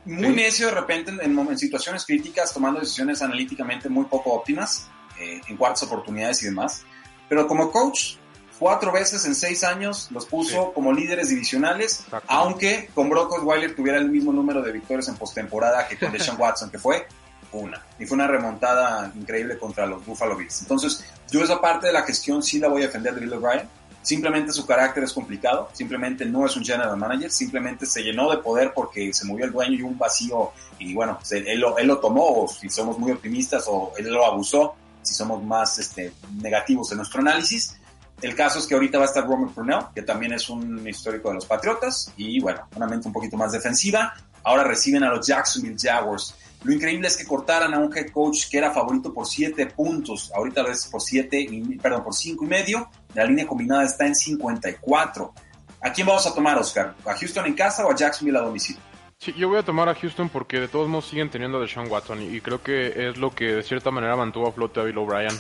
Muy 0.06 0.30
necio 0.30 0.67
de 0.67 0.73
repente 0.73 1.12
en, 1.21 1.58
situaciones 1.58 2.06
críticas, 2.06 2.54
tomando 2.54 2.80
decisiones 2.80 3.21
analíticamente 3.21 3.89
muy 3.89 4.06
poco 4.06 4.32
óptimas, 4.32 4.88
eh, 5.19 5.41
en 5.47 5.58
cuartas 5.58 5.84
oportunidades 5.84 6.41
y 6.41 6.45
demás. 6.45 6.84
Pero 7.28 7.47
como 7.47 7.71
coach, 7.71 8.15
cuatro 8.58 8.91
veces 8.91 9.25
en 9.25 9.36
seis 9.36 9.63
años 9.63 10.10
los 10.12 10.25
puso 10.25 10.73
como 10.73 10.93
líderes 10.93 11.30
divisionales, 11.30 12.06
aunque 12.28 12.89
con 12.95 13.10
Brock 13.10 13.34
Osweiler 13.34 13.75
tuviera 13.75 13.99
el 13.99 14.10
mismo 14.10 14.34
número 14.34 14.62
de 14.62 14.71
victorias 14.71 15.08
en 15.10 15.15
postemporada 15.15 15.88
que 15.88 15.97
con 15.97 16.12
Deshaun 16.13 16.39
Watson, 16.39 16.71
que 16.71 16.80
fue 16.80 17.06
una. 17.52 17.84
Y 17.98 18.06
fue 18.06 18.16
una 18.16 18.28
remontada 18.28 19.12
increíble 19.16 19.58
contra 19.58 19.86
los 19.86 20.06
Buffalo 20.06 20.36
Bills. 20.36 20.62
Entonces, 20.62 21.04
yo 21.32 21.44
esa 21.44 21.60
parte 21.60 21.88
de 21.88 21.94
la 21.94 22.04
gestión 22.04 22.44
sí 22.44 22.60
la 22.60 22.68
voy 22.68 22.84
a 22.84 22.86
defender 22.86 23.14
de 23.16 23.22
Bill 23.22 23.34
O'Brien 23.34 23.68
Simplemente 24.02 24.54
su 24.54 24.66
carácter 24.66 25.04
es 25.04 25.12
complicado, 25.12 25.70
simplemente 25.74 26.26
no 26.26 26.46
es 26.46 26.56
un 26.56 26.64
general 26.64 26.96
manager, 26.96 27.30
simplemente 27.30 27.86
se 27.86 28.02
llenó 28.02 28.32
de 28.32 28.38
poder 28.38 28.72
porque 28.74 29.14
se 29.14 29.26
murió 29.26 29.46
el 29.46 29.52
dueño 29.52 29.74
y 29.74 29.82
un 29.82 29.98
vacío, 29.98 30.52
y 30.80 30.94
bueno, 30.94 31.20
él, 31.32 31.60
lo, 31.60 31.78
él 31.78 31.88
lo 31.88 32.00
tomó, 32.00 32.44
o 32.44 32.48
si 32.48 32.70
somos 32.70 32.98
muy 32.98 33.12
optimistas, 33.12 33.66
o 33.68 33.92
él 33.98 34.10
lo 34.10 34.26
abusó, 34.26 34.76
si 35.02 35.14
somos 35.14 35.44
más 35.44 35.78
este, 35.80 36.14
negativos 36.42 36.92
en 36.92 36.98
nuestro 36.98 37.20
análisis. 37.20 37.76
El 38.22 38.36
caso 38.36 38.60
es 38.60 38.68
que 38.68 38.74
ahorita 38.74 38.98
va 38.98 39.04
a 39.04 39.08
estar 39.08 39.26
Roman 39.26 39.54
Purnell, 39.54 39.86
que 39.94 40.02
también 40.02 40.34
es 40.34 40.50
un 40.50 40.88
histórico 40.88 41.30
de 41.30 41.36
los 41.36 41.46
Patriotas, 41.46 42.14
y 42.16 42.40
bueno, 42.40 42.68
una 42.76 42.88
mente 42.88 43.08
un 43.08 43.14
poquito 43.14 43.36
más 43.36 43.52
defensiva. 43.52 44.14
Ahora 44.44 44.64
reciben 44.64 45.04
a 45.04 45.10
los 45.10 45.28
Jacksonville 45.28 45.78
Jaguars. 45.78 46.36
Lo 46.63 46.74
increíble 46.74 47.08
es 47.08 47.15
que 47.15 47.26
cortaran 47.26 47.74
a 47.74 47.80
un 47.80 47.95
head 47.95 48.12
coach 48.12 48.50
que 48.50 48.58
era 48.58 48.72
favorito 48.72 49.13
por 49.13 49.26
7 49.26 49.65
puntos, 49.67 50.32
ahorita 50.36 50.62
es 50.69 50.88
por 50.88 51.02
7, 51.02 51.48
perdón, 51.82 52.04
por 52.04 52.13
5 52.13 52.43
y 52.43 52.48
medio, 52.48 52.89
la 53.13 53.26
línea 53.26 53.48
combinada 53.48 53.86
está 53.86 54.06
en 54.06 54.15
54. 54.15 55.34
¿A 55.82 55.93
quién 55.93 56.06
vamos 56.06 56.28
a 56.28 56.34
tomar, 56.34 56.58
Oscar? 56.58 56.95
¿A 57.06 57.15
Houston 57.15 57.45
en 57.45 57.54
casa 57.54 57.86
o 57.86 57.91
a 57.91 57.95
Jacksonville 57.95 58.38
a 58.38 58.41
domicilio? 58.41 58.82
Sí, 59.17 59.34
yo 59.38 59.50
voy 59.50 59.60
a 59.60 59.63
tomar 59.63 59.89
a 59.89 59.95
Houston 59.95 60.30
porque 60.30 60.60
de 60.60 60.67
todos 60.67 60.88
modos 60.88 61.08
siguen 61.08 61.30
teniendo 61.30 61.58
a 61.58 61.62
Deshaun 61.62 61.89
Watson 61.89 62.22
y 62.22 62.39
creo 62.39 62.63
que 62.63 63.10
es 63.10 63.17
lo 63.17 63.32
que 63.32 63.56
de 63.56 63.63
cierta 63.63 63.91
manera 63.91 64.15
mantuvo 64.15 64.48
a 64.48 64.52
flote 64.52 64.80
a 64.80 64.84
Bill 64.84 64.98
O'Brien, 64.98 65.38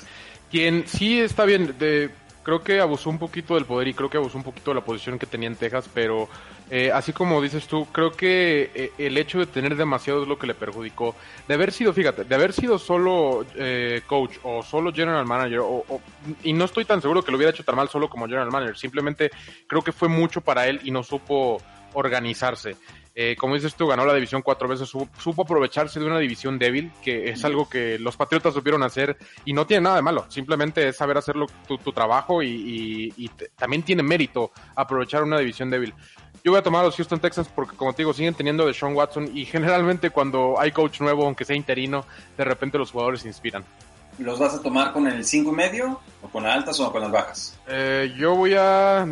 quien 0.51 0.85
sí 0.87 1.19
está 1.19 1.45
bien, 1.45 1.77
de, 1.79 2.09
creo 2.43 2.63
que 2.63 2.79
abusó 2.79 3.09
un 3.09 3.19
poquito 3.19 3.55
del 3.55 3.65
poder 3.65 3.87
y 3.87 3.93
creo 3.93 4.09
que 4.09 4.17
abusó 4.17 4.37
un 4.37 4.43
poquito 4.43 4.71
de 4.71 4.75
la 4.75 4.85
posición 4.85 5.19
que 5.19 5.25
tenía 5.25 5.47
en 5.47 5.55
Texas, 5.55 5.89
pero 5.93 6.29
eh, 6.69 6.91
así 6.93 7.13
como 7.13 7.41
dices 7.41 7.67
tú, 7.67 7.87
creo 7.91 8.11
que 8.11 8.71
eh, 8.73 8.91
el 8.97 9.17
hecho 9.17 9.39
de 9.39 9.47
tener 9.47 9.75
demasiado 9.75 10.21
es 10.21 10.27
lo 10.27 10.37
que 10.37 10.47
le 10.47 10.53
perjudicó. 10.53 11.15
De 11.47 11.53
haber 11.55 11.71
sido, 11.71 11.93
fíjate, 11.93 12.23
de 12.23 12.35
haber 12.35 12.53
sido 12.53 12.77
solo 12.77 13.45
eh, 13.55 14.01
coach 14.05 14.37
o 14.43 14.61
solo 14.63 14.93
general 14.93 15.25
manager, 15.25 15.59
o, 15.61 16.01
y 16.43 16.53
no 16.53 16.65
estoy 16.65 16.85
tan 16.85 17.01
seguro 17.01 17.23
que 17.23 17.31
lo 17.31 17.37
hubiera 17.37 17.51
hecho 17.51 17.63
tan 17.63 17.75
mal 17.75 17.89
solo 17.89 18.09
como 18.09 18.25
general 18.25 18.51
manager, 18.51 18.77
simplemente 18.77 19.31
creo 19.67 19.81
que 19.81 19.91
fue 19.91 20.07
mucho 20.07 20.41
para 20.41 20.67
él 20.67 20.79
y 20.83 20.91
no 20.91 21.03
supo 21.03 21.61
organizarse. 21.93 22.75
Eh, 23.15 23.35
como 23.37 23.55
dices 23.55 23.75
tú, 23.75 23.87
ganó 23.87 24.05
la 24.05 24.13
división 24.13 24.41
cuatro 24.41 24.67
veces, 24.67 24.87
supo, 24.87 25.41
aprovecharse 25.41 25.99
de 25.99 26.05
una 26.05 26.19
división 26.19 26.59
débil, 26.59 26.91
que 27.03 27.29
es 27.29 27.43
algo 27.43 27.67
que 27.67 27.99
los 27.99 28.15
Patriotas 28.15 28.53
supieron 28.53 28.83
hacer 28.83 29.17
y 29.45 29.53
no 29.53 29.65
tiene 29.65 29.81
nada 29.81 29.97
de 29.97 30.01
malo, 30.01 30.25
simplemente 30.29 30.87
es 30.87 30.97
saber 30.97 31.17
hacerlo 31.17 31.47
tu, 31.67 31.77
trabajo 31.91 32.41
y, 32.43 33.29
también 33.57 33.83
tiene 33.83 34.03
mérito 34.03 34.51
aprovechar 34.75 35.23
una 35.23 35.39
división 35.39 35.69
débil. 35.69 35.93
Yo 36.43 36.51
voy 36.51 36.59
a 36.59 36.63
tomar 36.63 36.83
a 36.83 36.85
los 36.85 36.95
Houston 36.95 37.19
Texans 37.19 37.49
porque, 37.53 37.75
como 37.75 37.91
te 37.91 38.03
digo, 38.03 38.13
siguen 38.13 38.33
teniendo 38.33 38.65
de 38.65 38.73
Sean 38.73 38.95
Watson 38.95 39.29
y 39.33 39.43
generalmente 39.45 40.11
cuando 40.11 40.55
hay 40.57 40.71
coach 40.71 41.01
nuevo, 41.01 41.25
aunque 41.25 41.43
sea 41.43 41.55
interino, 41.55 42.05
de 42.37 42.45
repente 42.45 42.77
los 42.77 42.91
jugadores 42.91 43.21
se 43.21 43.27
inspiran. 43.27 43.65
¿Los 44.19 44.39
vas 44.39 44.53
a 44.53 44.61
tomar 44.61 44.93
con 44.93 45.07
el 45.07 45.25
5 45.25 45.51
y 45.51 45.55
medio 45.55 45.99
o 46.21 46.29
con 46.29 46.43
las 46.43 46.55
altas 46.55 46.79
o 46.79 46.91
con 46.91 47.01
las 47.01 47.11
bajas? 47.11 47.59
Eh, 47.67 48.13
yo 48.17 48.35
voy 48.35 48.53
a 48.57 49.05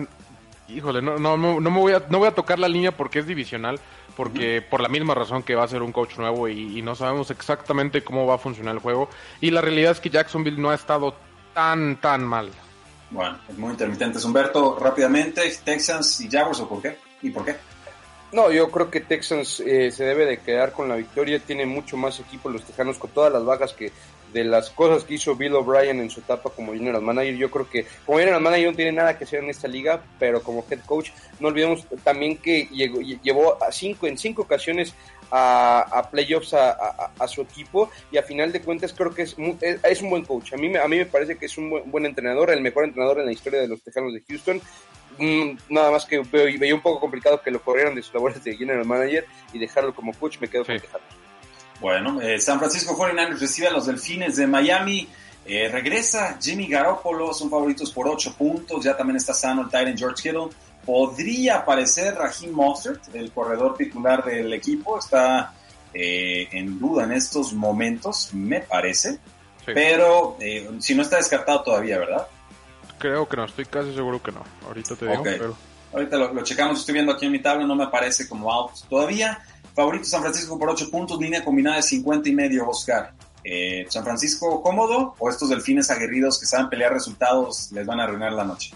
Híjole, 0.70 1.02
no, 1.02 1.18
no, 1.18 1.38
no, 1.38 1.60
me 1.62 1.80
voy 1.80 1.94
a, 1.94 2.04
no 2.10 2.20
voy 2.20 2.28
a 2.28 2.36
tocar 2.36 2.60
la 2.60 2.68
línea 2.68 2.92
porque 2.92 3.20
es 3.20 3.28
divisional, 3.28 3.80
porque 4.18 4.64
por 4.68 4.82
la 4.82 4.90
misma 4.90 5.14
razón 5.14 5.44
que 5.44 5.54
va 5.54 5.64
a 5.64 5.68
ser 5.68 5.84
un 5.84 5.92
coach 5.92 6.18
nuevo 6.18 6.50
y, 6.50 6.82
no 6.82 6.96
sabemos 6.96 7.30
exactamente 7.30 8.04
cómo 8.04 8.26
va 8.26 8.36
a 8.36 8.38
funcionar 8.40 8.74
el 8.74 8.82
juego. 8.82 9.10
Y 9.40 9.52
la 9.52 9.62
realidad 9.62 9.92
es 9.92 10.00
que 10.00 10.10
Jacksonville 10.10 10.60
no 10.60 10.72
ha 10.72 10.76
estado 10.76 11.14
tan, 11.54 12.02
tan 12.02 12.26
mal. 12.26 12.50
Bueno, 13.12 13.38
es 13.48 13.56
muy 13.56 13.70
intermitente. 13.70 14.18
Humberto, 14.26 14.80
rápidamente, 14.80 15.42
Texans 15.64 16.20
y 16.22 16.32
Jaguars, 16.32 16.60
¿o 16.62 16.68
por 16.68 16.82
qué? 16.82 16.98
¿Y 17.22 17.30
por 17.30 17.46
qué? 17.46 17.56
No, 18.32 18.52
yo 18.52 18.72
creo 18.72 18.90
que 18.90 19.02
Texans 19.02 19.60
eh, 19.60 19.92
se 19.92 20.04
debe 20.04 20.26
de 20.26 20.40
quedar 20.40 20.72
con 20.72 20.90
la 20.90 20.96
victoria. 20.96 21.40
Tiene 21.40 21.68
mucho 21.68 21.96
más 21.96 22.20
equipo 22.20 22.50
los 22.50 22.64
Tejanos 22.64 22.98
con 22.98 23.12
todas 23.12 23.32
las 23.32 23.46
bajas 23.46 23.74
que 23.74 23.92
de 24.38 24.44
las 24.44 24.70
cosas 24.70 25.04
que 25.04 25.16
hizo 25.16 25.36
Bill 25.36 25.56
O'Brien 25.56 26.00
en 26.00 26.12
su 26.12 26.20
etapa 26.20 26.52
como 26.52 26.74
general 26.74 27.02
manager. 27.02 27.36
Yo 27.36 27.50
creo 27.50 27.68
que 27.68 27.88
como 28.06 28.20
general 28.20 28.40
manager 28.40 28.70
no 28.70 28.76
tiene 28.76 28.92
nada 28.92 29.18
que 29.18 29.24
hacer 29.24 29.44
en 29.44 29.50
esta 29.50 29.68
liga, 29.68 30.04
pero 30.20 30.44
como 30.44 30.64
head 30.70 30.80
coach 30.86 31.10
no 31.40 31.48
olvidemos 31.48 31.88
también 32.04 32.38
que 32.38 32.66
llegó, 32.72 33.00
llevó 33.02 33.64
a 33.64 33.72
cinco 33.72 34.06
en 34.06 34.18
cinco 34.18 34.44
ocasiones 34.44 34.94
a, 35.32 36.08
playoffs 36.12 36.54
a, 36.54 37.28
su 37.28 37.42
equipo 37.42 37.90
y 38.12 38.18
a 38.18 38.24
final 38.24 38.52
de 38.52 38.62
cuentas 38.62 38.94
creo 38.94 39.14
que 39.14 39.24
es, 39.24 39.36
es, 39.84 40.02
un 40.02 40.10
buen 40.12 40.24
coach. 40.24 40.54
A 40.54 40.58
mí, 40.58 40.76
a 40.76 40.88
mí 40.88 40.98
me 40.98 41.06
parece 41.08 41.36
que 41.38 41.48
es 41.48 41.58
un 41.58 41.92
buen, 41.92 42.06
entrenador, 42.06 42.52
el 42.52 42.62
mejor 42.62 42.86
entrenador 42.86 43.20
en 43.20 43.26
la 43.26 43.32
historia 43.32 43.60
de 43.60 43.68
los 43.68 43.82
Tejanos 43.82 44.14
de 44.14 44.22
Houston. 44.28 44.62
Mm, 45.18 45.58
nada 45.70 45.90
más 45.90 46.06
que 46.06 46.20
veía 46.20 46.76
un 46.76 46.82
poco 46.82 47.00
complicado 47.00 47.42
que 47.42 47.50
lo 47.50 47.60
corrieran 47.60 47.96
de 47.96 48.04
sus 48.04 48.14
labores 48.14 48.44
de 48.44 48.56
general 48.56 48.86
manager 48.86 49.26
y 49.52 49.58
dejarlo 49.58 49.96
como 49.96 50.14
coach, 50.14 50.38
me 50.40 50.48
quedo 50.48 50.64
con 50.64 50.76
dejarlo. 50.76 51.27
Bueno, 51.80 52.20
eh, 52.22 52.40
San 52.40 52.60
Francisco 52.60 52.98
49ers 52.98 53.40
recibe 53.40 53.68
a 53.68 53.72
los 53.72 53.86
Delfines 53.86 54.36
de 54.36 54.48
Miami. 54.48 55.08
Eh, 55.46 55.70
regresa 55.72 56.38
Jimmy 56.42 56.68
Garoppolo, 56.68 57.34
son 57.34 57.50
favoritos 57.50 57.92
por 57.92 58.08
8 58.08 58.36
puntos. 58.38 58.84
Ya 58.84 58.98
también 58.98 59.18
está 59.18 59.34
sano 59.34 59.62
el 59.62 59.70
Tyrant 59.70 59.98
George 59.98 60.24
Kittle. 60.24 60.50
Podría 60.86 61.58
aparecer 61.58 62.16
Raheem 62.16 62.52
Mostert, 62.52 63.14
el 63.14 63.32
corredor 63.32 63.76
titular 63.78 64.24
del 64.24 64.52
equipo. 64.54 64.98
Está 64.98 65.54
eh, 65.94 66.48
en 66.52 66.80
duda 66.80 67.04
en 67.04 67.12
estos 67.12 67.54
momentos, 67.54 68.30
me 68.34 68.62
parece. 68.62 69.20
Pero 69.66 70.38
si 70.80 70.96
no 70.96 71.02
está 71.02 71.18
descartado 71.18 71.62
todavía, 71.62 71.98
¿verdad? 71.98 72.26
Creo 72.98 73.28
que 73.28 73.36
no, 73.36 73.44
estoy 73.44 73.66
casi 73.66 73.94
seguro 73.94 74.24
que 74.24 74.32
no. 74.32 74.42
Ahorita 74.66 74.96
te 74.96 75.08
digo, 75.08 75.22
pero... 75.24 75.58
Ahorita 75.92 76.18
lo, 76.18 76.34
lo, 76.34 76.44
checamos, 76.44 76.80
estoy 76.80 76.94
viendo 76.94 77.12
aquí 77.12 77.26
en 77.26 77.34
mi 77.34 77.40
tabla, 77.40 77.66
no 77.66 77.76
me 77.76 77.88
parece 77.88 78.30
como 78.30 78.52
out 78.52 78.72
todavía. 78.90 79.40
Favorito 79.78 80.06
San 80.06 80.22
Francisco 80.22 80.58
por 80.58 80.72
8 80.72 80.90
puntos, 80.90 81.20
línea 81.20 81.46
combinada 81.46 81.76
de 81.76 81.84
50 81.84 82.28
y 82.30 82.34
medio, 82.34 82.68
Oscar. 82.68 83.14
Eh, 83.44 83.86
¿San 83.90 84.04
Francisco 84.04 84.64
cómodo 84.64 85.14
o 85.20 85.30
estos 85.30 85.50
delfines 85.50 85.92
aguerridos 85.92 86.40
que 86.40 86.48
saben 86.48 86.68
pelear 86.68 86.92
resultados 86.92 87.72
les 87.72 87.86
van 87.86 88.00
a 88.00 88.06
arruinar 88.06 88.34
la 88.34 88.44
noche? 88.44 88.74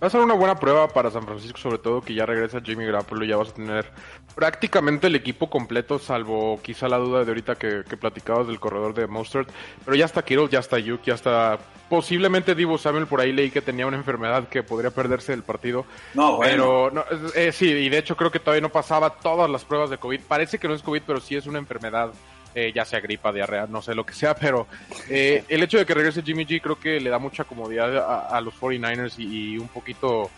Va 0.00 0.06
a 0.06 0.10
ser 0.10 0.20
una 0.20 0.34
buena 0.34 0.54
prueba 0.54 0.86
para 0.88 1.10
San 1.10 1.24
Francisco, 1.24 1.58
sobre 1.58 1.78
todo 1.78 2.00
que 2.00 2.14
ya 2.14 2.24
regresa 2.24 2.60
Jimmy 2.60 2.84
Garoppolo 2.84 3.24
y 3.24 3.28
ya 3.28 3.36
vas 3.36 3.48
a 3.48 3.54
tener 3.54 3.90
prácticamente 4.36 5.08
el 5.08 5.16
equipo 5.16 5.50
completo, 5.50 5.98
salvo 5.98 6.60
quizá 6.62 6.88
la 6.88 6.98
duda 6.98 7.24
de 7.24 7.30
ahorita 7.30 7.56
que, 7.56 7.82
que 7.88 7.96
platicabas 7.96 8.46
del 8.46 8.60
corredor 8.60 8.94
de 8.94 9.08
Mostert. 9.08 9.50
Pero 9.84 9.96
ya 9.96 10.04
está 10.04 10.24
Kittle, 10.24 10.48
ya 10.48 10.60
está 10.60 10.78
Yuke, 10.78 11.06
ya 11.06 11.14
está 11.14 11.58
posiblemente 11.88 12.54
Divo 12.54 12.78
Samuel 12.78 13.06
por 13.06 13.20
ahí 13.20 13.32
leí 13.32 13.50
que 13.50 13.62
tenía 13.62 13.86
una 13.86 13.96
enfermedad 13.96 14.48
que 14.48 14.62
podría 14.62 14.90
perderse 14.90 15.32
el 15.32 15.42
partido. 15.42 15.84
No, 16.14 16.36
bueno. 16.36 16.90
Pero 16.92 17.32
eh, 17.34 17.50
sí, 17.52 17.66
y 17.66 17.88
de 17.88 17.98
hecho 17.98 18.16
creo 18.16 18.30
que 18.30 18.38
todavía 18.38 18.60
no 18.60 18.68
pasaba 18.68 19.10
todas 19.10 19.50
las 19.50 19.64
pruebas 19.64 19.90
de 19.90 19.98
COVID. 19.98 20.20
Parece 20.28 20.58
que 20.58 20.68
no 20.68 20.74
es 20.74 20.82
COVID, 20.82 21.02
pero 21.06 21.20
sí 21.20 21.36
es 21.36 21.46
una 21.46 21.58
enfermedad, 21.58 22.12
eh, 22.54 22.72
ya 22.74 22.84
sea 22.84 23.00
gripa, 23.00 23.32
diarrea, 23.32 23.66
no 23.66 23.82
sé 23.82 23.94
lo 23.94 24.04
que 24.04 24.14
sea, 24.14 24.34
pero 24.34 24.66
eh, 25.08 25.44
el 25.48 25.62
hecho 25.62 25.78
de 25.78 25.86
que 25.86 25.94
regrese 25.94 26.22
Jimmy 26.22 26.44
G 26.44 26.60
creo 26.60 26.78
que 26.78 27.00
le 27.00 27.10
da 27.10 27.18
mucha 27.18 27.44
comodidad 27.44 27.96
a, 28.30 28.40
los 28.40 28.54
49ers 28.54 29.18
y 29.18 29.58
un 29.58 29.68
poquito 29.68 30.30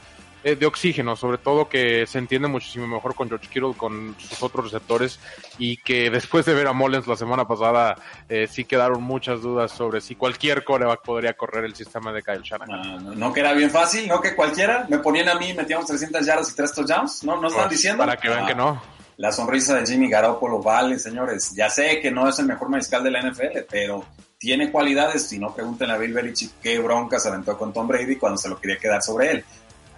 eh, 0.43 0.57
de 0.57 0.65
oxígeno, 0.65 1.17
sobre 1.17 1.37
todo 1.37 1.69
que 1.69 2.07
se 2.07 2.17
entiende 2.19 2.49
muchísimo 2.49 2.87
mejor 2.87 3.15
con 3.15 3.29
George 3.29 3.47
Kittle, 3.49 3.75
con 3.77 4.17
sus 4.19 4.43
otros 4.43 4.65
receptores, 4.65 5.21
y 5.59 5.77
que 5.77 6.09
después 6.09 6.47
de 6.47 6.55
ver 6.55 6.67
a 6.67 6.73
Mullens 6.73 7.07
la 7.07 7.17
semana 7.17 7.47
pasada, 7.47 7.97
eh, 8.27 8.49
sí 8.51 8.65
quedaron 8.65 9.03
muchas 9.03 9.43
dudas 9.43 9.71
sobre 9.71 10.01
si 10.01 10.15
cualquier 10.15 10.65
coreback 10.65 11.03
podría 11.03 11.35
correr 11.35 11.67
el 11.67 11.75
sistema 11.75 12.11
de 12.11 12.23
Kyle 12.23 12.41
Shanahan. 12.43 13.19
No, 13.19 13.35
que 13.35 13.41
era 13.41 13.53
bien 13.53 13.71
fácil, 13.71 14.09
no 14.09 14.23
que 14.23 14.35
cualquiera, 14.35 14.87
me 14.89 14.99
ponían 15.01 15.29
a 15.29 15.35
mí, 15.35 15.53
metíamos 15.53 15.87
300 15.87 16.25
yardas 16.25 16.51
y 16.51 16.57
3 16.57 16.73
touchdowns, 16.73 17.25
¿no? 17.25 17.39
¿No 17.39 17.49
están 17.49 17.65
pues, 17.65 17.77
diciendo? 17.77 18.03
Para 18.03 18.17
que 18.17 18.31
vean 18.31 18.47
que 18.47 18.55
no. 18.55 18.81
La 19.21 19.31
sonrisa 19.31 19.75
de 19.75 19.87
Jimmy 19.87 20.09
Garoppolo 20.09 20.63
vale, 20.63 20.99
señores. 20.99 21.53
Ya 21.55 21.69
sé 21.69 22.01
que 22.01 22.11
no 22.11 22.27
es 22.27 22.39
el 22.39 22.47
mejor 22.47 22.71
mariscal 22.71 23.05
de 23.05 23.11
la 23.11 23.21
NFL, 23.21 23.59
pero 23.71 24.03
tiene 24.39 24.73
cualidades. 24.73 25.29
Si 25.29 25.39
no, 25.39 25.55
pregúntenle 25.55 25.93
a 25.93 25.99
Bill 25.99 26.15
Belichick 26.15 26.53
qué 26.63 26.79
bronca 26.79 27.21
se 27.21 27.29
aventó 27.29 27.59
con 27.59 27.71
Tom 27.71 27.87
Brady 27.87 28.17
cuando 28.17 28.39
se 28.39 28.49
lo 28.49 28.59
quería 28.59 28.79
quedar 28.79 29.03
sobre 29.03 29.31
él 29.31 29.45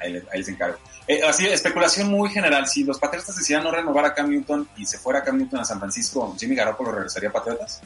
ahí, 0.01 0.21
ahí 0.33 0.43
se 0.43 0.51
encargo. 0.51 0.77
Eh, 1.07 1.21
así, 1.23 1.47
especulación 1.47 2.11
muy 2.11 2.31
general. 2.31 2.67
Si 2.67 2.83
los 2.83 2.99
Patriotas 2.99 3.37
decidieran 3.37 3.65
no 3.65 3.71
renovar 3.71 4.07
a 4.07 4.13
Cam 4.13 4.29
Newton 4.29 4.69
y 4.77 4.87
se 4.87 4.99
fuera 4.99 5.23
Cam 5.23 5.39
Newton 5.39 5.61
a 5.61 5.65
San 5.65 5.79
Francisco, 5.79 6.35
¿Jimmy 6.37 6.57
Garoppolo 6.57 6.91
regresaría 6.91 7.29
a 7.29 7.33
Patriotas? 7.33 7.81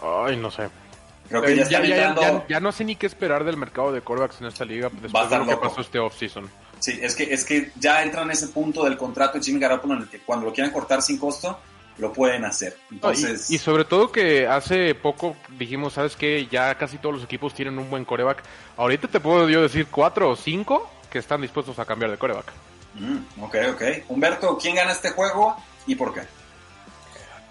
Ay, 0.00 0.36
no 0.36 0.52
sé. 0.52 0.68
Creo 1.28 1.42
que 1.42 1.50
eh, 1.50 1.64
ya, 1.68 1.82
ya, 1.82 2.46
ya, 2.48 2.60
no 2.60 2.70
sé 2.70 2.84
ni 2.84 2.94
qué 2.94 3.06
esperar 3.06 3.42
del 3.42 3.56
mercado 3.56 3.90
de 3.90 4.02
quarterbacks 4.02 4.40
en 4.40 4.46
esta 4.46 4.64
liga 4.64 4.88
después 5.02 5.30
de 5.30 5.38
lo 5.38 5.46
que 5.48 5.56
pasó 5.56 5.80
este 5.80 5.98
offseason. 5.98 6.48
Sí, 6.80 6.98
es 7.00 7.14
que, 7.14 7.32
es 7.32 7.44
que 7.44 7.70
ya 7.78 8.02
entra 8.02 8.22
en 8.22 8.30
ese 8.30 8.48
punto 8.48 8.84
del 8.84 8.96
contrato 8.96 9.38
de 9.38 9.44
Jimmy 9.44 9.60
Garoppolo 9.60 9.94
en 9.94 10.02
el 10.02 10.08
que 10.08 10.20
cuando 10.20 10.46
lo 10.46 10.52
quieran 10.52 10.72
cortar 10.72 11.02
sin 11.02 11.18
costo, 11.18 11.60
lo 11.98 12.12
pueden 12.12 12.44
hacer. 12.44 12.76
Entonces... 12.90 13.50
y, 13.50 13.58
sobre 13.58 13.84
todo 13.84 14.10
que 14.10 14.46
hace 14.46 14.94
poco 14.94 15.36
dijimos, 15.58 15.92
¿sabes 15.92 16.16
qué? 16.16 16.48
Ya 16.50 16.74
casi 16.76 16.98
todos 16.98 17.16
los 17.16 17.24
equipos 17.24 17.54
tienen 17.54 17.78
un 17.78 17.90
buen 17.90 18.04
coreback. 18.04 18.42
Ahorita 18.76 19.08
te 19.08 19.20
puedo 19.20 19.48
yo 19.48 19.62
decir 19.62 19.86
cuatro 19.90 20.30
o 20.30 20.36
cinco 20.36 20.90
que 21.10 21.18
están 21.18 21.42
dispuestos 21.42 21.78
a 21.78 21.84
cambiar 21.84 22.10
de 22.10 22.16
coreback. 22.16 22.50
Mm, 22.94 23.42
ok, 23.42 23.56
ok. 23.74 23.82
Humberto, 24.08 24.58
¿quién 24.58 24.74
gana 24.74 24.92
este 24.92 25.10
juego 25.10 25.56
y 25.86 25.94
por 25.94 26.14
qué? 26.14 26.22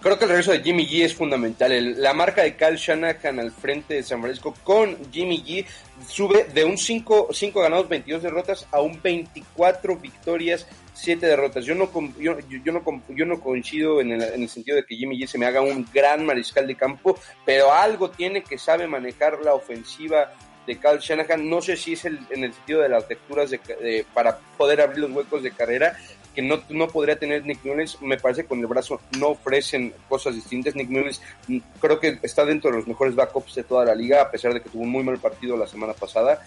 Creo 0.02 0.18
que 0.18 0.24
el 0.24 0.30
regreso 0.30 0.54
de 0.54 0.62
Jimmy 0.62 0.88
G 0.88 1.04
es 1.04 1.14
fundamental. 1.14 2.02
la 2.02 2.14
marca 2.14 2.44
de 2.44 2.56
Kyle 2.56 2.78
Shanahan 2.78 3.38
al 3.38 3.52
frente 3.52 3.96
de 3.96 4.04
San 4.04 4.22
Francisco 4.22 4.54
con 4.64 4.98
Jimmy 5.12 5.44
G 5.44 5.66
sube 6.08 6.46
de 6.54 6.64
un 6.64 6.78
5 6.78 7.28
ganados, 7.56 7.90
22 7.90 8.24
derrotas 8.24 8.66
a 8.72 8.80
un 8.80 9.02
24 9.02 9.98
victorias, 9.98 10.66
7 10.94 11.26
derrotas. 11.26 11.66
Yo 11.66 11.76
no, 11.76 11.92
yo, 12.18 12.34
no, 12.34 13.04
yo 13.10 13.26
no 13.26 13.42
coincido 13.42 14.00
en 14.00 14.14
el, 14.14 14.22
en 14.22 14.44
el, 14.44 14.50
sentido 14.50 14.78
de 14.78 14.86
que 14.86 14.96
Jimmy 14.96 15.20
G 15.20 15.28
se 15.28 15.38
me 15.38 15.46
haga 15.46 15.60
un 15.60 15.86
gran 15.94 16.26
mariscal 16.26 16.66
de 16.66 16.76
campo, 16.76 17.20
pero 17.46 17.74
algo 17.74 18.10
tiene 18.10 18.42
que 18.42 18.58
sabe 18.58 18.88
manejar 18.88 19.40
la 19.44 19.54
ofensiva 19.54 20.32
de 20.66 20.78
Kyle 20.78 21.00
Shanahan. 21.00 21.50
No 21.50 21.62
sé 21.62 21.76
si 21.76 21.94
es 21.94 22.06
el, 22.06 22.20
en 22.30 22.46
el 22.46 22.54
sentido 22.54 22.82
de 22.82 22.90
las 22.90 23.10
lecturas 23.10 23.50
de, 23.50 24.06
para 24.14 24.38
poder 24.58 24.80
abrir 24.80 25.00
los 25.00 25.12
huecos 25.12 25.44
de 25.44 25.52
carrera, 25.52 25.98
que 26.40 26.48
no, 26.48 26.62
no 26.70 26.88
podría 26.88 27.20
tener 27.20 27.46
Nick 27.46 27.66
Mullins. 27.66 28.02
Me 28.02 28.18
parece 28.18 28.44
que 28.44 28.48
con 28.48 28.60
el 28.60 28.68
brazo 28.68 29.02
no 29.18 29.30
ofrecen 29.30 29.94
cosas 30.08 30.36
distintas. 30.36 30.74
Nick 30.74 30.90
Mullins 30.90 31.22
mm, 31.50 31.58
creo 31.82 32.00
que 32.00 32.18
está 32.24 32.46
dentro 32.46 32.72
de 32.72 32.78
los 32.78 32.88
mejores 32.88 33.14
backups 33.14 33.56
de 33.56 33.64
toda 33.64 33.84
la 33.84 33.94
liga, 33.94 34.22
a 34.22 34.32
pesar 34.32 34.54
de 34.54 34.62
que 34.62 34.70
tuvo 34.70 34.84
un 34.84 34.90
muy 34.90 35.04
mal 35.04 35.18
partido 35.18 35.58
la 35.58 35.68
semana 35.68 35.92
pasada. 35.92 36.42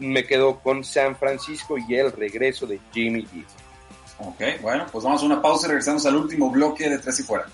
Me 0.00 0.24
quedo 0.26 0.58
con 0.58 0.82
San 0.82 1.14
Francisco 1.14 1.78
y 1.78 1.94
el 1.94 2.10
regreso 2.10 2.66
de 2.66 2.80
Jimmy 2.92 3.22
G. 3.22 3.44
Ok, 4.18 4.60
bueno, 4.62 4.84
pues 4.90 5.04
vamos 5.04 5.22
a 5.22 5.26
una 5.26 5.40
pausa 5.40 5.66
y 5.66 5.68
regresamos 5.68 6.04
al 6.06 6.16
último 6.16 6.50
bloque 6.50 6.90
de 6.90 6.98
Tres 6.98 7.20
y 7.20 7.22
Fuera. 7.22 7.46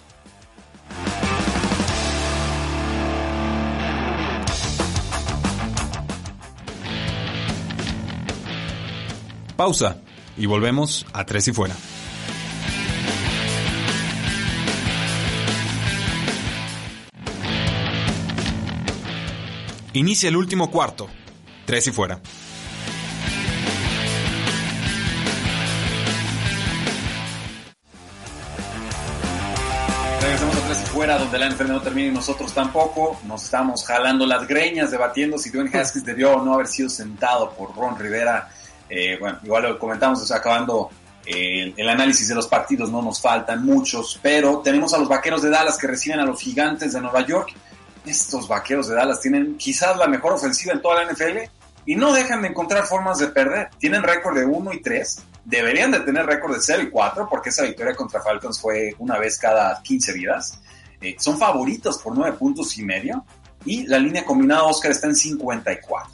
Pausa 9.59 10.01
y 10.37 10.47
volvemos 10.47 11.07
a 11.13 11.25
Tres 11.25 11.49
y 11.49 11.53
Fuera. 11.53 11.75
Inicia 19.95 20.31
el 20.31 20.37
último 20.37 20.71
cuarto. 20.71 21.07
Tres 21.67 21.87
y 21.87 21.93
fuera. 21.93 22.19
Regresamos 30.23 30.57
a 30.57 30.61
Tres 30.61 30.83
y 30.83 30.87
fuera, 30.87 31.19
donde 31.19 31.39
la 31.39 31.51
NFL 31.51 31.69
no 31.69 31.83
termina 31.83 32.09
y 32.09 32.11
nosotros 32.11 32.55
tampoco. 32.55 33.21
Nos 33.27 33.45
estamos 33.45 33.85
jalando 33.85 34.25
las 34.25 34.49
greñas, 34.49 34.91
debatiendo 34.91 35.37
si 35.37 35.51
Dwayne 35.51 35.79
Haskins 35.79 36.07
debió 36.07 36.37
o 36.37 36.43
no 36.43 36.55
haber 36.55 36.69
sido 36.69 36.89
sentado 36.89 37.51
por 37.51 37.77
Ron 37.77 37.99
Rivera 37.99 38.49
eh, 38.95 39.17
bueno, 39.19 39.39
igual 39.43 39.63
lo 39.63 39.79
comentamos, 39.79 40.31
acabando 40.31 40.91
eh, 41.25 41.73
el 41.75 41.89
análisis 41.89 42.29
de 42.29 42.35
los 42.35 42.47
partidos, 42.47 42.91
no 42.91 43.01
nos 43.01 43.23
faltan 43.23 43.65
muchos, 43.65 44.21
pero 44.21 44.59
tenemos 44.59 44.93
a 44.93 44.99
los 44.99 45.09
vaqueros 45.09 45.41
de 45.41 45.49
Dallas 45.49 45.79
que 45.79 45.87
reciben 45.87 46.21
a 46.21 46.27
los 46.27 46.39
gigantes 46.39 46.93
de 46.93 47.01
Nueva 47.01 47.25
York. 47.25 47.55
Estos 48.05 48.47
vaqueros 48.47 48.89
de 48.89 48.97
Dallas 48.97 49.19
tienen 49.23 49.57
quizás 49.57 49.97
la 49.97 50.07
mejor 50.09 50.35
ofensiva 50.35 50.75
en 50.75 50.83
toda 50.83 51.03
la 51.03 51.11
NFL 51.11 51.39
y 51.87 51.97
no 51.97 52.13
dejan 52.13 52.43
de 52.43 52.49
encontrar 52.49 52.85
formas 52.85 53.19
de 53.19 53.29
perder. 53.29 53.71
Tienen 53.79 54.03
récord 54.03 54.37
de 54.37 54.45
1 54.45 54.73
y 54.75 54.83
3, 54.83 55.23
deberían 55.47 55.91
de 55.91 56.01
tener 56.01 56.27
récord 56.27 56.53
de 56.53 56.61
0 56.61 56.83
y 56.83 56.91
4 56.91 57.29
porque 57.31 57.49
esa 57.49 57.63
victoria 57.63 57.95
contra 57.95 58.21
Falcons 58.21 58.61
fue 58.61 58.95
una 58.99 59.19
vez 59.19 59.39
cada 59.39 59.81
15 59.81 60.13
vidas. 60.13 60.61
Eh, 61.01 61.17
son 61.19 61.39
favoritos 61.39 61.97
por 61.97 62.15
9 62.15 62.37
puntos 62.37 62.77
y 62.77 62.83
medio 62.83 63.25
y 63.65 63.87
la 63.87 63.99
línea 63.99 64.23
combinada 64.23 64.65
Oscar 64.65 64.91
está 64.91 65.07
en 65.07 65.17
54. 65.17 66.13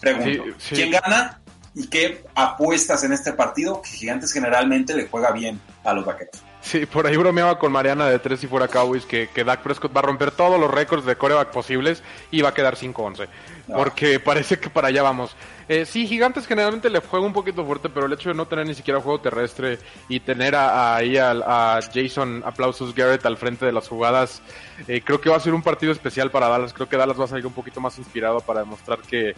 Pregunto, 0.00 0.44
¿quién 0.70 0.90
gana? 0.90 1.42
¿Y 1.74 1.88
qué 1.88 2.24
apuestas 2.34 3.02
en 3.02 3.12
este 3.12 3.32
partido? 3.32 3.82
Que 3.82 3.90
Gigantes 3.90 4.32
generalmente 4.32 4.94
le 4.94 5.08
juega 5.08 5.32
bien 5.32 5.60
a 5.82 5.92
los 5.92 6.04
vaqueros. 6.04 6.42
Sí, 6.64 6.86
por 6.86 7.06
ahí 7.06 7.14
bromeaba 7.16 7.58
con 7.58 7.72
Mariana 7.72 8.06
de 8.06 8.18
tres 8.18 8.42
y 8.42 8.46
fuera 8.46 8.68
Cowboys 8.68 9.04
que, 9.04 9.28
que 9.28 9.44
Dak 9.44 9.60
Prescott 9.60 9.94
va 9.94 10.00
a 10.00 10.04
romper 10.04 10.30
todos 10.30 10.58
los 10.58 10.70
récords 10.70 11.04
de 11.04 11.14
coreback 11.14 11.50
posibles 11.50 12.02
y 12.30 12.40
va 12.40 12.50
a 12.50 12.54
quedar 12.54 12.76
5-11. 12.76 13.28
Porque 13.66 14.18
parece 14.18 14.58
que 14.58 14.70
para 14.70 14.88
allá 14.88 15.02
vamos. 15.02 15.36
Eh, 15.68 15.84
sí, 15.84 16.06
Gigantes 16.06 16.46
generalmente 16.46 16.88
le 16.88 17.00
juega 17.00 17.26
un 17.26 17.34
poquito 17.34 17.66
fuerte, 17.66 17.90
pero 17.90 18.06
el 18.06 18.14
hecho 18.14 18.30
de 18.30 18.34
no 18.34 18.46
tener 18.46 18.66
ni 18.66 18.74
siquiera 18.74 19.00
juego 19.00 19.20
terrestre 19.20 19.78
y 20.08 20.20
tener 20.20 20.54
ahí 20.56 21.18
a, 21.18 21.32
a, 21.32 21.80
Jason 21.82 22.42
Aplausos 22.46 22.94
Garrett 22.94 23.26
al 23.26 23.36
frente 23.36 23.66
de 23.66 23.72
las 23.72 23.86
jugadas, 23.86 24.40
eh, 24.88 25.02
creo 25.04 25.20
que 25.20 25.28
va 25.28 25.36
a 25.36 25.40
ser 25.40 25.52
un 25.52 25.62
partido 25.62 25.92
especial 25.92 26.30
para 26.30 26.48
Dallas. 26.48 26.72
Creo 26.72 26.88
que 26.88 26.96
Dallas 26.96 27.20
va 27.20 27.24
a 27.24 27.28
salir 27.28 27.46
un 27.46 27.52
poquito 27.52 27.80
más 27.80 27.98
inspirado 27.98 28.40
para 28.40 28.60
demostrar 28.60 29.00
que 29.00 29.34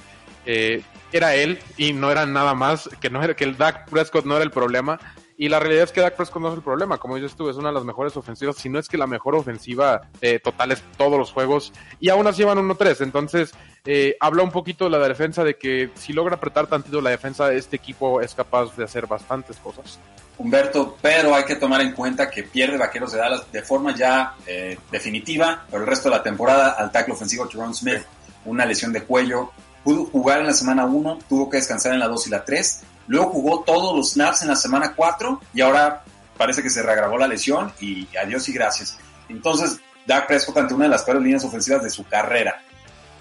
eh, 0.47 0.83
era 1.13 1.35
él 1.35 1.59
y 1.77 1.93
no 1.93 2.11
era 2.11 2.27
nada 2.27 2.55
más, 2.55 2.89
que 3.01 3.11
no 3.11 3.23
era 3.23 3.35
que 3.35 3.45
el 3.45 3.57
Dak 3.57 3.89
Prescott 3.91 4.25
no 4.25 4.37
era 4.37 4.45
el 4.45 4.51
problema 4.51 4.99
y 5.39 5.49
la 5.49 5.61
realidad 5.61 5.85
es 5.85 5.93
que 5.93 6.01
Dak 6.01 6.17
Prescott 6.17 6.41
no 6.41 6.49
es 6.49 6.55
el 6.55 6.63
problema. 6.63 6.99
Como 6.99 7.17
dices 7.17 7.37
tú, 7.37 7.51
es 7.51 7.57
una 7.57 7.69
de 7.69 7.75
las 7.75 7.85
mejores 7.85 8.17
ofensivas, 8.17 8.57
si 8.57 8.69
no 8.69 8.79
es 8.79 8.89
que 8.89 8.97
la 8.97 9.07
mejor 9.07 9.35
ofensiva 9.35 10.09
eh, 10.23 10.39
total 10.39 10.73
es 10.73 10.83
todos 10.97 11.19
los 11.19 11.31
juegos. 11.31 11.73
Y 12.01 12.09
aún 12.09 12.27
así 12.27 12.43
van 12.43 12.59
1-3. 12.59 13.03
Entonces, 13.03 13.53
eh, 13.85 14.17
habla 14.19 14.43
un 14.43 14.51
poquito 14.51 14.85
de 14.85 14.91
la 14.91 15.07
defensa 15.07 15.45
de 15.45 15.57
que 15.57 15.91
si 15.95 16.15
logra 16.15 16.37
apretar 16.37 16.67
tantito 16.69 17.03
la 17.03 17.11
defensa, 17.11 17.53
este 17.53 17.77
equipo 17.77 18.23
es 18.23 18.35
capaz 18.35 18.75
de 18.77 18.85
hacer 18.85 19.07
bastantes 19.07 19.59
cosas. 19.59 19.99
Humberto, 20.39 20.97
pero 21.01 21.35
hay 21.35 21.45
que 21.45 21.57
tomar 21.57 21.83
en 21.83 21.93
cuenta 21.93 22.31
que 22.31 22.43
pierde 22.43 22.79
Vaqueros 22.79 23.13
de 23.13 23.19
Dallas 23.19 23.51
de 23.53 23.63
forma 23.63 23.95
ya 23.95 24.35
eh, 24.47 24.79
definitiva 24.91 25.65
por 25.71 25.81
el 25.81 25.87
resto 25.87 26.11
de 26.11 26.17
la 26.17 26.23
temporada 26.23 26.73
al 26.73 26.91
tackle 26.91 27.15
ofensivo 27.15 27.49
Jerome 27.49 27.75
Smith, 27.75 28.03
una 28.45 28.65
lesión 28.65 28.93
de 28.93 29.03
cuello. 29.03 29.51
Pudo 29.87 30.05
jugar 30.07 30.41
en 30.41 30.47
la 30.47 30.53
semana 30.53 30.85
1, 30.85 31.19
tuvo 31.29 31.49
que 31.49 31.57
descansar 31.57 31.95
en 31.95 32.01
la 32.01 32.09
2 32.09 32.27
y 32.27 32.31
la 32.31 32.45
3 32.45 32.83
Luego 33.09 33.31
jugó 33.31 33.63
todos 33.65 33.97
los 33.97 34.13
snaps 34.13 34.43
en 34.43 34.49
la 34.49 34.57
semana 34.57 34.95
4 34.95 35.41
y 35.55 35.61
ahora 35.61 36.03
parece 36.37 36.63
que 36.63 36.71
se 36.71 36.83
reagravó 36.83 37.17
la 37.17 37.29
lesión 37.29 37.73
y 37.81 38.09
adiós 38.17 38.49
y 38.49 38.53
gracias. 38.53 38.99
Entonces, 39.29 39.79
Dak 40.07 40.27
Prescott 40.27 40.57
ante 40.59 40.75
una 40.75 40.85
de 40.85 40.91
las 40.91 41.05
peores 41.05 41.23
líneas 41.23 41.45
ofensivas 41.45 41.83
de 41.83 41.91
su 41.91 42.05
carrera. 42.05 42.61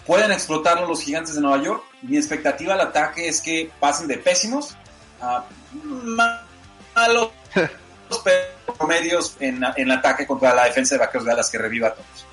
¿Pueden 0.06 0.32
explotarlo 0.32 0.88
los 0.88 1.02
gigantes 1.02 1.36
de 1.36 1.42
Nueva 1.42 1.64
York? 1.64 1.84
Mi 2.02 2.18
expectativa 2.18 2.74
al 2.74 2.82
ataque 2.82 3.28
es 3.28 3.42
que 3.42 3.72
pasen 3.80 4.08
de 4.08 4.18
pésimos 4.18 4.76
a 5.22 5.46
malos 6.94 7.30
promedios 8.78 9.36
en, 9.40 9.62
en 9.76 9.92
ataque 9.92 10.28
contra 10.28 10.54
la 10.54 10.66
defensa 10.66 10.96
de 10.96 11.00
Vaqueros 11.00 11.26
de 11.26 11.32
Dallas 11.32 11.50
que 11.50 11.58
reviva 11.58 11.90
a 11.90 11.94
todos. 11.94 12.26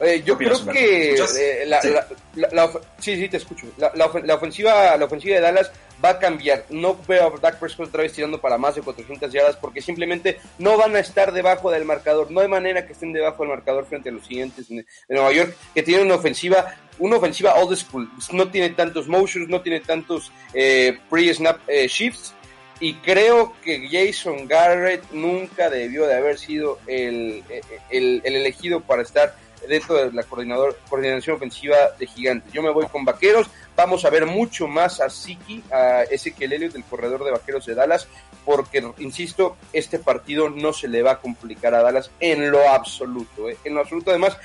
Eh, 0.00 0.22
yo 0.24 0.38
creo 0.38 0.64
que 0.66 1.14
eh, 1.14 1.66
la, 1.66 1.82
sí. 1.82 1.88
La, 2.34 2.70
sí. 2.98 3.16
sí, 3.16 3.28
te 3.28 3.38
escucho. 3.38 3.66
La, 3.76 4.34
ofensiva, 4.34 4.96
la 4.96 5.04
ofensiva 5.04 5.34
de 5.34 5.40
Dallas 5.40 5.72
va 6.04 6.10
a 6.10 6.18
cambiar. 6.18 6.64
No 6.70 6.96
veo 7.06 7.26
a 7.26 7.40
Dak 7.40 7.58
Prescott 7.58 7.88
otra 7.88 8.02
vez 8.02 8.12
tirando 8.12 8.40
para 8.40 8.58
más 8.58 8.76
de 8.76 8.82
400 8.82 9.32
yardas 9.32 9.56
porque 9.56 9.80
simplemente 9.80 10.38
no 10.58 10.76
van 10.76 10.94
a 10.94 11.00
estar 11.00 11.32
debajo 11.32 11.70
del 11.70 11.84
marcador. 11.84 12.30
No 12.30 12.40
hay 12.40 12.48
manera 12.48 12.86
que 12.86 12.92
estén 12.92 13.12
debajo 13.12 13.42
del 13.42 13.50
marcador 13.50 13.86
frente 13.86 14.08
a 14.08 14.12
los 14.12 14.24
siguientes 14.26 14.68
de 14.68 14.84
Nueva 15.08 15.32
York 15.32 15.56
que 15.74 15.82
tienen 15.82 16.06
una 16.06 16.14
ofensiva, 16.14 16.74
una 16.98 17.16
ofensiva 17.16 17.54
old 17.54 17.76
school. 17.76 18.08
No 18.32 18.48
tiene 18.50 18.70
tantos 18.70 19.08
motions, 19.08 19.48
no 19.48 19.60
tiene 19.62 19.80
tantos 19.80 20.30
eh, 20.54 20.98
pre-snap 21.10 21.58
eh, 21.66 21.88
shifts. 21.88 22.34
Y 22.80 22.94
creo 22.94 23.56
que 23.64 23.88
Jason 23.90 24.46
Garrett 24.46 25.02
nunca 25.10 25.68
debió 25.68 26.06
de 26.06 26.14
haber 26.14 26.38
sido 26.38 26.78
el, 26.86 27.42
el, 27.90 28.22
el 28.24 28.36
elegido 28.36 28.80
para 28.80 29.02
estar 29.02 29.34
dentro 29.66 29.94
de 29.96 30.12
la 30.12 30.22
coordinador, 30.22 30.78
coordinación 30.88 31.36
ofensiva 31.36 31.76
de 31.98 32.06
Gigantes. 32.06 32.52
Yo 32.52 32.62
me 32.62 32.70
voy 32.70 32.86
con 32.86 33.04
Vaqueros, 33.04 33.48
vamos 33.76 34.04
a 34.04 34.10
ver 34.10 34.26
mucho 34.26 34.66
más 34.66 35.00
a 35.00 35.08
Siki, 35.08 35.62
a 35.72 36.02
Ezequiel 36.02 36.52
Elliott, 36.52 36.72
del 36.72 36.84
corredor 36.84 37.24
de 37.24 37.30
Vaqueros 37.30 37.66
de 37.66 37.74
Dallas, 37.74 38.08
porque, 38.44 38.82
insisto, 38.98 39.56
este 39.72 39.98
partido 39.98 40.48
no 40.48 40.72
se 40.72 40.88
le 40.88 41.02
va 41.02 41.12
a 41.12 41.18
complicar 41.20 41.74
a 41.74 41.82
Dallas 41.82 42.10
en 42.20 42.50
lo 42.50 42.68
absoluto, 42.68 43.48
¿eh? 43.48 43.56
en 43.64 43.74
lo 43.74 43.80
absoluto. 43.80 44.10
Además, 44.10 44.38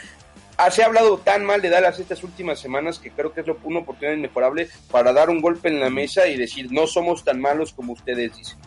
ah, 0.58 0.70
se 0.72 0.84
ha 0.84 0.88
hablado 0.88 1.18
tan 1.20 1.46
mal 1.46 1.62
de 1.62 1.70
Dallas 1.70 2.00
estas 2.00 2.24
últimas 2.24 2.60
semanas 2.60 3.00
que 3.00 3.12
creo 3.12 3.34
que 3.34 3.42
es 3.42 3.48
una 3.64 3.80
oportunidad 3.80 4.18
inmejorable 4.18 4.70
para 4.92 5.14
dar 5.14 5.30
un 5.30 5.42
golpe 5.42 5.70
en 5.70 5.80
la 5.80 5.90
mesa 5.90 6.28
y 6.28 6.38
decir, 6.38 6.72
no 6.72 6.88
somos 6.88 7.24
tan 7.24 7.40
malos 7.40 7.74
como 7.74 7.94
ustedes 7.94 8.36
dicen. 8.36 8.58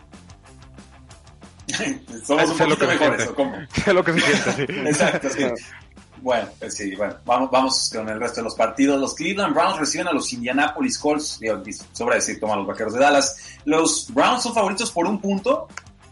somos 2.25 2.49
un 2.49 2.57
poquito 2.57 2.87
mejores, 2.87 3.25
¿cómo? 3.27 3.53
Sé 3.83 3.93
lo 3.93 4.03
que 4.03 4.13
se 4.13 4.21
siente, 4.21 4.73
sí. 4.73 4.79
Exacto, 4.87 5.29
sí. 5.29 5.43
Bueno, 6.27 6.49
pues 6.59 6.75
sí, 6.75 6.93
bueno, 6.93 7.15
vamos, 7.23 7.89
con 7.95 8.09
el 8.09 8.19
resto 8.19 8.41
de 8.41 8.43
los 8.43 8.55
partidos. 8.55 8.99
Los 8.99 9.15
Cleveland 9.15 9.53
Browns 9.55 9.79
reciben 9.79 10.09
a 10.09 10.11
los 10.11 10.33
Indianapolis 10.33 10.99
Colts, 10.99 11.39
sobra 11.93 12.15
decir, 12.15 12.37
toma 12.37 12.57
los 12.57 12.67
Vaqueros 12.67 12.95
de 12.95 12.99
Dallas. 12.99 13.37
Los 13.63 14.13
Browns 14.13 14.43
son 14.43 14.53
favoritos 14.53 14.91
por 14.91 15.05
un 15.05 15.21
punto. 15.21 15.69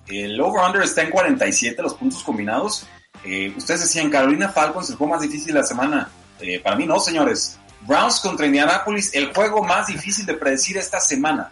El 0.07 0.39
over-under 0.39 0.83
está 0.83 1.01
en 1.01 1.09
47, 1.09 1.81
los 1.81 1.95
puntos 1.95 2.23
combinados. 2.23 2.87
Eh, 3.25 3.53
ustedes 3.57 3.81
decían, 3.81 4.09
Carolina 4.09 4.47
Falcons, 4.47 4.89
el 4.89 4.95
juego 4.95 5.15
más 5.15 5.21
difícil 5.21 5.47
de 5.47 5.59
la 5.59 5.65
semana. 5.65 6.09
Eh, 6.39 6.61
para 6.61 6.77
mí 6.77 6.85
no, 6.85 6.97
señores. 6.97 7.59
Browns 7.81 8.21
contra 8.21 8.45
Indianapolis, 8.45 9.13
el 9.13 9.33
juego 9.33 9.65
más 9.65 9.87
difícil 9.87 10.25
de 10.25 10.35
predecir 10.35 10.77
esta 10.77 11.01
semana. 11.01 11.51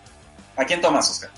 ¿A 0.56 0.64
quién 0.64 0.80
tomas, 0.80 1.12
Oscar? 1.12 1.32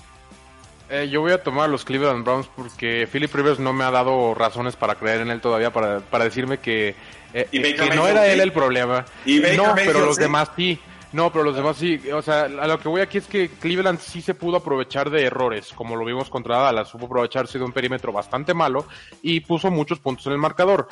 Eh, 0.88 1.08
yo 1.10 1.20
voy 1.20 1.32
a 1.32 1.42
tomar 1.42 1.64
a 1.64 1.68
los 1.68 1.84
Cleveland 1.84 2.24
Browns 2.24 2.48
porque 2.54 3.08
Philip 3.10 3.34
Rivers 3.34 3.58
no 3.58 3.72
me 3.72 3.84
ha 3.84 3.90
dado 3.90 4.34
razones 4.34 4.76
para 4.76 4.94
creer 4.94 5.22
en 5.22 5.30
él 5.30 5.40
todavía, 5.40 5.72
para, 5.72 6.00
para 6.00 6.24
decirme 6.24 6.58
que, 6.58 6.94
eh, 7.34 7.48
que 7.50 7.94
no 7.94 8.06
era 8.06 8.26
él 8.28 8.40
el 8.40 8.52
problema. 8.52 9.04
¿Y 9.24 9.40
no, 9.56 9.74
pero 9.74 10.04
los 10.04 10.16
demás 10.16 10.50
sí. 10.54 10.78
No, 11.12 11.32
pero 11.32 11.44
los 11.44 11.56
demás 11.56 11.76
sí. 11.76 12.00
O 12.12 12.22
sea, 12.22 12.42
a 12.42 12.66
lo 12.66 12.78
que 12.78 12.88
voy 12.88 13.00
aquí 13.00 13.18
es 13.18 13.26
que 13.26 13.48
Cleveland 13.48 13.98
sí 13.98 14.20
se 14.20 14.34
pudo 14.34 14.58
aprovechar 14.58 15.10
de 15.10 15.24
errores, 15.24 15.72
como 15.74 15.96
lo 15.96 16.04
vimos 16.04 16.28
contra 16.28 16.58
Dallas. 16.58 16.88
Supo 16.88 17.06
aprovecharse 17.06 17.58
de 17.58 17.64
un 17.64 17.72
perímetro 17.72 18.12
bastante 18.12 18.54
malo 18.54 18.86
y 19.22 19.40
puso 19.40 19.70
muchos 19.70 19.98
puntos 19.98 20.26
en 20.26 20.32
el 20.32 20.38
marcador. 20.38 20.88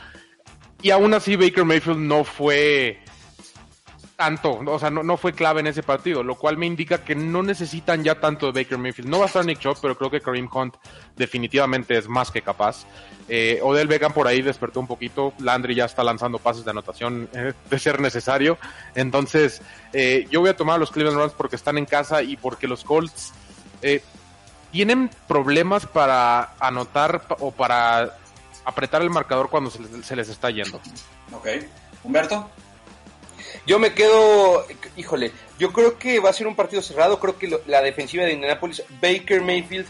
Y 0.82 0.90
aún 0.90 1.14
así 1.14 1.36
Baker 1.36 1.64
Mayfield 1.64 1.99
no 1.99 2.24
fue 2.24 3.01
tanto, 4.16 4.60
o 4.64 4.78
sea, 4.78 4.90
no, 4.90 5.02
no, 5.02 5.16
fue 5.16 5.32
clave 5.32 5.60
en 5.60 5.66
ese 5.66 5.82
partido, 5.82 6.22
lo 6.22 6.36
cual 6.36 6.56
me 6.56 6.66
indica 6.66 7.04
que 7.04 7.14
no 7.14 7.42
necesitan 7.42 8.04
ya 8.04 8.20
tanto 8.20 8.50
de 8.50 8.62
Baker 8.62 8.78
Mayfield. 8.78 9.08
No 9.08 9.18
va 9.18 9.24
a 9.24 9.26
estar 9.26 9.44
Nick 9.44 9.58
Chubb, 9.58 9.78
pero 9.80 9.96
creo 9.96 10.10
que 10.10 10.20
Kareem 10.20 10.48
Hunt 10.52 10.76
definitivamente 11.16 11.96
es 11.96 12.08
más 12.08 12.30
que 12.30 12.42
capaz. 12.42 12.86
Eh, 13.28 13.58
Odell 13.62 13.88
Beckham 13.88 14.12
por 14.12 14.28
ahí 14.28 14.42
despertó 14.42 14.80
un 14.80 14.86
poquito, 14.86 15.32
Landry 15.38 15.74
ya 15.74 15.86
está 15.86 16.04
lanzando 16.04 16.38
pases 16.38 16.64
de 16.64 16.70
anotación 16.70 17.28
eh, 17.34 17.52
de 17.68 17.78
ser 17.78 18.00
necesario. 18.00 18.58
Entonces, 18.94 19.62
eh, 19.92 20.26
yo 20.30 20.40
voy 20.40 20.50
a 20.50 20.56
tomar 20.56 20.76
a 20.76 20.78
los 20.78 20.90
Cleveland 20.90 21.16
Browns 21.16 21.34
porque 21.34 21.56
están 21.56 21.78
en 21.78 21.86
casa 21.86 22.22
y 22.22 22.36
porque 22.36 22.68
los 22.68 22.84
Colts 22.84 23.32
eh, 23.82 24.02
tienen 24.70 25.10
problemas 25.26 25.86
para 25.86 26.54
anotar 26.60 27.26
o 27.40 27.50
para 27.50 28.16
apretar 28.64 29.02
el 29.02 29.10
marcador 29.10 29.50
cuando 29.50 29.70
se 29.70 29.80
les, 29.80 30.06
se 30.06 30.16
les 30.16 30.28
está 30.28 30.50
yendo. 30.50 30.80
Ok. 31.32 31.48
Humberto. 32.02 32.50
Yo 33.66 33.78
me 33.78 33.94
quedo, 33.94 34.66
híjole, 34.96 35.32
yo 35.59 35.72
creo 35.72 35.98
que 35.98 36.20
va 36.20 36.30
a 36.30 36.34
ser 36.34 36.46
un 36.46 36.57
partido 36.57 36.82
cerrado, 36.82 37.18
creo 37.18 37.38
que 37.38 37.59
la 37.66 37.82
defensiva 37.82 38.24
de 38.24 38.32
Indianapolis, 38.32 38.82
Baker 39.00 39.40
Mayfield, 39.42 39.86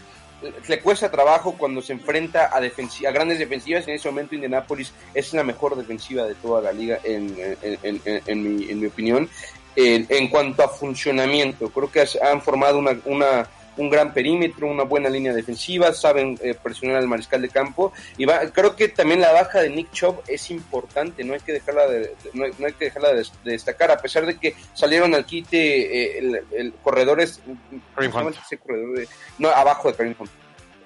le 0.67 0.79
cuesta 0.79 1.09
trabajo 1.09 1.55
cuando 1.57 1.81
se 1.81 1.93
enfrenta 1.93 2.45
a, 2.47 2.57
a 2.57 3.11
grandes 3.11 3.39
defensivas, 3.39 3.87
en 3.87 3.95
ese 3.95 4.09
momento 4.09 4.35
Indianapolis 4.35 4.93
es 5.13 5.33
la 5.33 5.43
mejor 5.43 5.75
defensiva 5.75 6.25
de 6.25 6.35
toda 6.35 6.61
la 6.61 6.71
liga, 6.71 6.99
en, 7.03 7.35
en, 7.61 8.01
en, 8.05 8.21
en 8.27 8.79
mi, 8.79 8.85
opinión. 8.85 9.29
en 9.75 10.27
cuanto 10.27 10.63
a 10.63 10.69
funcionamiento, 10.69 11.69
creo 11.69 11.91
que 11.91 12.05
han 12.21 12.41
formado 12.41 12.77
una, 12.77 12.99
una 13.05 13.49
un 13.77 13.89
gran 13.89 14.13
perímetro, 14.13 14.67
una 14.67 14.83
buena 14.83 15.09
línea 15.09 15.33
defensiva, 15.33 15.93
saben 15.93 16.37
eh, 16.41 16.55
presionar 16.61 16.97
al 16.97 17.07
mariscal 17.07 17.41
de 17.41 17.49
campo 17.49 17.93
y 18.17 18.25
va, 18.25 18.39
creo 18.51 18.75
que 18.75 18.89
también 18.89 19.21
la 19.21 19.31
baja 19.31 19.61
de 19.61 19.69
Nick 19.69 19.91
Chubb 19.91 20.21
es 20.27 20.51
importante, 20.51 21.23
no 21.23 21.33
hay 21.33 21.39
que 21.39 21.53
dejarla 21.53 21.87
de, 21.87 22.13
no 22.33 22.45
hay, 22.45 22.51
no 22.57 22.67
hay 22.67 22.73
que 22.73 22.85
dejarla 22.85 23.13
de, 23.13 23.25
de, 23.43 23.51
destacar 23.51 23.91
a 23.91 23.97
pesar 23.97 24.25
de 24.25 24.37
que 24.37 24.55
salieron 24.73 25.13
al 25.15 25.25
quite 25.25 25.57
eh, 25.57 26.17
el, 26.19 26.35
el, 26.51 26.73
ese 27.19 28.57
corredor 28.57 28.97
de, 28.97 29.07
no 29.39 29.49
abajo 29.49 29.91
de 29.91 29.97
Kareem 29.97 30.15
Hunt. 30.17 30.31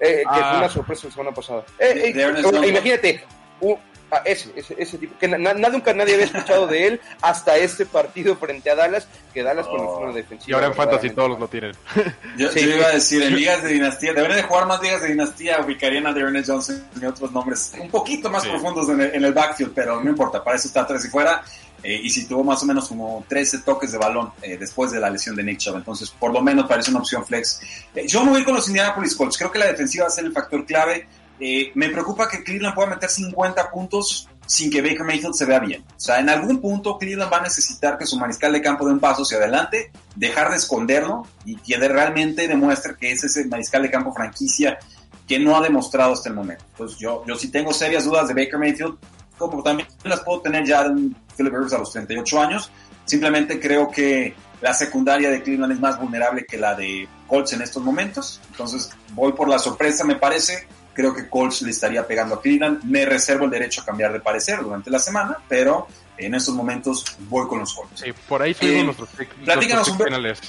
Eh, 0.00 0.22
ah. 0.26 0.34
que 0.34 0.40
fue 0.40 0.58
una 0.58 0.68
sorpresa 0.68 1.06
la 1.06 1.12
semana 1.12 1.32
pasada. 1.32 1.64
Eh, 1.78 2.12
eh, 2.16 2.68
imagínate, 2.68 3.22
uh, 3.60 3.76
Ah, 4.12 4.22
ese, 4.24 4.50
ese, 4.56 4.74
ese, 4.76 4.98
tipo, 4.98 5.16
que 5.18 5.28
na, 5.28 5.54
nunca 5.54 5.94
nadie 5.94 6.14
había 6.14 6.26
escuchado 6.26 6.66
de 6.66 6.86
él 6.86 7.00
hasta 7.22 7.56
este 7.56 7.86
partido 7.86 8.34
frente 8.36 8.68
a 8.70 8.74
Dallas, 8.74 9.06
que 9.32 9.42
Dallas 9.42 9.66
oh. 9.68 9.76
con 9.76 10.04
una 10.04 10.12
defensiva. 10.12 10.50
Y 10.50 10.52
ahora 10.52 10.66
en 10.66 10.74
Fantasy 10.74 11.10
todos 11.10 11.38
lo 11.38 11.46
tienen. 11.48 11.72
Yo, 12.36 12.50
sí. 12.50 12.60
yo, 12.60 12.76
iba 12.76 12.86
a 12.86 12.92
decir, 12.92 13.22
en 13.22 13.36
ligas 13.36 13.62
de 13.62 13.70
dinastía, 13.70 14.12
deberían 14.12 14.38
de 14.38 14.42
jugar 14.44 14.66
más 14.66 14.82
ligas 14.82 15.02
de 15.02 15.08
dinastía, 15.08 15.60
ubicarían 15.60 16.06
a 16.06 16.12
Dearness 16.12 16.46
Johnson 16.48 16.82
y 17.00 17.04
otros 17.04 17.30
nombres 17.32 17.72
un 17.78 17.90
poquito 17.90 18.30
más 18.30 18.42
sí. 18.42 18.48
profundos 18.48 18.88
en 18.88 19.00
el, 19.00 19.14
en 19.14 19.24
el, 19.24 19.32
backfield, 19.32 19.72
pero 19.74 20.00
no 20.02 20.10
importa, 20.10 20.42
para 20.42 20.56
eso 20.56 20.68
está 20.68 20.86
tres 20.86 21.04
y 21.04 21.08
fuera. 21.08 21.42
Eh, 21.82 21.98
y 22.02 22.10
si 22.10 22.26
tuvo 22.26 22.44
más 22.44 22.62
o 22.62 22.66
menos 22.66 22.88
como 22.88 23.24
13 23.26 23.58
toques 23.60 23.92
de 23.92 23.98
balón 23.98 24.32
eh, 24.42 24.58
después 24.58 24.90
de 24.90 25.00
la 25.00 25.08
lesión 25.08 25.34
de 25.34 25.42
Nick 25.42 25.58
Chubb, 25.58 25.76
entonces 25.76 26.10
por 26.10 26.32
lo 26.32 26.42
menos 26.42 26.66
parece 26.66 26.90
una 26.90 27.00
opción 27.00 27.24
flex. 27.24 27.60
Eh, 27.94 28.06
yo 28.06 28.22
me 28.24 28.32
voy 28.32 28.44
con 28.44 28.54
los 28.54 28.68
Indianapolis 28.68 29.14
Colts, 29.16 29.38
creo 29.38 29.50
que 29.50 29.58
la 29.58 29.66
defensiva 29.66 30.04
va 30.04 30.08
a 30.08 30.12
ser 30.12 30.26
el 30.26 30.32
factor 30.32 30.66
clave. 30.66 31.06
Eh, 31.40 31.72
me 31.74 31.88
preocupa 31.88 32.28
que 32.28 32.44
Cleveland 32.44 32.74
pueda 32.74 32.90
meter 32.90 33.08
50 33.08 33.70
puntos 33.70 34.28
sin 34.46 34.70
que 34.70 34.82
Baker 34.82 35.04
Mayfield 35.04 35.34
se 35.34 35.46
vea 35.46 35.58
bien. 35.58 35.82
O 35.82 36.00
sea, 36.00 36.18
en 36.18 36.28
algún 36.28 36.60
punto 36.60 36.98
Cleveland 36.98 37.32
va 37.32 37.38
a 37.38 37.42
necesitar 37.42 37.96
que 37.96 38.04
su 38.04 38.18
mariscal 38.18 38.52
de 38.52 38.60
campo 38.60 38.84
dé 38.84 38.92
un 38.92 39.00
paso 39.00 39.22
hacia 39.22 39.38
adelante, 39.38 39.90
dejar 40.16 40.50
de 40.50 40.56
esconderlo 40.56 41.26
y 41.44 41.56
que 41.56 41.76
realmente 41.78 42.46
demuestre 42.46 42.96
que 43.00 43.12
es 43.12 43.24
ese 43.24 43.46
mariscal 43.46 43.82
de 43.82 43.90
campo 43.90 44.12
franquicia 44.12 44.78
que 45.26 45.38
no 45.38 45.56
ha 45.56 45.62
demostrado 45.62 46.12
hasta 46.12 46.28
el 46.28 46.34
momento. 46.34 46.64
Entonces 46.72 46.98
yo, 46.98 47.24
yo 47.26 47.36
sí 47.36 47.48
tengo 47.48 47.72
serias 47.72 48.04
dudas 48.04 48.28
de 48.28 48.34
Baker 48.34 48.58
Mayfield, 48.58 48.98
como 49.38 49.62
también 49.62 49.88
las 50.04 50.20
puedo 50.20 50.40
tener 50.40 50.66
ya 50.66 50.82
de 50.82 50.90
un 50.90 51.16
Philip 51.36 51.52
Rivers 51.52 51.72
a 51.72 51.78
los 51.78 51.92
38 51.92 52.40
años. 52.40 52.70
Simplemente 53.04 53.58
creo 53.60 53.88
que 53.88 54.34
la 54.60 54.74
secundaria 54.74 55.30
de 55.30 55.42
Cleveland 55.42 55.72
es 55.72 55.80
más 55.80 55.98
vulnerable 55.98 56.44
que 56.44 56.58
la 56.58 56.74
de 56.74 57.08
Colts 57.26 57.52
en 57.52 57.62
estos 57.62 57.82
momentos. 57.82 58.40
Entonces 58.50 58.90
voy 59.14 59.32
por 59.32 59.48
la 59.48 59.58
sorpresa, 59.58 60.04
me 60.04 60.16
parece. 60.16 60.66
Creo 60.92 61.14
que 61.14 61.28
Colts 61.28 61.62
le 61.62 61.70
estaría 61.70 62.06
pegando 62.06 62.34
a 62.36 62.42
Cleveland. 62.42 62.82
Me 62.84 63.04
reservo 63.04 63.44
el 63.44 63.50
derecho 63.50 63.80
a 63.82 63.84
cambiar 63.84 64.12
de 64.12 64.20
parecer 64.20 64.60
durante 64.62 64.90
la 64.90 64.98
semana, 64.98 65.38
pero 65.48 65.86
en 66.18 66.34
estos 66.34 66.54
momentos 66.54 67.04
voy 67.20 67.46
con 67.48 67.60
los 67.60 67.72
Colts. 67.74 68.00
Sí, 68.00 68.12
por 68.28 68.42
ahí 68.42 68.52
subimos 68.54 68.80
Eh, 68.80 68.84
nuestros, 68.84 69.08
platícanos 69.44 69.88
nuestros 69.88 69.98
un- 70.00 70.04
finales. 70.04 70.40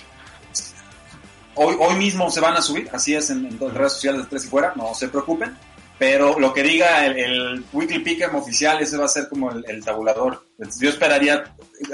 Hoy, 1.56 1.76
hoy 1.80 1.96
mismo 1.96 2.30
se 2.32 2.40
van 2.40 2.56
a 2.56 2.62
subir, 2.62 2.90
así 2.94 3.14
es 3.14 3.30
en, 3.30 3.46
en 3.46 3.58
todas 3.58 3.74
las 3.74 3.80
redes 3.80 3.94
sociales 3.94 4.22
de 4.22 4.28
Tres 4.28 4.46
y 4.46 4.48
Fuera, 4.48 4.74
no 4.76 4.94
se 4.96 5.10
preocupen. 5.10 5.56
Pero 6.00 6.40
lo 6.40 6.52
que 6.52 6.64
diga 6.64 7.06
el, 7.06 7.16
el 7.20 7.66
Weekly 7.74 8.00
Pick'em 8.00 8.34
oficial, 8.34 8.82
ese 8.82 8.98
va 8.98 9.06
a 9.06 9.08
ser 9.08 9.30
como 9.30 9.52
el, 9.52 9.64
el 9.68 9.86
tabulador. 9.86 10.48
Yo 10.80 10.90
esperaría 10.90 11.44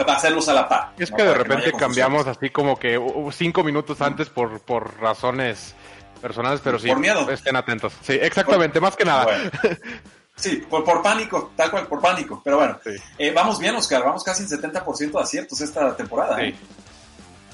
hacerlos 0.07 0.47
a 0.47 0.53
la 0.53 0.69
par. 0.69 0.93
Es 0.97 1.11
¿no? 1.11 1.17
que 1.17 1.23
de 1.23 1.31
Para 1.31 1.43
repente 1.43 1.71
cambiamos 1.73 2.25
así 2.25 2.49
como 2.49 2.79
que 2.79 2.97
cinco 3.33 3.65
minutos 3.65 3.99
antes 3.99 4.29
por, 4.29 4.61
por 4.61 4.97
razones 5.01 5.75
personales, 6.17 6.59
pero 6.63 6.77
sí, 6.79 6.87
Por 6.87 6.99
miedo. 6.99 7.29
estén 7.29 7.55
atentos. 7.55 7.93
Sí, 8.01 8.13
exactamente, 8.13 8.79
más 8.79 8.95
que 8.95 9.05
nada. 9.05 9.23
Bueno. 9.25 9.51
Sí, 10.35 10.57
por, 10.69 10.83
por 10.83 11.01
pánico, 11.01 11.51
tal 11.55 11.71
cual, 11.71 11.87
por 11.87 11.99
pánico. 11.99 12.41
Pero 12.43 12.57
bueno, 12.57 12.77
Sí. 12.83 12.91
eh, 13.17 13.31
vamos 13.31 13.57
bien, 13.59 13.75
Oscar. 13.75 14.03
Vamos 14.03 14.23
casi 14.23 14.43
en 14.43 14.49
70% 14.49 15.11
de 15.17 15.19
aciertos 15.23 15.59
esta 15.61 15.95
temporada. 15.95 16.39
¿eh? 16.43 16.51
Sí. 16.51 16.65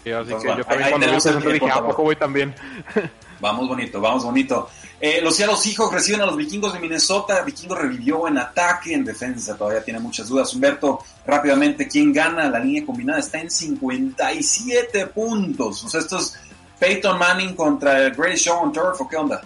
Sí, 0.04 0.12
así 0.12 0.34
Entonces, 0.34 0.42
que 0.42 0.48
bueno, 0.48 0.58
yo 0.58 0.66
también 0.66 0.84
ahí 0.84 0.92
cuando 0.92 0.98
vi 0.98 1.02
tenemos 1.06 1.26
ese 1.26 1.30
el 1.30 1.34
centro 1.36 1.52
dije, 1.54 1.60
tiempo, 1.66 1.78
¿a 1.80 1.82
por 1.82 1.90
poco 1.92 2.04
voy 2.04 2.16
también? 2.18 2.54
Vamos 3.40 3.68
bonito, 3.68 4.00
vamos 4.00 4.24
bonito. 4.24 4.70
Eh, 5.02 5.20
los 5.22 5.36
Seattle 5.36 5.58
Seahawks 5.58 5.94
reciben 5.94 6.22
a 6.22 6.26
los 6.26 6.38
vikingos 6.38 6.72
de 6.72 6.80
Minnesota. 6.80 7.42
Vikingos 7.42 7.78
revivió 7.78 8.26
en 8.30 8.38
ataque, 8.38 8.94
en 8.94 9.04
defensa. 9.04 9.58
Todavía 9.58 9.84
tiene 9.84 10.00
muchas 10.00 10.30
dudas. 10.30 10.54
Humberto, 10.54 11.04
rápidamente, 11.28 11.86
¿quién 11.90 12.14
gana? 12.14 12.48
La 12.50 12.60
línea 12.60 12.86
combinada 12.86 13.20
está 13.20 13.40
en 13.40 13.52
57 13.52 15.08
puntos. 15.08 15.84
O 15.84 15.90
sea, 15.90 16.00
esto 16.00 16.20
es 16.20 16.40
Peyton 16.84 17.18
Manning 17.18 17.56
contra 17.56 17.98
el 18.02 18.12
Greatest 18.14 18.44
Show 18.46 18.58
on 18.62 18.74
Turf. 18.74 19.00
¿O 19.00 19.08
qué 19.08 19.16
onda? 19.16 19.42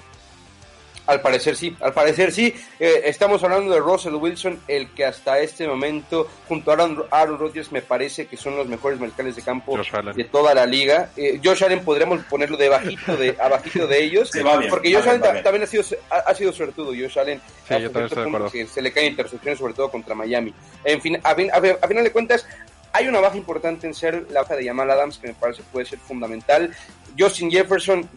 Al 1.05 1.21
parecer 1.21 1.55
sí, 1.55 1.73
al 1.79 1.93
parecer 1.93 2.31
sí. 2.33 2.53
Eh, 2.79 3.03
estamos 3.05 3.41
hablando 3.43 3.71
de 3.71 3.79
Russell 3.79 4.15
Wilson, 4.15 4.59
el 4.67 4.89
que 4.89 5.05
hasta 5.05 5.39
este 5.39 5.65
momento, 5.67 6.27
junto 6.49 6.71
a 6.71 6.73
Aaron, 6.73 7.03
Aaron 7.11 7.37
Rodgers, 7.39 7.71
me 7.71 7.81
parece 7.83 8.25
que 8.25 8.35
son 8.37 8.57
los 8.57 8.67
mejores 8.67 8.99
mariscales 8.99 9.35
de 9.35 9.41
campo 9.43 9.77
de 10.15 10.23
toda 10.25 10.53
la 10.55 10.65
liga. 10.65 11.11
Eh, 11.15 11.39
Josh 11.41 11.63
Allen 11.63 11.85
podríamos 11.85 12.23
ponerlo 12.25 12.57
de 12.57 12.67
bajito 12.69 13.15
de, 13.17 13.37
abajito 13.39 13.85
de 13.87 14.03
ellos, 14.03 14.31
Sí, 14.33 14.41
va 14.41 14.57
bien, 14.57 14.69
porque 14.71 14.93
Josh 14.93 15.07
Allen 15.07 15.21
bien. 15.21 15.43
también 15.43 15.63
ha 15.63 15.67
sido, 15.67 15.83
ha, 16.09 16.15
ha 16.17 16.33
sido 16.35 16.51
suertudo. 16.51 16.87
Josh 16.87 17.19
Allen, 17.19 17.39
Sí, 17.39 17.43
hasta 17.61 17.79
yo 17.79 17.91
también 17.91 17.91
cierto 17.91 18.05
estoy 18.07 18.17
de 18.17 18.23
punto 18.23 18.37
acuerdo. 18.47 18.51
que 18.51 18.67
se 18.67 18.81
le 18.81 18.91
caen 18.91 19.07
intercepciones, 19.11 19.59
sobre 19.59 19.73
todo 19.75 19.89
contra 19.91 20.15
Miami. 20.15 20.53
En 20.83 20.99
fin, 21.01 21.19
a, 21.23 21.35
fin- 21.35 21.51
a 21.53 21.61
fin- 21.61 21.77
a 21.81 21.87
final 21.87 22.03
de 22.03 22.11
cuentas, 22.11 22.45
hay 22.91 23.07
una 23.07 23.21
baja 23.21 23.37
importante 23.37 23.87
en 23.87 23.93
ser 23.93 24.25
la 24.31 24.41
baja 24.41 24.55
de 24.57 24.65
Jamal 24.65 24.89
Adams, 24.91 25.19
que 25.19 25.27
me 25.27 25.33
parece 25.35 25.61
puede 25.71 25.85
ser 25.85 25.99
fundamental. 25.99 26.75
Justin 27.17 27.49
Jefferson 27.49 28.07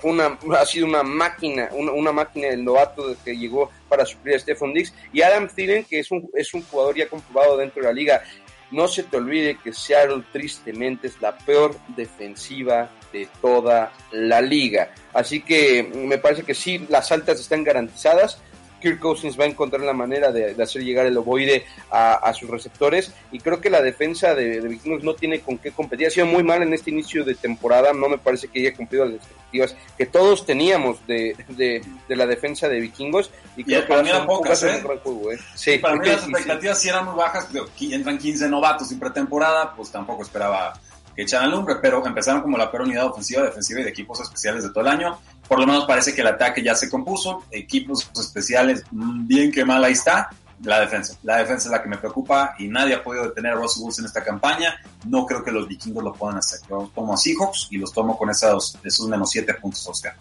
fue 0.00 0.10
una, 0.10 0.38
ha 0.58 0.66
sido 0.66 0.86
una 0.86 1.02
máquina, 1.02 1.68
una, 1.72 2.12
máquina 2.12 2.48
del 2.48 2.64
novato 2.64 3.16
que 3.24 3.36
llegó 3.36 3.70
para 3.88 4.04
suplir 4.06 4.36
a 4.36 4.38
Stephon 4.38 4.72
Diggs. 4.72 4.94
Y 5.12 5.22
Adam 5.22 5.48
Thielen, 5.48 5.84
que 5.84 5.98
es 5.98 6.10
un, 6.10 6.28
es 6.34 6.54
un 6.54 6.62
jugador 6.62 6.96
ya 6.96 7.08
comprobado 7.08 7.56
dentro 7.56 7.82
de 7.82 7.88
la 7.88 7.94
liga. 7.94 8.22
No 8.70 8.88
se 8.88 9.02
te 9.02 9.16
olvide 9.16 9.58
que 9.62 9.72
Seattle 9.72 10.22
tristemente 10.32 11.08
es 11.08 11.20
la 11.20 11.36
peor 11.36 11.76
defensiva 11.96 12.90
de 13.12 13.28
toda 13.40 13.92
la 14.12 14.40
liga. 14.40 14.94
Así 15.12 15.42
que 15.42 15.82
me 15.82 16.18
parece 16.18 16.42
que 16.42 16.54
sí, 16.54 16.86
las 16.88 17.12
altas 17.12 17.40
están 17.40 17.64
garantizadas. 17.64 18.40
Kirk 18.82 18.98
Cousins 18.98 19.38
va 19.38 19.44
a 19.44 19.46
encontrar 19.46 19.80
la 19.82 19.92
manera 19.94 20.32
de, 20.32 20.54
de 20.54 20.62
hacer 20.62 20.82
llegar 20.82 21.06
el 21.06 21.16
ovoide 21.16 21.64
a, 21.90 22.14
a 22.14 22.34
sus 22.34 22.50
receptores 22.50 23.12
y 23.30 23.38
creo 23.38 23.60
que 23.60 23.70
la 23.70 23.80
defensa 23.80 24.34
de, 24.34 24.60
de 24.60 24.68
Vikingos 24.68 25.02
no 25.04 25.14
tiene 25.14 25.40
con 25.40 25.56
qué 25.58 25.70
competir. 25.70 26.08
Ha 26.08 26.10
sido 26.10 26.26
muy 26.26 26.42
mal 26.42 26.62
en 26.62 26.74
este 26.74 26.90
inicio 26.90 27.24
de 27.24 27.34
temporada, 27.34 27.92
no 27.92 28.08
me 28.08 28.18
parece 28.18 28.48
que 28.48 28.60
haya 28.60 28.74
cumplido 28.76 29.04
las 29.04 29.14
expectativas 29.14 29.76
que 29.96 30.06
todos 30.06 30.44
teníamos 30.44 31.06
de, 31.06 31.36
de, 31.48 31.82
de 32.08 32.16
la 32.16 32.26
defensa 32.26 32.68
de 32.68 32.80
Vikingos 32.80 33.30
y 33.56 33.64
creo 33.64 33.86
que 33.86 33.92
va 33.94 34.00
a 34.00 34.04
ser 34.04 34.14
va 34.14 34.18
a 34.22 34.26
pocas, 34.26 34.62
¿eh? 34.64 34.76
un 34.76 34.84
gran 34.84 34.98
juego, 34.98 35.32
¿eh? 35.32 35.38
Sí, 35.54 35.78
Para 35.78 35.96
mí 35.96 36.06
las 36.06 36.20
sí, 36.20 36.26
sí. 36.26 36.32
expectativas 36.32 36.78
sí 36.80 36.88
eran 36.88 37.04
muy 37.06 37.14
bajas. 37.14 37.48
pero 37.52 37.66
entran 37.78 38.18
15 38.18 38.48
novatos 38.48 38.88
sin 38.88 38.98
pretemporada, 38.98 39.74
pues 39.74 39.90
tampoco 39.90 40.22
esperaba 40.22 40.72
que 41.14 41.22
echaran 41.22 41.50
lumbre, 41.50 41.76
pero 41.82 42.04
empezaron 42.06 42.40
como 42.42 42.56
la 42.56 42.70
peor 42.70 42.84
unidad 42.84 43.06
ofensiva, 43.06 43.42
defensiva 43.42 43.80
y 43.80 43.84
de 43.84 43.90
equipos 43.90 44.20
especiales 44.20 44.62
de 44.64 44.70
todo 44.70 44.80
el 44.80 44.88
año. 44.88 45.18
Por 45.52 45.60
lo 45.60 45.66
menos 45.66 45.84
parece 45.84 46.14
que 46.14 46.22
el 46.22 46.28
ataque 46.28 46.62
ya 46.62 46.74
se 46.74 46.88
compuso. 46.88 47.44
Equipos 47.50 48.10
especiales, 48.18 48.84
mm, 48.90 49.26
bien 49.26 49.52
que 49.52 49.66
mal 49.66 49.84
ahí 49.84 49.92
está. 49.92 50.30
La 50.62 50.80
defensa. 50.80 51.18
La 51.24 51.36
defensa 51.36 51.68
es 51.68 51.72
la 51.72 51.82
que 51.82 51.90
me 51.90 51.98
preocupa 51.98 52.54
y 52.58 52.68
nadie 52.68 52.94
ha 52.94 53.02
podido 53.02 53.24
detener 53.24 53.52
a 53.52 53.56
Russell 53.56 53.82
Wilson 53.84 54.04
en 54.04 54.06
esta 54.06 54.24
campaña. 54.24 54.74
No 55.04 55.26
creo 55.26 55.44
que 55.44 55.52
los 55.52 55.68
vikingos 55.68 56.02
lo 56.02 56.14
puedan 56.14 56.38
hacer. 56.38 56.60
Yo 56.70 56.90
tomo 56.94 57.12
a 57.12 57.18
Seahawks 57.18 57.68
y 57.70 57.76
los 57.76 57.92
tomo 57.92 58.16
con 58.16 58.30
esos, 58.30 58.78
esos 58.82 59.06
menos 59.08 59.28
7 59.30 59.52
puntos, 59.60 59.86
Oscar. 59.86 60.16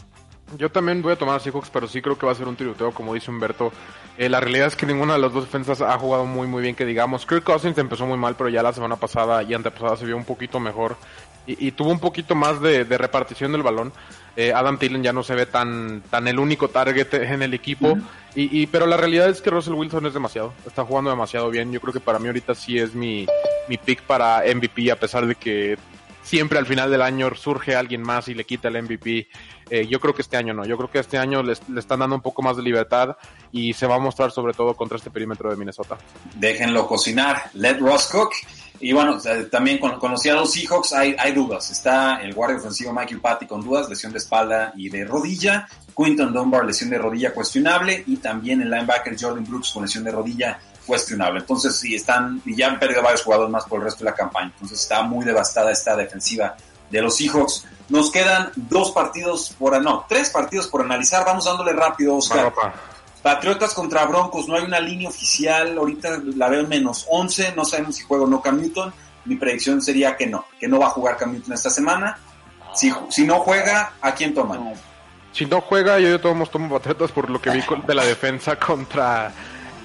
Yo 0.57 0.69
también 0.69 1.01
voy 1.01 1.13
a 1.13 1.15
tomar 1.15 1.35
a 1.35 1.39
Seahawks, 1.39 1.69
pero 1.69 1.87
sí 1.87 2.01
creo 2.01 2.17
que 2.17 2.25
va 2.25 2.31
a 2.33 2.35
ser 2.35 2.47
un 2.47 2.55
tiroteo, 2.55 2.91
como 2.91 3.13
dice 3.13 3.31
Humberto. 3.31 3.71
Eh, 4.17 4.27
la 4.29 4.39
realidad 4.39 4.67
es 4.67 4.75
que 4.75 4.85
ninguna 4.85 5.13
de 5.13 5.19
las 5.19 5.31
dos 5.33 5.45
defensas 5.45 5.81
ha 5.81 5.97
jugado 5.97 6.25
muy 6.25 6.47
muy 6.47 6.61
bien, 6.61 6.75
que 6.75 6.85
digamos. 6.85 7.25
Kirk 7.25 7.43
Cousins 7.43 7.77
empezó 7.77 8.05
muy 8.05 8.17
mal, 8.17 8.35
pero 8.35 8.49
ya 8.49 8.61
la 8.61 8.73
semana 8.73 8.95
pasada 8.97 9.43
y 9.43 9.53
antepasada 9.53 9.95
se 9.97 10.05
vio 10.05 10.17
un 10.17 10.25
poquito 10.25 10.59
mejor 10.59 10.97
y, 11.47 11.67
y 11.67 11.71
tuvo 11.71 11.89
un 11.91 11.99
poquito 11.99 12.35
más 12.35 12.59
de, 12.61 12.83
de 12.85 12.97
repartición 12.97 13.51
del 13.53 13.63
balón. 13.63 13.93
Eh, 14.35 14.53
Adam 14.53 14.77
Thielen 14.77 15.03
ya 15.03 15.13
no 15.13 15.23
se 15.23 15.35
ve 15.35 15.45
tan, 15.45 16.01
tan 16.09 16.27
el 16.27 16.39
único 16.39 16.67
target 16.69 17.13
en 17.13 17.41
el 17.41 17.53
equipo. 17.53 17.97
y, 18.35 18.61
y- 18.61 18.67
pero 18.67 18.85
la 18.87 18.97
realidad 18.97 19.29
es 19.29 19.41
que 19.41 19.49
Russell 19.49 19.73
Wilson 19.73 20.05
es 20.05 20.13
demasiado. 20.13 20.53
Está 20.65 20.83
jugando 20.85 21.09
demasiado 21.09 21.49
bien. 21.49 21.71
Yo 21.71 21.79
creo 21.81 21.93
que 21.93 21.99
para 21.99 22.19
mí 22.19 22.27
ahorita 22.27 22.55
sí 22.55 22.77
es 22.77 22.93
mi, 22.93 23.25
mi 23.69 23.77
pick 23.77 24.01
para 24.03 24.43
MVP, 24.53 24.91
a 24.91 24.95
pesar 24.97 25.25
de 25.25 25.35
que 25.35 25.77
siempre 26.23 26.59
al 26.59 26.65
final 26.67 26.91
del 26.91 27.01
año 27.01 27.33
surge 27.35 27.75
alguien 27.75 28.03
más 28.03 28.27
y 28.27 28.33
le 28.33 28.43
quita 28.45 28.67
el 28.69 28.81
MVP. 28.83 29.27
Eh, 29.71 29.87
yo 29.87 30.01
creo 30.01 30.13
que 30.13 30.21
este 30.21 30.35
año 30.35 30.53
no. 30.53 30.65
Yo 30.65 30.75
creo 30.75 30.91
que 30.91 30.99
este 30.99 31.17
año 31.17 31.41
le 31.41 31.53
están 31.53 31.99
dando 31.99 32.17
un 32.17 32.21
poco 32.21 32.41
más 32.41 32.57
de 32.57 32.61
libertad 32.61 33.15
y 33.53 33.71
se 33.71 33.87
va 33.87 33.95
a 33.95 33.99
mostrar 33.99 34.29
sobre 34.29 34.53
todo 34.53 34.75
contra 34.75 34.97
este 34.97 35.09
perímetro 35.09 35.49
de 35.49 35.55
Minnesota. 35.55 35.97
déjenlo 36.35 36.85
cocinar, 36.85 37.49
let 37.53 37.79
Ross 37.79 38.07
cook. 38.07 38.33
Y 38.81 38.91
bueno, 38.91 39.17
sea, 39.17 39.49
también 39.49 39.77
con, 39.77 39.97
con 39.97 40.11
los 40.11 40.23
Seahawks 40.23 40.91
hay, 40.91 41.15
hay 41.17 41.31
dudas. 41.31 41.71
Está 41.71 42.21
el 42.21 42.33
guardia 42.33 42.57
ofensivo 42.57 42.91
Michael 42.91 43.21
Patty 43.21 43.47
con 43.47 43.61
dudas, 43.61 43.87
lesión 43.87 44.11
de 44.11 44.17
espalda 44.17 44.73
y 44.75 44.89
de 44.89 45.05
rodilla. 45.05 45.69
Quinton 45.95 46.33
Dunbar, 46.33 46.65
lesión 46.65 46.89
de 46.89 46.97
rodilla 46.97 47.33
cuestionable. 47.33 48.03
Y 48.07 48.17
también 48.17 48.61
el 48.61 48.69
linebacker 48.69 49.15
Jordan 49.17 49.45
Brooks 49.45 49.71
con 49.71 49.83
lesión 49.83 50.03
de 50.03 50.11
rodilla 50.11 50.59
cuestionable. 50.85 51.39
Entonces, 51.39 51.77
sí, 51.77 51.95
están, 51.95 52.41
y 52.43 52.57
ya 52.57 52.67
han 52.67 52.77
perdido 52.77 53.03
varios 53.03 53.21
jugadores 53.21 53.49
más 53.49 53.63
por 53.63 53.79
el 53.79 53.85
resto 53.85 54.03
de 54.03 54.09
la 54.09 54.15
campaña. 54.15 54.51
Entonces, 54.53 54.81
está 54.81 55.01
muy 55.03 55.23
devastada 55.23 55.71
esta 55.71 55.95
defensiva 55.95 56.57
de 56.91 57.01
los 57.01 57.15
Seahawks. 57.15 57.65
Nos 57.89 58.11
quedan 58.11 58.51
dos 58.55 58.91
partidos 58.91 59.55
por, 59.57 59.81
no, 59.81 60.05
tres 60.07 60.29
partidos 60.29 60.67
por 60.67 60.81
analizar. 60.81 61.25
Vamos 61.25 61.45
dándole 61.45 61.73
rápido, 61.73 62.15
Oscar. 62.15 62.53
Patriotas 63.21 63.73
contra 63.73 64.05
Broncos, 64.05 64.47
no 64.47 64.55
hay 64.55 64.63
una 64.63 64.79
línea 64.79 65.07
oficial, 65.07 65.77
ahorita 65.77 66.21
la 66.35 66.49
veo 66.49 66.61
en 66.61 66.69
menos 66.69 67.05
11, 67.07 67.53
no 67.55 67.65
sabemos 67.65 67.95
si 67.95 68.03
juega 68.03 68.23
o 68.23 68.27
no 68.27 68.41
Cam 68.41 68.59
Newton, 68.59 68.91
mi 69.25 69.35
predicción 69.35 69.79
sería 69.79 70.17
que 70.17 70.25
no, 70.25 70.45
que 70.59 70.67
no 70.67 70.79
va 70.79 70.87
a 70.87 70.89
jugar 70.89 71.17
Cam 71.17 71.31
Newton 71.31 71.53
esta 71.53 71.69
semana, 71.69 72.17
si, 72.73 72.91
si 73.09 73.25
no 73.25 73.39
juega, 73.39 73.93
¿a 74.01 74.15
quién 74.15 74.33
toman? 74.33 74.73
Si 75.33 75.45
no 75.45 75.61
juega, 75.61 75.99
yo 75.99 76.09
de 76.09 76.19
todos 76.19 76.35
modos 76.35 76.51
tomo 76.51 76.69
Patriotas 76.69 77.11
por 77.11 77.29
lo 77.29 77.41
que 77.41 77.51
vi 77.51 77.63
de 77.87 77.95
la 77.95 78.03
defensa 78.03 78.57
contra, 78.57 79.31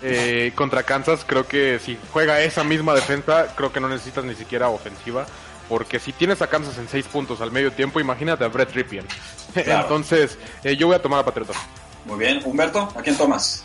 eh, 0.02 0.52
contra 0.54 0.82
Kansas. 0.82 1.24
Creo 1.24 1.46
que 1.46 1.78
si 1.78 1.96
juega 2.12 2.40
esa 2.40 2.64
misma 2.64 2.94
defensa, 2.94 3.54
creo 3.54 3.72
que 3.72 3.80
no 3.80 3.88
necesitas 3.88 4.24
ni 4.24 4.34
siquiera 4.34 4.68
ofensiva. 4.68 5.26
Porque 5.68 5.98
si 5.98 6.12
tienes 6.12 6.42
a 6.42 6.46
Kansas 6.46 6.78
en 6.78 6.88
seis 6.88 7.06
puntos 7.06 7.40
al 7.40 7.50
medio 7.50 7.72
tiempo, 7.72 8.00
imagínate 8.00 8.44
a 8.44 8.48
Brett 8.48 8.72
Ripien. 8.72 9.06
Claro. 9.56 9.84
Entonces, 9.84 10.36
eh, 10.64 10.76
yo 10.76 10.86
voy 10.86 10.96
a 10.96 11.00
tomar 11.00 11.20
a 11.20 11.24
Patriotas. 11.24 11.56
Muy 12.04 12.18
bien, 12.18 12.42
Humberto, 12.44 12.92
¿a 12.94 13.00
quién 13.00 13.16
tomas? 13.16 13.64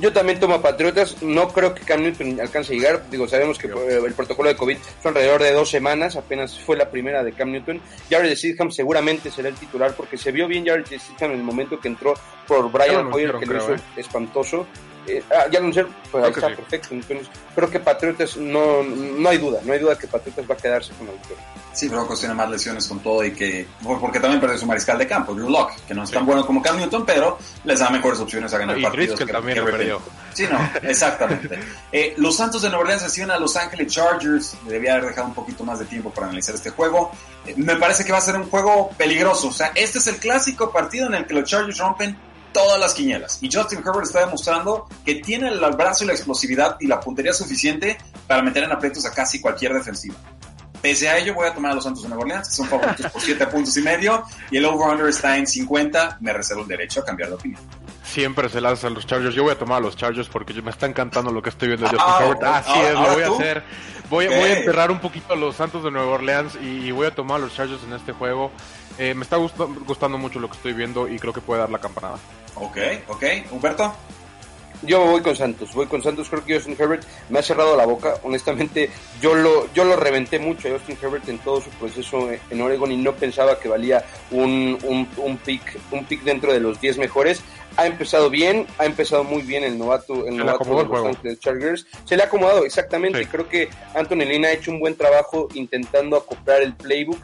Yo 0.00 0.12
también 0.12 0.40
tomo 0.40 0.54
a 0.54 0.62
Patriotas. 0.62 1.22
No 1.22 1.48
creo 1.48 1.74
que 1.74 1.82
Cam 1.82 2.02
Newton 2.02 2.40
alcance 2.40 2.72
a 2.72 2.76
llegar. 2.76 3.10
Digo, 3.10 3.28
sabemos 3.28 3.58
que 3.58 3.66
eh, 3.66 4.00
el 4.04 4.14
protocolo 4.14 4.48
de 4.48 4.56
COVID 4.56 4.78
fue 5.00 5.10
alrededor 5.10 5.42
de 5.42 5.52
dos 5.52 5.68
semanas. 5.68 6.16
Apenas 6.16 6.58
fue 6.58 6.76
la 6.76 6.90
primera 6.90 7.22
de 7.22 7.32
Cam 7.32 7.52
Newton. 7.52 7.80
Jared 8.08 8.34
Stidham 8.34 8.70
seguramente 8.70 9.30
será 9.30 9.50
el 9.50 9.56
titular 9.56 9.94
porque 9.94 10.16
se 10.16 10.32
vio 10.32 10.46
bien 10.46 10.66
Jared 10.66 10.86
Stidham 10.86 11.32
en 11.32 11.40
el 11.40 11.44
momento 11.44 11.78
que 11.78 11.88
entró 11.88 12.14
por 12.46 12.72
Brian 12.72 13.10
lo 13.10 13.14
Hoyer, 13.14 13.34
que 13.38 13.46
lo 13.46 13.52
creo, 13.52 13.74
hizo 13.74 13.84
espantoso. 13.96 14.66
Eh, 15.06 15.22
ah, 15.30 15.46
ya 15.50 15.58
anunciaron, 15.58 15.94
pues 16.10 16.24
ahí 16.24 16.30
está, 16.30 16.48
sí. 16.48 16.54
perfecto. 16.54 16.88
Entonces, 16.92 17.26
creo 17.54 17.70
que 17.70 17.80
Patriotas, 17.80 18.36
no, 18.36 18.82
no 18.82 19.28
hay 19.28 19.38
duda, 19.38 19.60
no 19.64 19.72
hay 19.72 19.78
duda 19.78 19.96
que 19.98 20.06
Patriotas 20.06 20.44
va 20.48 20.54
a 20.54 20.58
quedarse 20.58 20.92
con 20.94 21.06
la 21.06 21.12
victoria. 21.14 21.42
Sí, 21.72 21.88
Broncos 21.88 22.18
tiene 22.18 22.34
más 22.34 22.50
lesiones 22.50 22.86
con 22.86 22.98
todo 23.00 23.24
y 23.24 23.32
que. 23.32 23.66
Porque 23.82 24.18
también 24.18 24.40
perdió 24.40 24.58
su 24.58 24.66
mariscal 24.66 24.98
de 24.98 25.06
campo, 25.06 25.34
Drew 25.34 25.48
Lock, 25.48 25.72
que 25.86 25.94
no 25.94 26.02
es 26.02 26.10
tan 26.10 26.26
bueno 26.26 26.44
como 26.44 26.60
Cam 26.60 26.76
Newton, 26.78 27.06
pero 27.06 27.38
les 27.64 27.78
da 27.78 27.88
mejores 27.90 28.18
opciones 28.18 28.52
a 28.52 28.58
ganar 28.58 28.76
Y 28.78 28.82
partidos. 28.82 29.18
Que- 29.18 29.26
también 29.26 29.54
que 29.54 29.60
lo 29.64 29.70
perdió. 29.70 30.00
Sí, 30.34 30.46
no, 30.50 30.58
exactamente. 30.82 31.58
Eh, 31.92 32.14
los 32.18 32.36
Santos 32.36 32.62
de 32.62 32.68
Nueva 32.68 32.82
Orleans 32.84 33.02
reciben 33.02 33.30
a 33.32 33.38
Los 33.38 33.56
Ángeles 33.56 33.92
Chargers. 33.92 34.56
Debía 34.66 34.92
haber 34.94 35.06
dejado 35.06 35.26
un 35.26 35.34
poquito 35.34 35.64
más 35.64 35.78
de 35.80 35.86
tiempo 35.86 36.10
para 36.10 36.26
analizar 36.28 36.54
este 36.54 36.70
juego. 36.70 37.10
Eh, 37.46 37.54
me 37.56 37.74
parece 37.76 38.04
que 38.04 38.12
va 38.12 38.18
a 38.18 38.20
ser 38.20 38.36
un 38.36 38.48
juego 38.48 38.90
peligroso. 38.96 39.48
O 39.48 39.52
sea, 39.52 39.72
este 39.74 39.98
es 39.98 40.06
el 40.06 40.16
clásico 40.16 40.70
partido 40.70 41.06
en 41.08 41.14
el 41.14 41.26
que 41.26 41.34
los 41.34 41.48
Chargers 41.48 41.78
rompen 41.78 42.16
todas 42.52 42.78
las 42.80 42.94
quinielas. 42.94 43.38
Y 43.42 43.50
Justin 43.52 43.80
Herbert 43.80 44.04
está 44.06 44.20
demostrando 44.20 44.86
que 45.04 45.16
tiene 45.16 45.48
el 45.48 45.60
brazo 45.76 46.04
y 46.04 46.06
la 46.08 46.12
explosividad 46.12 46.76
y 46.80 46.86
la 46.86 47.00
puntería 47.00 47.32
suficiente 47.32 47.98
para 48.26 48.42
meter 48.42 48.64
en 48.64 48.72
aprietos 48.72 49.04
a 49.06 49.12
casi 49.12 49.40
cualquier 49.40 49.74
defensiva. 49.74 50.14
Pese 50.82 51.10
a 51.10 51.18
ello, 51.18 51.34
voy 51.34 51.46
a 51.46 51.52
tomar 51.52 51.72
a 51.72 51.74
los 51.74 51.84
Santos 51.84 52.02
de 52.04 52.08
Nueva 52.08 52.22
Orleans, 52.24 52.48
que 52.48 52.54
son 52.54 52.66
favoritos 52.66 53.12
por 53.12 53.20
7 53.20 53.46
puntos 53.48 53.76
y 53.76 53.82
medio, 53.82 54.24
y 54.50 54.56
el 54.56 54.64
over-under 54.64 55.08
está 55.08 55.36
en 55.36 55.46
50. 55.46 56.16
Me 56.22 56.32
reservo 56.32 56.62
el 56.62 56.68
derecho 56.68 57.00
a 57.00 57.04
cambiar 57.04 57.28
de 57.28 57.34
opinión. 57.34 57.60
Siempre 58.02 58.48
se 58.48 58.62
lanzan 58.62 58.94
los 58.94 59.06
Chargers. 59.06 59.34
Yo 59.34 59.42
voy 59.42 59.52
a 59.52 59.58
tomar 59.58 59.76
a 59.76 59.80
los 59.80 59.94
Chargers 59.94 60.28
porque 60.30 60.54
me 60.62 60.70
está 60.70 60.86
encantando 60.86 61.30
lo 61.32 61.42
que 61.42 61.50
estoy 61.50 61.68
viendo 61.68 61.86
de 61.86 61.96
Ah, 62.00 62.02
Justin 62.02 62.26
Herbert. 62.26 62.42
ah, 62.44 62.56
Así 62.56 62.70
ahora- 62.70 62.88
es, 62.88 62.94
lo 62.94 63.12
voy 63.14 63.22
a 63.22 63.28
hacer. 63.28 63.62
Voy, 64.08 64.24
a 64.26 64.58
enterrar 64.58 64.90
un 64.90 64.98
poquito 65.00 65.34
a 65.34 65.36
los 65.36 65.54
Santos 65.54 65.84
de 65.84 65.90
Nueva 65.90 66.12
Orleans 66.12 66.54
y, 66.60 66.66
y 66.86 66.90
voy 66.92 67.06
a 67.06 67.14
tomar 67.14 67.36
a 67.36 67.44
los 67.44 67.54
Chargers 67.54 67.82
en 67.84 67.92
este 67.92 68.12
juego. 68.12 68.50
Eh, 68.98 69.14
me 69.14 69.22
está 69.22 69.36
gusta- 69.36 69.64
gustando 69.86 70.16
mucho 70.18 70.40
lo 70.40 70.48
que 70.48 70.56
estoy 70.56 70.72
viendo 70.72 71.06
y 71.06 71.18
creo 71.18 71.32
que 71.34 71.40
puede 71.42 71.60
dar 71.60 71.70
la 71.70 71.78
campanada. 71.78 72.16
Ok, 72.56 72.78
ok. 73.08 73.24
Humberto. 73.50 73.92
Yo 74.82 75.04
voy 75.04 75.20
con 75.20 75.36
Santos, 75.36 75.74
voy 75.74 75.86
con 75.86 76.02
Santos, 76.02 76.30
creo 76.30 76.42
que 76.42 76.54
Justin 76.54 76.74
Herbert 76.78 77.02
me 77.28 77.38
ha 77.38 77.42
cerrado 77.42 77.76
la 77.76 77.84
boca, 77.84 78.14
honestamente 78.22 78.88
yo 79.20 79.34
lo, 79.34 79.70
yo 79.74 79.84
lo 79.84 79.94
reventé 79.94 80.38
mucho 80.38 80.68
a 80.68 80.70
Justin 80.70 80.96
Herbert 81.02 81.28
en 81.28 81.38
todo 81.40 81.60
su 81.60 81.68
proceso 81.68 82.30
en 82.48 82.60
Oregon 82.62 82.90
y 82.90 82.96
no 82.96 83.12
pensaba 83.12 83.58
que 83.58 83.68
valía 83.68 84.02
un, 84.30 84.78
un, 84.84 85.06
un 85.18 85.36
pick, 85.36 85.78
un 85.90 86.06
pick 86.06 86.22
dentro 86.22 86.50
de 86.50 86.60
los 86.60 86.80
10 86.80 86.96
mejores, 86.96 87.42
ha 87.76 87.86
empezado 87.86 88.30
bien, 88.30 88.66
ha 88.78 88.86
empezado 88.86 89.22
muy 89.22 89.42
bien 89.42 89.64
el 89.64 89.78
novato, 89.78 90.26
el 90.26 90.38
novato 90.38 90.64
de 90.64 91.28
los 91.30 91.40
Chargers, 91.40 91.86
se 92.06 92.16
le 92.16 92.22
ha 92.22 92.26
acomodado 92.26 92.64
exactamente, 92.64 93.18
Sí. 93.18 93.26
creo 93.26 93.46
que 93.50 93.68
Anthony 93.94 94.24
Lynn 94.24 94.46
ha 94.46 94.52
hecho 94.52 94.70
un 94.70 94.80
buen 94.80 94.96
trabajo 94.96 95.48
intentando 95.52 96.16
acoplar 96.16 96.62
el 96.62 96.72
playbook 96.72 97.20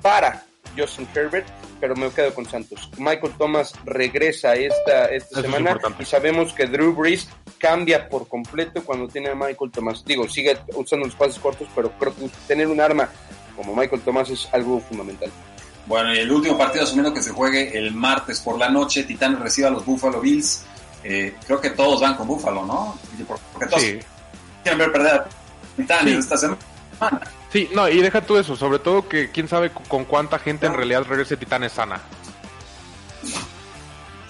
para 0.00 0.42
Justin 0.74 1.06
Herbert, 1.14 1.46
pero 1.80 1.94
me 1.96 2.08
quedo 2.10 2.32
con 2.34 2.46
Santos. 2.46 2.90
Michael 2.98 3.32
Thomas 3.38 3.74
regresa 3.84 4.54
esta, 4.54 5.06
esta 5.06 5.40
Eso 5.40 5.42
semana 5.42 5.78
y 5.98 6.04
sabemos 6.04 6.52
que 6.52 6.66
Drew 6.66 6.94
Brees 6.94 7.28
cambia 7.58 8.08
por 8.08 8.28
completo 8.28 8.82
cuando 8.84 9.08
tiene 9.08 9.30
a 9.30 9.34
Michael 9.34 9.70
Thomas. 9.72 10.04
Digo, 10.04 10.28
sigue 10.28 10.58
usando 10.74 11.06
los 11.06 11.14
pases 11.14 11.38
cortos, 11.38 11.68
pero 11.74 11.90
creo 11.98 12.14
que 12.14 12.28
tener 12.46 12.66
un 12.68 12.80
arma 12.80 13.08
como 13.56 13.74
Michael 13.74 14.02
Thomas 14.02 14.30
es 14.30 14.48
algo 14.52 14.80
fundamental. 14.80 15.30
Bueno, 15.86 16.14
y 16.14 16.18
el 16.18 16.32
último 16.32 16.56
partido, 16.56 16.84
asumiendo 16.84 17.12
que 17.12 17.22
se 17.22 17.30
juegue 17.30 17.76
el 17.76 17.92
martes 17.94 18.40
por 18.40 18.58
la 18.58 18.70
noche, 18.70 19.04
Titanes 19.04 19.38
recibe 19.40 19.68
a 19.68 19.70
los 19.70 19.84
Buffalo 19.84 20.20
Bills. 20.20 20.64
Eh, 21.02 21.34
creo 21.46 21.60
que 21.60 21.70
todos 21.70 22.00
van 22.00 22.14
con 22.16 22.26
Buffalo, 22.26 22.64
¿no? 22.64 22.98
Porque 23.52 23.66
todos 23.66 23.82
Sí. 23.82 23.98
quieren 24.62 24.78
ver 24.78 24.90
perder 24.92 25.12
a 25.14 25.26
Titanes 25.76 26.12
Sí. 26.14 26.18
esta 26.20 26.36
semana. 26.38 26.58
Sí, 27.54 27.70
no, 27.72 27.88
y 27.88 28.00
deja 28.02 28.20
tú 28.20 28.36
eso, 28.36 28.56
sobre 28.56 28.80
todo 28.80 29.08
que 29.08 29.30
quién 29.30 29.46
sabe 29.46 29.70
con- 29.70 30.04
cuánta 30.06 30.40
gente 30.40 30.66
en 30.66 30.74
realidad 30.74 31.04
regrese 31.04 31.36
Titanes 31.36 31.70
sana. 31.70 32.00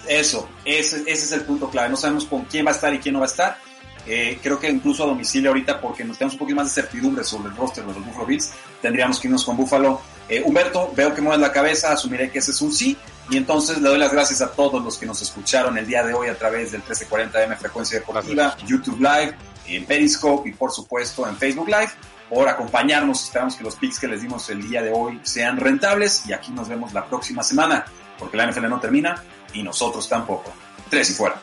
Eso, 0.07 0.47
ese, 0.63 0.97
ese 1.01 1.11
es 1.11 1.31
el 1.31 1.41
punto 1.41 1.69
clave. 1.71 1.89
No 1.89 1.97
sabemos 1.97 2.25
con 2.25 2.45
quién 2.45 2.65
va 2.67 2.69
a 2.69 2.75
estar 2.75 2.93
y 2.93 2.99
quién 2.99 3.13
no 3.13 3.19
va 3.21 3.25
a 3.25 3.29
estar. 3.29 3.57
Eh, 4.05 4.37
creo 4.43 4.59
que 4.59 4.69
incluso 4.69 5.03
a 5.03 5.07
domicilio 5.07 5.49
ahorita, 5.49 5.81
porque 5.81 6.03
nos 6.05 6.19
tenemos 6.19 6.33
un 6.35 6.39
poquito 6.39 6.57
más 6.57 6.67
de 6.75 6.79
certidumbre 6.83 7.23
sobre 7.23 7.49
el 7.49 7.55
roster 7.57 7.83
de 7.83 7.93
los 7.93 8.05
Buffalo 8.05 8.27
Bills, 8.27 8.51
tendríamos 8.79 9.19
que 9.19 9.27
irnos 9.27 9.43
con 9.43 9.57
Buffalo. 9.57 9.99
Eh, 10.29 10.43
Humberto, 10.45 10.91
veo 10.95 11.15
que 11.15 11.21
mueves 11.21 11.41
la 11.41 11.51
cabeza, 11.51 11.91
asumiré 11.93 12.29
que 12.29 12.37
ese 12.37 12.51
es 12.51 12.61
un 12.61 12.71
sí. 12.71 12.95
Y 13.31 13.37
entonces 13.37 13.81
le 13.81 13.89
doy 13.89 13.97
las 13.97 14.11
gracias 14.11 14.41
a 14.43 14.51
todos 14.51 14.83
los 14.83 14.99
que 14.99 15.07
nos 15.07 15.19
escucharon 15.23 15.75
el 15.79 15.87
día 15.87 16.03
de 16.03 16.13
hoy 16.13 16.27
a 16.27 16.37
través 16.37 16.71
del 16.71 16.83
1340M 16.83 17.57
Frecuencia 17.57 17.97
Deportiva, 17.97 18.43
Gracias. 18.49 18.69
YouTube 18.69 18.99
Live, 18.99 19.35
en 19.65 19.85
Periscope 19.85 20.47
y 20.49 20.53
por 20.53 20.71
supuesto 20.71 21.27
en 21.27 21.35
Facebook 21.35 21.67
Live 21.67 21.89
por 22.29 22.47
acompañarnos. 22.47 23.23
Esperamos 23.23 23.55
que 23.55 23.63
los 23.63 23.75
picks 23.75 23.99
que 23.99 24.07
les 24.07 24.21
dimos 24.21 24.49
el 24.49 24.67
día 24.67 24.81
de 24.81 24.91
hoy 24.91 25.19
sean 25.23 25.57
rentables 25.57 26.25
y 26.27 26.33
aquí 26.33 26.51
nos 26.51 26.67
vemos 26.67 26.93
la 26.93 27.05
próxima 27.05 27.43
semana, 27.43 27.85
porque 28.17 28.37
la 28.37 28.49
NFL 28.49 28.69
no 28.69 28.79
termina 28.79 29.21
y 29.53 29.63
nosotros 29.63 30.07
tampoco. 30.07 30.53
Tres 30.89 31.09
y 31.09 31.13
fuera. 31.13 31.39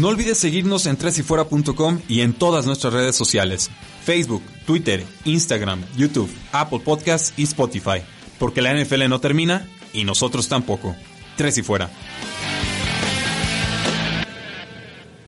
No 0.00 0.08
olvides 0.08 0.38
seguirnos 0.38 0.86
en 0.86 0.96
tresyfuera.com 0.96 2.00
y 2.08 2.22
en 2.22 2.32
todas 2.32 2.64
nuestras 2.64 2.94
redes 2.94 3.14
sociales, 3.14 3.70
Facebook, 4.02 4.42
Twitter, 4.70 5.04
Instagram, 5.24 5.82
YouTube, 5.96 6.30
Apple 6.52 6.78
Podcasts 6.78 7.34
y 7.36 7.42
Spotify, 7.42 8.02
porque 8.38 8.62
la 8.62 8.72
NFL 8.72 9.08
no 9.08 9.20
termina 9.20 9.68
y 9.92 10.04
nosotros 10.04 10.48
tampoco. 10.48 10.94
Tres 11.36 11.58
y 11.58 11.64
fuera. 11.64 11.90